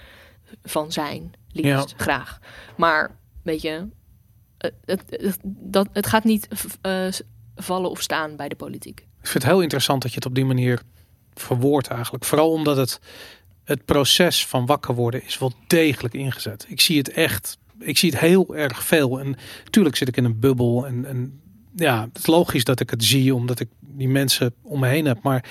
[0.64, 1.32] van zijn.
[1.52, 2.38] Liefst, graag.
[2.76, 3.86] Maar, weet je,
[4.84, 6.48] het, het, dat, het gaat niet
[6.80, 7.06] eh,
[7.56, 9.00] vallen of staan bij de politiek.
[9.00, 10.82] Ik vind het heel interessant dat je het op die manier
[11.34, 12.24] verwoordt eigenlijk.
[12.24, 13.00] Vooral omdat het,
[13.64, 16.66] het proces van wakker worden is wel degelijk ingezet.
[16.68, 19.20] Ik zie het echt ik zie het heel erg veel.
[19.20, 20.86] En natuurlijk zit ik in een bubbel.
[20.86, 21.40] En, en
[21.76, 25.04] ja, het is logisch dat ik het zie, omdat ik die mensen om me heen
[25.04, 25.22] heb.
[25.22, 25.44] Maar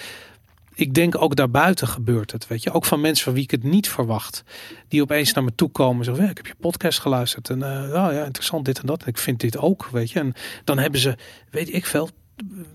[0.76, 2.48] ik denk ook daarbuiten gebeurt het.
[2.48, 4.44] Weet je, ook van mensen van wie ik het niet verwacht,
[4.88, 6.06] die opeens naar me toe komen.
[6.06, 9.08] Zo, ik heb je podcast geluisterd en uh, oh ja, interessant dit en dat.
[9.08, 10.20] Ik vind dit ook, weet je.
[10.20, 11.18] En dan hebben ze,
[11.50, 12.10] weet ik veel,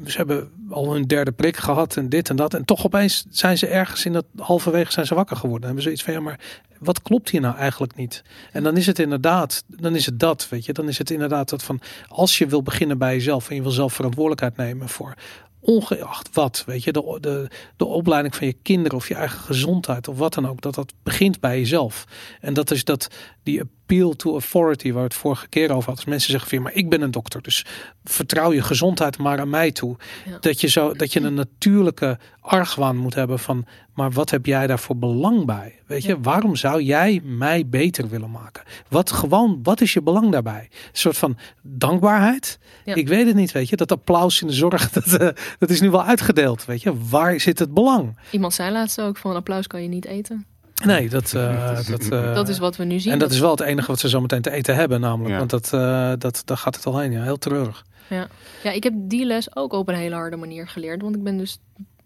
[0.07, 2.55] ze hebben al hun derde prik gehad en dit en dat.
[2.55, 5.61] En toch opeens zijn ze ergens in dat halverwege zijn ze wakker geworden.
[5.61, 6.41] En hebben ze iets van ja, maar
[6.79, 8.23] wat klopt hier nou eigenlijk niet?
[8.53, 10.73] En dan is het inderdaad, dan is het dat, weet je.
[10.73, 13.71] Dan is het inderdaad dat van als je wil beginnen bij jezelf en je wil
[13.71, 15.15] zelf verantwoordelijkheid nemen voor
[15.61, 20.09] ongeacht wat, weet je, de, de, de opleiding van je kinderen of je eigen gezondheid
[20.09, 22.05] of wat dan ook, dat dat begint bij jezelf.
[22.41, 23.09] En dat is dat
[23.43, 25.95] die appeal to authority, waar we het vorige keer over hadden.
[25.95, 27.67] Als mensen zeggen van, maar ik ben een dokter, dus
[28.09, 29.97] vertrouw je gezondheid maar aan mij toe.
[30.41, 34.67] Dat, je zo, dat je een natuurlijke argwaan moet hebben van, maar wat heb jij
[34.67, 35.79] daarvoor belang bij?
[35.87, 38.63] Weet je, waarom zou jij mij beter willen maken?
[38.89, 40.69] Wat gewoon, wat is je belang daarbij?
[40.71, 42.59] Een soort van dankbaarheid?
[42.85, 43.77] Ik weet het niet, weet je.
[43.77, 45.29] Dat applaus in de zorg, dat, uh,
[45.59, 47.09] dat is nu wel uitgedeeld, weet je.
[47.09, 48.19] Waar zit het belang?
[48.31, 50.47] Iemand zei laatst ook van applaus kan je niet eten.
[50.85, 53.13] Nee, dat, uh, dat, uh, dat is wat we nu zien.
[53.13, 55.33] En dat is wel het enige wat ze zo meteen te eten hebben, namelijk.
[55.33, 55.39] Ja.
[55.39, 57.13] Want dat, uh, dat, daar gaat het al heen.
[57.13, 57.85] Ja, heel treurig.
[58.09, 58.29] Ja.
[58.63, 61.03] ja, ik heb die les ook op een hele harde manier geleerd.
[61.03, 61.59] Want ik ben dus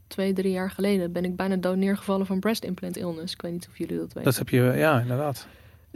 [0.06, 3.34] twee, drie jaar geleden ben ik bijna dood neergevallen van breast implant illness.
[3.34, 4.22] Ik weet niet of jullie dat weten.
[4.22, 5.46] Dat heb je, ja, inderdaad.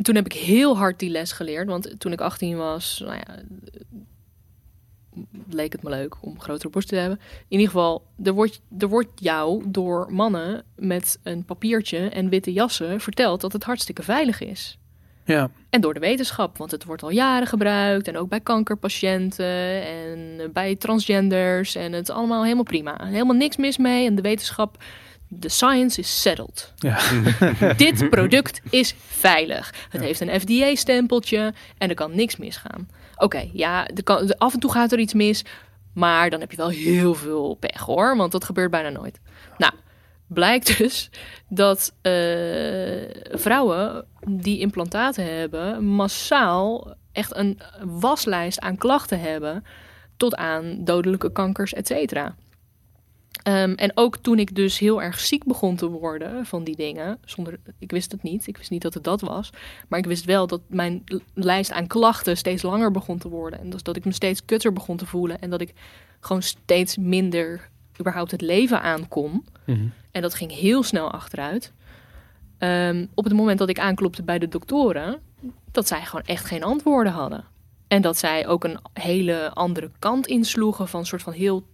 [0.02, 1.68] Toen heb ik heel hard die les geleerd.
[1.68, 3.42] Want toen ik 18 was, nou ja,
[5.50, 7.18] leek het me leuk om grotere borst te hebben.
[7.48, 12.52] In ieder geval, er wordt, er wordt jou door mannen met een papiertje en witte
[12.52, 14.78] jassen verteld dat het hartstikke veilig is.
[15.26, 15.50] Ja.
[15.70, 18.08] En door de wetenschap, want het wordt al jaren gebruikt.
[18.08, 21.74] En ook bij kankerpatiënten en bij transgenders.
[21.74, 22.98] En het is allemaal helemaal prima.
[23.04, 24.06] Helemaal niks mis mee.
[24.06, 24.82] En de wetenschap,
[25.28, 26.72] de science is settled.
[26.76, 26.98] Ja.
[27.76, 29.74] Dit product is veilig.
[29.88, 32.88] Het heeft een FDA-stempeltje en er kan niks misgaan.
[33.16, 35.44] Oké, ja, kan, af en toe gaat er iets mis.
[35.94, 38.16] Maar dan heb je wel heel veel pech hoor.
[38.16, 39.20] Want dat gebeurt bijna nooit.
[39.58, 39.72] Nou,
[40.26, 41.10] blijkt dus
[41.48, 42.12] dat uh,
[43.30, 49.64] vrouwen die implantaten hebben, massaal echt een waslijst aan klachten hebben.
[50.16, 52.34] Tot aan dodelijke kankers, et cetera.
[53.48, 57.18] Um, en ook toen ik dus heel erg ziek begon te worden van die dingen,
[57.24, 59.50] zonder, ik wist het niet, ik wist niet dat het dat was,
[59.88, 63.60] maar ik wist wel dat mijn lijst aan klachten steeds langer begon te worden.
[63.60, 65.72] En dus dat ik me steeds kutter begon te voelen en dat ik
[66.20, 67.68] gewoon steeds minder
[68.00, 69.30] überhaupt het leven aankon.
[69.30, 69.44] Mm
[69.74, 69.92] -hmm.
[70.10, 71.72] En dat ging heel snel achteruit.
[72.58, 75.20] Um, op het moment dat ik aanklopte bij de doktoren,
[75.70, 77.44] dat zij gewoon echt geen antwoorden hadden.
[77.88, 81.66] En dat zij ook een hele andere kant insloegen van een soort van heel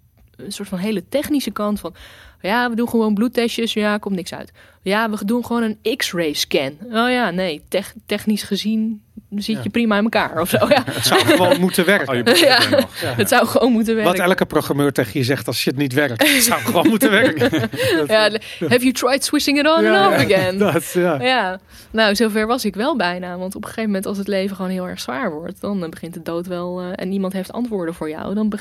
[0.44, 1.94] een soort van hele technische kant van...
[2.42, 3.72] Ja, we doen gewoon bloedtestjes.
[3.72, 4.52] Ja, komt niks uit.
[4.82, 6.76] Ja, we doen gewoon een x-ray scan.
[6.84, 7.62] Oh ja, nee,
[8.06, 10.58] technisch gezien zit je prima in elkaar of zo.
[10.72, 10.82] Ja.
[10.84, 12.26] Het zou gewoon moeten werken.
[12.26, 12.58] Oh, ja,
[13.00, 14.12] het zou gewoon moeten werken.
[14.12, 16.34] Wat elke programmeur tegen je zegt als je het niet werkt.
[16.34, 17.68] Het zou gewoon moeten werken.
[18.06, 18.30] ja,
[18.72, 20.58] have you tried switching it on and off again?
[20.58, 21.22] Dat, ja.
[21.22, 21.60] ja.
[21.90, 23.36] Nou, zover was ik wel bijna.
[23.38, 25.60] Want op een gegeven moment als het leven gewoon heel erg zwaar wordt...
[25.60, 26.82] dan begint de dood wel...
[26.82, 28.34] Uh, en niemand heeft antwoorden voor jou.
[28.34, 28.52] Dan,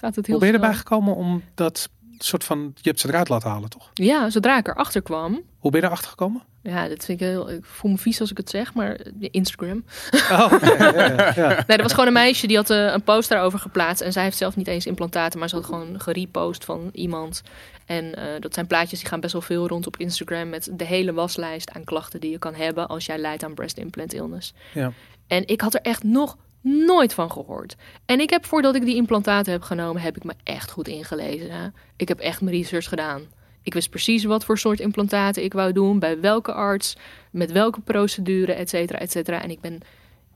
[0.00, 1.88] gaat het heel Hoe ben je erbij gekomen om dat
[2.24, 2.72] soort van...
[2.74, 3.90] Je hebt ze eruit laten halen, toch?
[3.94, 5.42] Ja, zodra ik erachter kwam...
[5.58, 6.42] Hoe ben je erachter gekomen?
[6.62, 7.50] Ja, dat vind ik heel.
[7.50, 9.84] Ik voel me vies als ik het zeg, maar Instagram.
[10.30, 11.64] Oh, ja, ja, ja.
[11.66, 14.02] nee, er was gewoon een meisje die had uh, een post daarover geplaatst.
[14.02, 17.42] En zij heeft zelf niet eens implantaten, maar ze had gewoon gerepost van iemand.
[17.86, 20.84] En uh, dat zijn plaatjes die gaan best wel veel rond op Instagram met de
[20.84, 24.52] hele waslijst aan klachten die je kan hebben als jij lijdt aan breast implant illness.
[24.72, 24.92] Ja.
[25.26, 27.76] En ik had er echt nog nooit van gehoord.
[28.06, 31.50] En ik heb voordat ik die implantaten heb genomen, heb ik me echt goed ingelezen.
[31.50, 31.68] Hè?
[31.96, 33.22] Ik heb echt mijn research gedaan.
[33.62, 36.96] Ik wist precies wat voor soort implantaten ik wou doen, bij welke arts,
[37.30, 39.42] met welke procedure, et cetera, et cetera.
[39.42, 39.80] En ik ben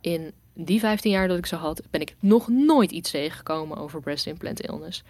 [0.01, 4.01] in die 15 jaar dat ik ze had, ben ik nog nooit iets tegengekomen over
[4.01, 5.03] breast implant illness.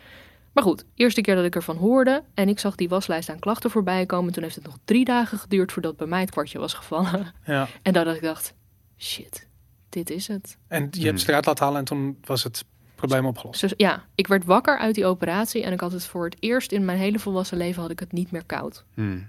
[0.53, 3.70] Maar goed, eerste keer dat ik ervan hoorde en ik zag die waslijst aan klachten
[3.70, 6.74] voorbij komen, toen heeft het nog drie dagen geduurd voordat bij mij het kwartje was
[6.74, 7.32] gevallen.
[7.45, 7.69] Ja.
[7.82, 8.55] En dat ik dacht,
[8.99, 9.49] shit,
[9.95, 10.57] dit is het.
[10.69, 12.65] En je hebt ze eruit laten halen en toen was het
[12.95, 13.61] probleem opgelost.
[13.61, 16.73] Dus ja, ik werd wakker uit die operatie en ik had het voor het eerst
[16.73, 18.85] in mijn hele volwassen leven had ik het niet meer koud.
[18.95, 19.29] Hmm.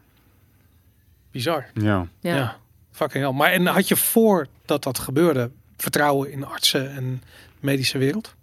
[1.32, 1.66] Bizar.
[1.74, 2.08] Ja.
[2.20, 2.36] Ja.
[2.36, 2.58] Ja.
[2.92, 3.34] Fucking hell.
[3.34, 7.24] Maar en had je voordat dat gebeurde vertrouwen in artsen en
[7.60, 8.36] medische wereld?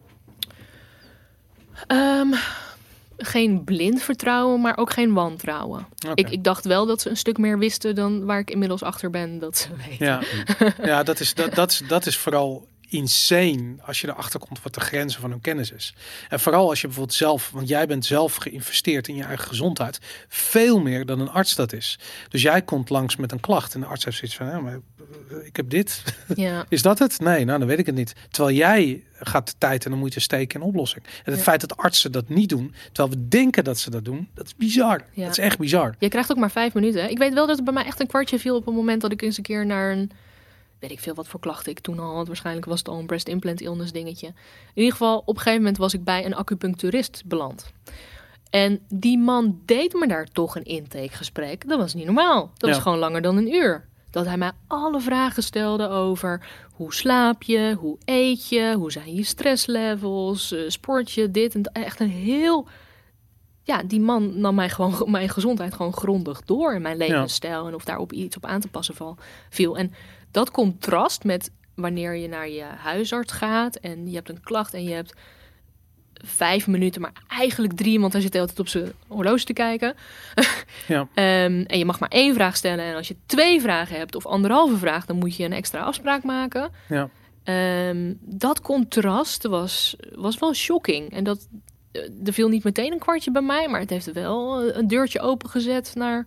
[1.88, 2.34] Um,
[3.16, 5.86] geen blind vertrouwen, maar ook geen wantrouwen.
[6.14, 9.10] Ik, ik dacht wel dat ze een stuk meer wisten dan waar ik inmiddels achter
[9.10, 10.06] ben dat ze weten.
[10.06, 10.22] Ja,
[10.92, 14.74] ja dat, is, dat, dat, is, dat is vooral insane als je erachter komt wat
[14.74, 15.94] de grenzen van hun kennis is.
[16.28, 19.98] En vooral als je bijvoorbeeld zelf, want jij bent zelf geïnvesteerd in je eigen gezondheid,
[20.28, 21.98] veel meer dan een arts dat is.
[22.28, 24.80] Dus jij komt langs met een klacht en de arts heeft zoiets van, ja, maar
[25.44, 26.02] ik heb dit.
[26.36, 26.64] Ja.
[26.68, 27.20] Is dat het?
[27.20, 28.12] Nee, nou dan weet ik het niet.
[28.30, 31.04] Terwijl jij gaat de tijd en de moeite steken in oplossing.
[31.04, 31.42] En het Ja.
[31.42, 34.56] feit dat artsen dat niet doen, terwijl we denken dat ze dat doen, dat is
[34.56, 35.00] bizar.
[35.12, 35.22] Ja.
[35.22, 35.94] Dat is echt bizar.
[35.98, 37.02] Je krijgt ook maar vijf minuten.
[37.02, 37.08] hè?
[37.08, 39.12] Ik weet wel dat het bij mij echt een kwartje viel op het moment dat
[39.12, 40.10] ik eens een keer naar een...
[40.78, 42.26] Weet ik veel wat voor klachten ik toen al had.
[42.26, 44.26] Waarschijnlijk was het al een breast implant illness dingetje.
[44.26, 44.34] In
[44.74, 47.72] ieder geval, op een gegeven moment was ik bij een acupuncturist beland.
[48.50, 51.68] En die man deed me daar toch een intakegesprek.
[51.68, 52.50] Dat was niet normaal.
[52.56, 52.74] Dat Ja.
[52.74, 53.84] was gewoon langer dan een uur.
[54.12, 59.14] Dat hij mij alle vragen stelde over hoe slaap je, hoe eet je, hoe zijn
[59.14, 61.72] je stresslevels, eh, sport je, dit en dat.
[61.72, 62.68] Echt een heel
[63.62, 66.72] ja, die man nam mij gewoon mijn gezondheid gewoon grondig door.
[66.72, 67.66] En mijn levensstijl.
[67.66, 69.16] En of daarop iets op aan te passen val,
[69.50, 69.76] viel.
[69.78, 69.92] En
[70.30, 73.76] dat contrast met wanneer je naar je huisarts gaat.
[73.76, 75.14] En je hebt een klacht en je hebt
[76.22, 78.00] vijf minuten, maar eigenlijk drie.
[78.00, 79.94] Want hij zit de hele tijd op zijn horloge te kijken.
[80.88, 81.08] Ja.
[81.14, 82.84] Ehm, en je mag maar één vraag stellen.
[82.84, 86.22] En als je twee vragen hebt of anderhalve vraag, dan moet je een extra afspraak
[86.22, 86.70] maken.
[86.88, 87.08] Ja.
[87.44, 91.12] Ehm, dat contrast was, was wel shocking.
[91.12, 91.48] En dat,
[91.92, 94.88] eh, er viel niet meteen een kwartje bij mij, maar het heeft wel eh, een
[94.88, 96.26] deurtje opengezet naar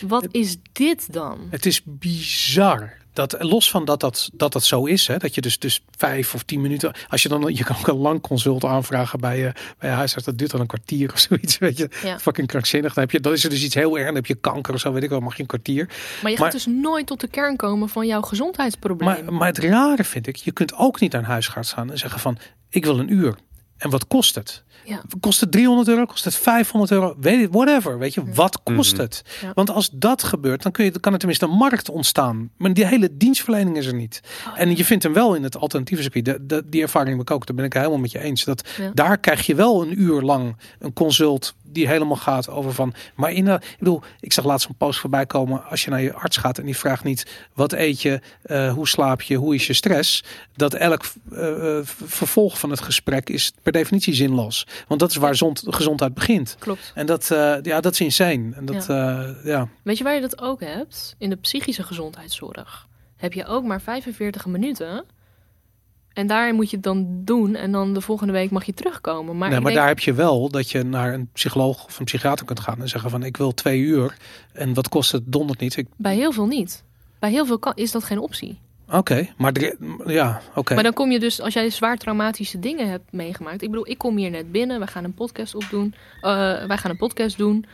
[0.00, 1.38] wat is dit dan?
[1.50, 2.92] Het is bizar.
[3.12, 6.34] Dat, los van dat dat, dat, dat zo is, hè, dat je dus, dus vijf
[6.34, 9.52] of tien minuten, als je dan, je kan ook een lang consult aanvragen bij je,
[9.78, 12.18] bij je huisarts, dat duurt dan een kwartier of zoiets, weet je, Ja.
[12.18, 12.94] fucking krankzinnig.
[12.94, 14.80] Dan heb je, dan is er dus iets heel erg, dan heb je kanker of
[14.80, 15.86] zo, weet ik wel, mag je een kwartier.
[15.86, 15.96] Maar
[16.30, 19.24] je Maar- gaat dus nooit tot de kern komen van jouw gezondheidsprobleem.
[19.24, 22.20] Maar, maar het rare vind ik, je kunt ook niet een huisarts gaan en zeggen
[22.20, 22.38] van,
[22.68, 23.34] ik wil een uur.
[23.80, 24.62] En wat kost het?
[24.84, 25.00] Ja.
[25.20, 26.04] Kost het 300 euro?
[26.06, 27.16] Kost het 500 euro?
[27.20, 27.98] Weet je, whatever.
[27.98, 29.00] Weet je, wat kost Mhm.
[29.02, 29.22] het?
[29.40, 29.52] Ja.
[29.54, 32.50] Want als dat gebeurt, dan kun je, dan kan er tenminste een markt ontstaan.
[32.56, 34.20] Maar die hele dienstverlening is er niet.
[34.48, 36.24] Oh, En je vindt hem wel in het alternatieve circuit.
[36.24, 37.46] De, de- die ervaring heb ik ook.
[37.46, 38.44] Daar ben ik helemaal met je eens.
[38.44, 38.90] Dat Ja.
[38.94, 42.94] daar krijg je wel een uur lang een consult die helemaal gaat over van.
[43.14, 45.64] Maar in, de- ik bedoel, ik zag laatst een post voorbij komen.
[45.64, 48.88] Als je naar je arts gaat en die vraagt niet wat eet je, eh, hoe
[48.88, 50.24] slaap je, hoe is je stress.
[50.56, 51.02] Dat elk
[51.32, 54.66] eh, eh, vervolg van het gesprek is per definitie zinloos.
[54.88, 56.56] Want dat is waar zond, gezondheid begint.
[56.58, 56.92] Klopt.
[56.94, 58.52] En dat, eh, ja, dat is insane.
[58.54, 59.34] En dat, ja.
[59.44, 59.68] ja.
[59.82, 61.14] Weet je waar je dat ook hebt?
[61.18, 62.86] In de psychische gezondheidszorg
[63.16, 65.04] heb je ook maar 45 minuten.
[66.12, 67.54] En daarin moet je het dan doen.
[67.54, 69.38] En dan de volgende week mag je terugkomen.
[69.38, 72.04] Maar, nee, maar denk- daar heb je wel dat je naar een psycholoog of een
[72.04, 74.16] psychiater kunt gaan en zeggen van ik wil twee uur.
[74.52, 75.76] En wat kost het donderd niet?
[75.76, 76.84] Ik- bij heel veel niet.
[77.18, 78.58] Bij heel veel kan, is dat geen optie.
[78.92, 79.52] Oké, maar
[80.06, 80.74] ja, oké.
[80.74, 83.62] Maar dan kom je dus, als jij zwaar traumatische dingen hebt meegemaakt.
[83.62, 84.80] Ik bedoel, ik kom hier net binnen.
[84.80, 85.94] We gaan een podcast opdoen.
[86.20, 86.30] Eh,
[86.66, 87.64] wij gaan een podcast doen.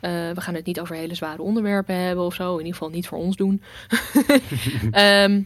[0.00, 2.52] Eh, we gaan het niet over hele zware onderwerpen hebben of zo.
[2.52, 3.62] In ieder geval niet voor ons doen.
[4.90, 5.42] Ehm,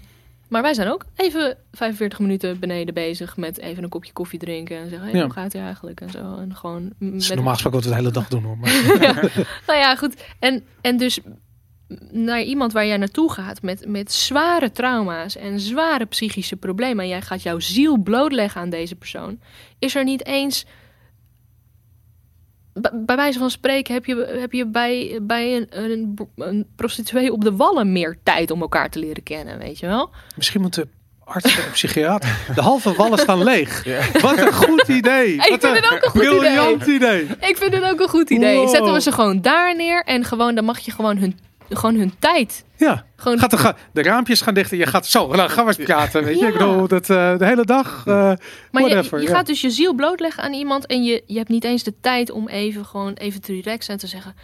[0.49, 4.77] maar wij zijn ook even 45 minuten beneden bezig met even een kopje koffie drinken.
[4.77, 5.25] En zeggen, hey, Ja.
[5.25, 6.01] hoe gaat het eigenlijk?
[6.01, 6.37] En zo.
[6.37, 8.59] En gewoon met is normaal gesproken wat we de hele dag doen hoor.
[8.59, 8.73] Maar,
[9.67, 10.23] nou ja, goed.
[10.39, 11.21] En, en dus
[12.11, 17.05] naar iemand waar jij naartoe gaat met, met zware trauma's en zware psychische problemen.
[17.05, 19.41] En jij gaat jouw ziel blootleggen aan deze persoon.
[19.79, 20.67] Is er niet eens.
[22.93, 27.45] Bij wijze van spreken heb je, heb je bij, bij een, een, een prostituee op
[27.45, 30.11] de wallen meer tijd om elkaar te leren kennen, weet je wel?
[30.37, 30.91] misschien moeten
[31.25, 32.39] artsen en psychiater.
[32.55, 33.85] De halve wallen staan leeg.
[34.21, 35.37] Wat een goed idee.
[35.37, 37.23] Wat vind een het ook een goed briljant idee.
[37.23, 38.57] Ik vind het ook een goed idee.
[38.57, 38.69] Wow.
[38.69, 41.39] Zetten we ze gewoon daar neer en gewoon, dan mag je gewoon hun,
[41.69, 42.65] gewoon hun tijd.
[42.77, 44.77] Ja, Gewoon, gaat de, ga- de raampjes gaan dichten.
[44.77, 46.25] Je gaat zo, nou gaan we eens praten.
[46.25, 46.47] Weet je, Ja.
[46.47, 48.03] ik bedoel dat eh, de hele dag.
[48.07, 48.37] eh, Maar
[48.73, 49.35] je, whatever, je ja.
[49.35, 52.31] gaat dus je ziel blootleggen aan iemand en je, je hebt niet eens de tijd
[52.31, 54.35] om even gewoon even te relaxen en te zeggen: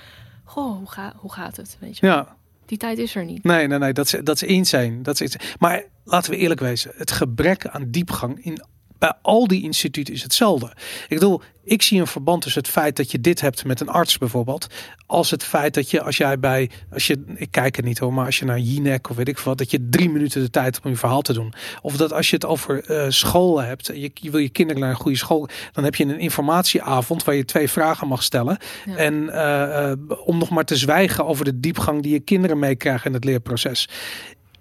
[0.44, 1.76] Goh, hoe, ga, hoe gaat het?
[1.80, 2.06] Weet je?
[2.06, 2.36] ja,
[2.66, 3.44] Die tijd is er niet.
[3.44, 5.00] nee, nee, nee, dat is, dat is insane.
[5.02, 5.54] Dat is insane.
[5.58, 8.62] Maar laten we eerlijk wezen, het gebrek aan diepgang in
[9.00, 10.66] bij al die instituten is hetzelfde.
[11.08, 13.88] Ik bedoel, ik zie een verband tussen het feit dat je dit hebt met een
[13.88, 14.66] arts bijvoorbeeld,
[15.06, 18.12] als het feit dat je als jij bij, als je, ik kijk er niet hoor,
[18.12, 20.74] maar als je naar Jinek of weet ik wat, dat je drie minuten de tijd
[20.74, 21.52] hebt om je verhaal te doen.
[21.82, 24.90] Of dat als je het over eh scholen hebt, je, je wil je kinderen naar
[24.90, 28.58] een goede school, dan heb je een informatieavond waar je twee vragen mag stellen.
[28.86, 28.96] Ja.
[28.96, 33.06] En eh, eh, om nog maar te zwijgen over de diepgang die je kinderen meekrijgen
[33.06, 33.88] in het leerproces.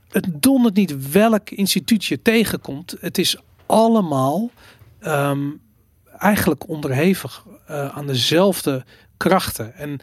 [0.09, 2.95] Het dondert niet welk instituut je tegenkomt.
[2.99, 3.37] Het is
[3.69, 4.49] allemaal
[4.99, 5.49] ehm,
[6.17, 8.85] eigenlijk onderhevig eh, aan dezelfde
[9.17, 9.75] krachten.
[9.75, 9.99] En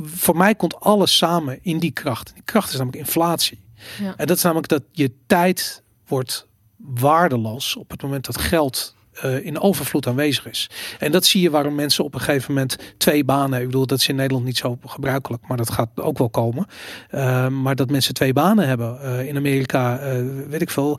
[0.00, 2.34] voor mij komt alles samen in die kracht.
[2.34, 3.60] Die kracht is namelijk inflatie.
[3.98, 4.14] Ja.
[4.16, 6.46] En dat is namelijk dat je tijd wordt
[6.76, 10.70] waardeloos op het moment dat geld eh, in overvloed aanwezig is.
[10.98, 13.60] En dat zie je waarom mensen op een gegeven moment twee banen.
[13.60, 16.66] Ik bedoel, dat is in Nederland niet zo gebruikelijk, maar dat gaat ook wel komen.
[17.08, 19.00] Eh, maar dat mensen twee banen hebben.
[19.00, 20.00] Eh, in Amerika,
[20.48, 20.98] weet ik veel,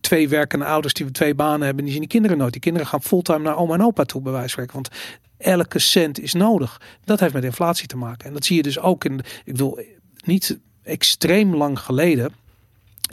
[0.00, 2.52] twee werkende ouders die twee banen hebben, die zien die kinderen nooit.
[2.52, 4.74] Die kinderen gaan fulltime naar oma en opa toe, bij wijze van spreken.
[4.74, 5.02] Want
[5.36, 6.80] elke cent is nodig.
[7.04, 8.26] Dat heeft met inflatie te maken.
[8.26, 9.78] En dat zie je dus ook in, ik bedoel,
[10.24, 12.32] niet extreem lang geleden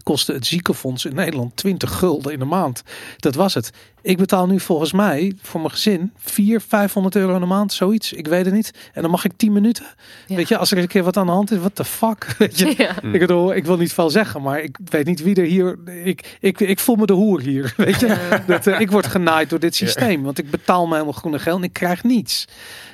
[0.03, 2.83] kostte het ziekenfonds in Nederland 20 gulden in de maand.
[3.17, 3.71] Dat was het.
[4.01, 8.13] Ik betaal nu volgens mij voor mijn gezin 400, 500 euro in de maand, zoiets.
[8.13, 8.71] Ik weet het niet.
[8.93, 9.85] En dan mag ik 10 minuten.
[10.27, 10.35] Ja.
[10.35, 12.25] Weet je, als er een keer wat aan de hand is, what the fuck?
[12.37, 12.73] Weet je?
[12.77, 12.95] Ja.
[13.01, 13.13] Mm.
[13.13, 15.77] Ik bedoel, ik wil niet veel zeggen, maar ik weet niet wie er hier.
[16.03, 17.73] Ik, ik, ik voel me de hoer hier.
[17.77, 18.43] Weet je, Ja.
[18.47, 21.57] dat, eh, ik word genaaid door dit systeem, want ik betaal me helemaal groene geld
[21.57, 22.45] en ik krijg niets.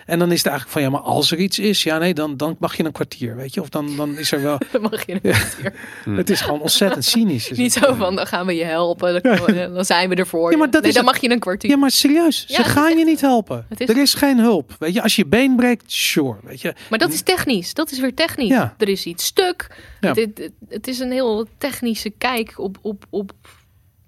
[0.10, 2.38] En dan is het eigenlijk van ja, maar als er iets is, ja nee, dan,
[2.38, 4.58] dan mag je een kwartier, weet je, of dan, dan is er wel.
[4.72, 5.74] Dan mag je een kwartier.
[6.10, 7.50] Het is gewoon ontzettend cynisch.
[7.50, 7.84] is Niet het.
[7.84, 9.24] zo van, dan gaan we je helpen.
[9.24, 11.14] Dan, dan zijn we er voor Ja, maar dat nee, is dan het.
[11.14, 11.70] mag je een kwartier.
[11.70, 13.66] Ja, maar serieus, ze het gaan je niet helpen.
[13.70, 14.76] Het is- Er is geen hulp.
[14.80, 16.38] Weet je, als je been breekt, sure.
[16.44, 17.74] Weet je, Maar dat is technisch.
[17.74, 18.48] Dat is weer technisch.
[18.50, 18.76] Ja.
[18.78, 19.68] Er is iets stuk.
[20.00, 20.14] Ja.
[20.14, 23.32] Dit, het, het is een heel technische kijk op, op, op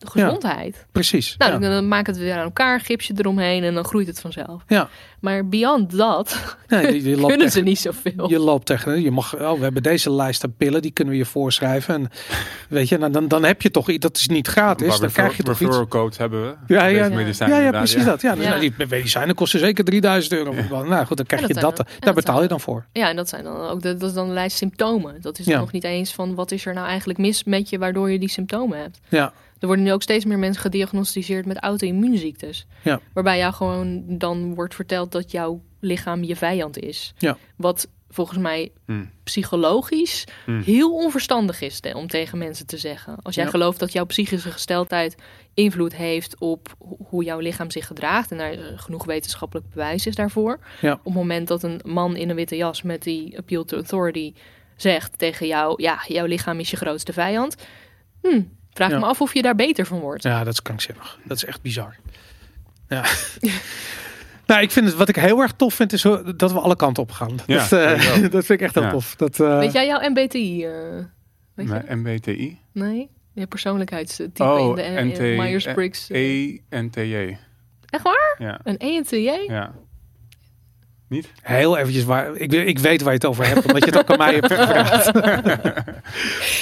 [0.02, 0.86] de gezondheid.
[0.92, 1.36] precies.
[1.38, 1.60] Nou, ja.
[1.60, 4.64] dan, dan maak het weer aan elkaar, gips je eromheen en dan groeit het vanzelf.
[4.68, 4.90] Ja.
[5.20, 8.30] Maar beyond dat Nee, je, je loopt kunnen ze niet zoveel.
[8.30, 11.20] Je loopt tegen, je mag, oh, we hebben deze lijst aan pillen, die kunnen we
[11.20, 11.94] je voorschrijven.
[11.96, 12.10] En
[12.70, 15.38] weet je, nou, dan, dan heb je toch iets, dat is niet gratis, dan krijg
[15.38, 15.78] je toch iets.
[15.90, 16.74] codes hebben we.
[16.74, 18.22] Ja, ja, Ja, precies dat.
[18.22, 18.50] Ja, dus Ja.
[18.50, 20.54] nou, die medicijnen kosten zeker 3000 euro.
[20.84, 22.86] Nou goed, dan krijg je dat zijn dan- Daar betaal je dan voor.
[22.94, 25.22] Ja, en dat zijn dan ook de, dat is dan een lijst symptomen.
[25.22, 28.12] Dat is nog niet eens van wat is er nou eigenlijk mis met je waardoor
[28.12, 29.00] je die symptomen hebt.
[29.10, 32.66] Ja, Er worden nu ook steeds meer mensen gediagnosticeerd met auto-immuunziektes.
[32.84, 33.00] Ja.
[33.14, 37.14] Waarbij jou gewoon dan wordt verteld dat jouw lichaam je vijand is.
[37.18, 37.38] Ja.
[37.56, 39.10] Wat volgens mij Hmm.
[39.24, 40.62] psychologisch Hmm.
[40.62, 43.16] heel onverstandig is te- om tegen mensen te zeggen.
[43.22, 43.50] Als jij Ja.
[43.50, 45.16] gelooft dat jouw psychische gesteldheid
[45.54, 48.32] invloed heeft op ho- hoe jouw lichaam zich gedraagt.
[48.32, 50.60] En daar genoeg wetenschappelijk bewijs is daarvoor.
[50.82, 50.94] Ja.
[50.94, 54.34] Op het moment dat een man in een witte jas met die appeal to authority
[54.76, 57.56] zegt tegen jou: ja, jouw lichaam is je grootste vijand.
[58.22, 58.42] Hm,
[58.74, 59.00] vraag Ja.
[59.00, 60.24] me af of je daar beter van wordt.
[60.24, 61.20] ja, dat is krankzinnig.
[61.24, 61.96] Dat is echt bizar.
[62.88, 63.04] Ja.
[64.48, 66.02] nou, ik vind het, wat ik heel erg tof vind, is
[66.36, 67.36] dat we alle kanten op gaan.
[67.48, 68.90] Ja, dat, eh, dat vind ik echt heel Ja.
[68.90, 69.16] tof.
[69.16, 70.66] Dat, eh, Weet jij jouw MBTI?
[70.66, 70.72] eh,
[71.54, 71.96] weet je?
[71.96, 72.60] MBTI.
[72.72, 73.10] Nee?
[73.34, 76.08] Je persoonlijkheidstype Oh, in de Myers-Briggs.
[76.12, 77.38] E-N-T-J.
[77.90, 78.36] Echt waar?
[78.40, 79.30] Ja, Een ENTJ?
[79.48, 79.74] ja.
[81.12, 81.30] Niet?
[81.42, 82.36] Heel eventjes waar.
[82.36, 84.54] Ik, ik weet waar je het over hebt, omdat je het ook aan mij hebt
[84.54, 85.14] gevraagd.
[85.14, 86.00] Maar-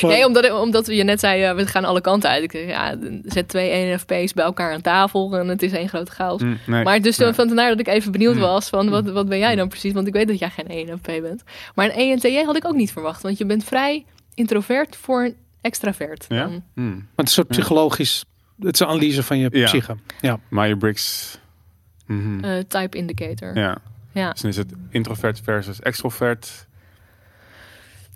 [0.11, 2.43] Nee, omdat, omdat je net zei, eh, we gaan alle kanten uit.
[2.43, 6.11] Ik zeg, ja, zet twee ENFP's bij elkaar aan tafel en het is één grote
[6.11, 6.41] chaos.
[6.65, 6.83] Nee.
[6.83, 7.33] Maar dus Ja.
[7.33, 8.39] van vandaar dat ik even benieuwd Mm.
[8.41, 9.93] was van wat, wat ben jij dan precies?
[9.93, 11.43] Want ik weet dat jij geen ENFP bent.
[11.75, 13.21] Maar een ENTJ had ik ook niet verwacht.
[13.21, 16.25] Want je bent vrij introvert voor een extravert.
[16.29, 16.41] Ja?
[16.43, 16.63] dan.
[16.75, 18.23] Maar het is een soort psychologisch.
[18.59, 19.65] Het is een analyse van je Ja.
[19.65, 19.95] psyche.
[20.21, 20.39] Ja.
[20.49, 21.37] Myers-Briggs.
[22.05, 22.43] Mhm.
[22.43, 23.57] Eh, type indicator.
[23.57, 23.77] ja.
[24.11, 24.31] Ja.
[24.31, 26.67] Dus dan is het introvert versus extrovert.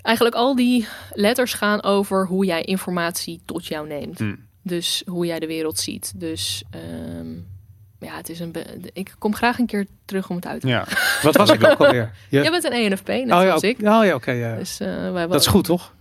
[0.01, 4.19] Eigenlijk al die letters gaan over hoe jij informatie tot jou neemt.
[4.19, 4.35] Hm.
[4.61, 6.13] Dus hoe jij de wereld ziet.
[6.15, 7.31] Dus ehm,
[7.99, 8.53] ja, het is een.
[8.93, 10.85] ik kom graag een keer terug om het uit te Ja.
[11.21, 12.11] Wat was ik ook alweer?
[12.29, 13.77] Je- Jij bent een ENFP, net oh ja, ik.
[13.77, 14.31] Oh ja, oké.
[14.31, 14.55] ja.
[14.55, 15.93] Dus eh, wij Dat is goed, toch?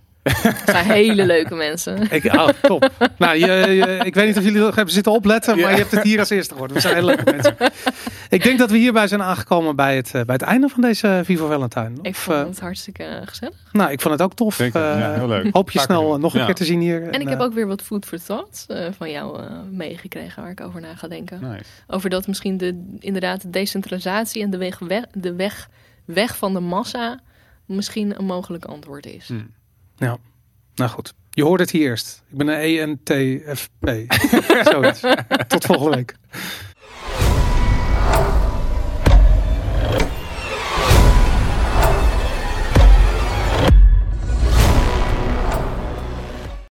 [0.65, 2.11] Zijn hele leuke mensen.
[2.11, 2.89] Ik, oh, top.
[3.17, 5.91] nou, je, je- ik weet niet of jullie nog hebben zitten opletten, maar je hebt
[5.91, 6.71] het hier als eerste gehoord.
[6.71, 7.55] We zijn hele leuke mensen.
[8.29, 11.21] Ik denk dat we hierbij zijn aangekomen bij het, eh, bij het einde van deze
[11.25, 11.91] Vivo Valentine.
[12.01, 13.55] Ik Of, vond eh, het hartstikke eh, gezellig.
[13.71, 14.55] nou, ik vond het ook tof.
[14.55, 14.81] Zeker.
[14.91, 15.53] Eh, ja, heel leuk.
[15.53, 16.45] Hoop je snel nog een Ja.
[16.45, 17.09] keer te zien hier.
[17.09, 20.51] En ik heb ook weer wat food for thought eh, van jou eh, meegekregen waar
[20.51, 21.39] ik over na ga denken.
[21.41, 21.63] Nice.
[21.87, 25.69] Over dat misschien de, inderdaad de decentralisatie en de weg, weg, de weg,
[26.05, 27.19] weg van de massa
[27.65, 29.29] misschien een mogelijk antwoord is.
[29.97, 30.15] Hm.
[30.75, 32.23] Nou goed, je hoort het hier eerst.
[32.31, 34.13] Ik ben een ENTFP.
[34.71, 34.99] Zoiets.
[35.47, 36.15] Tot volgende week.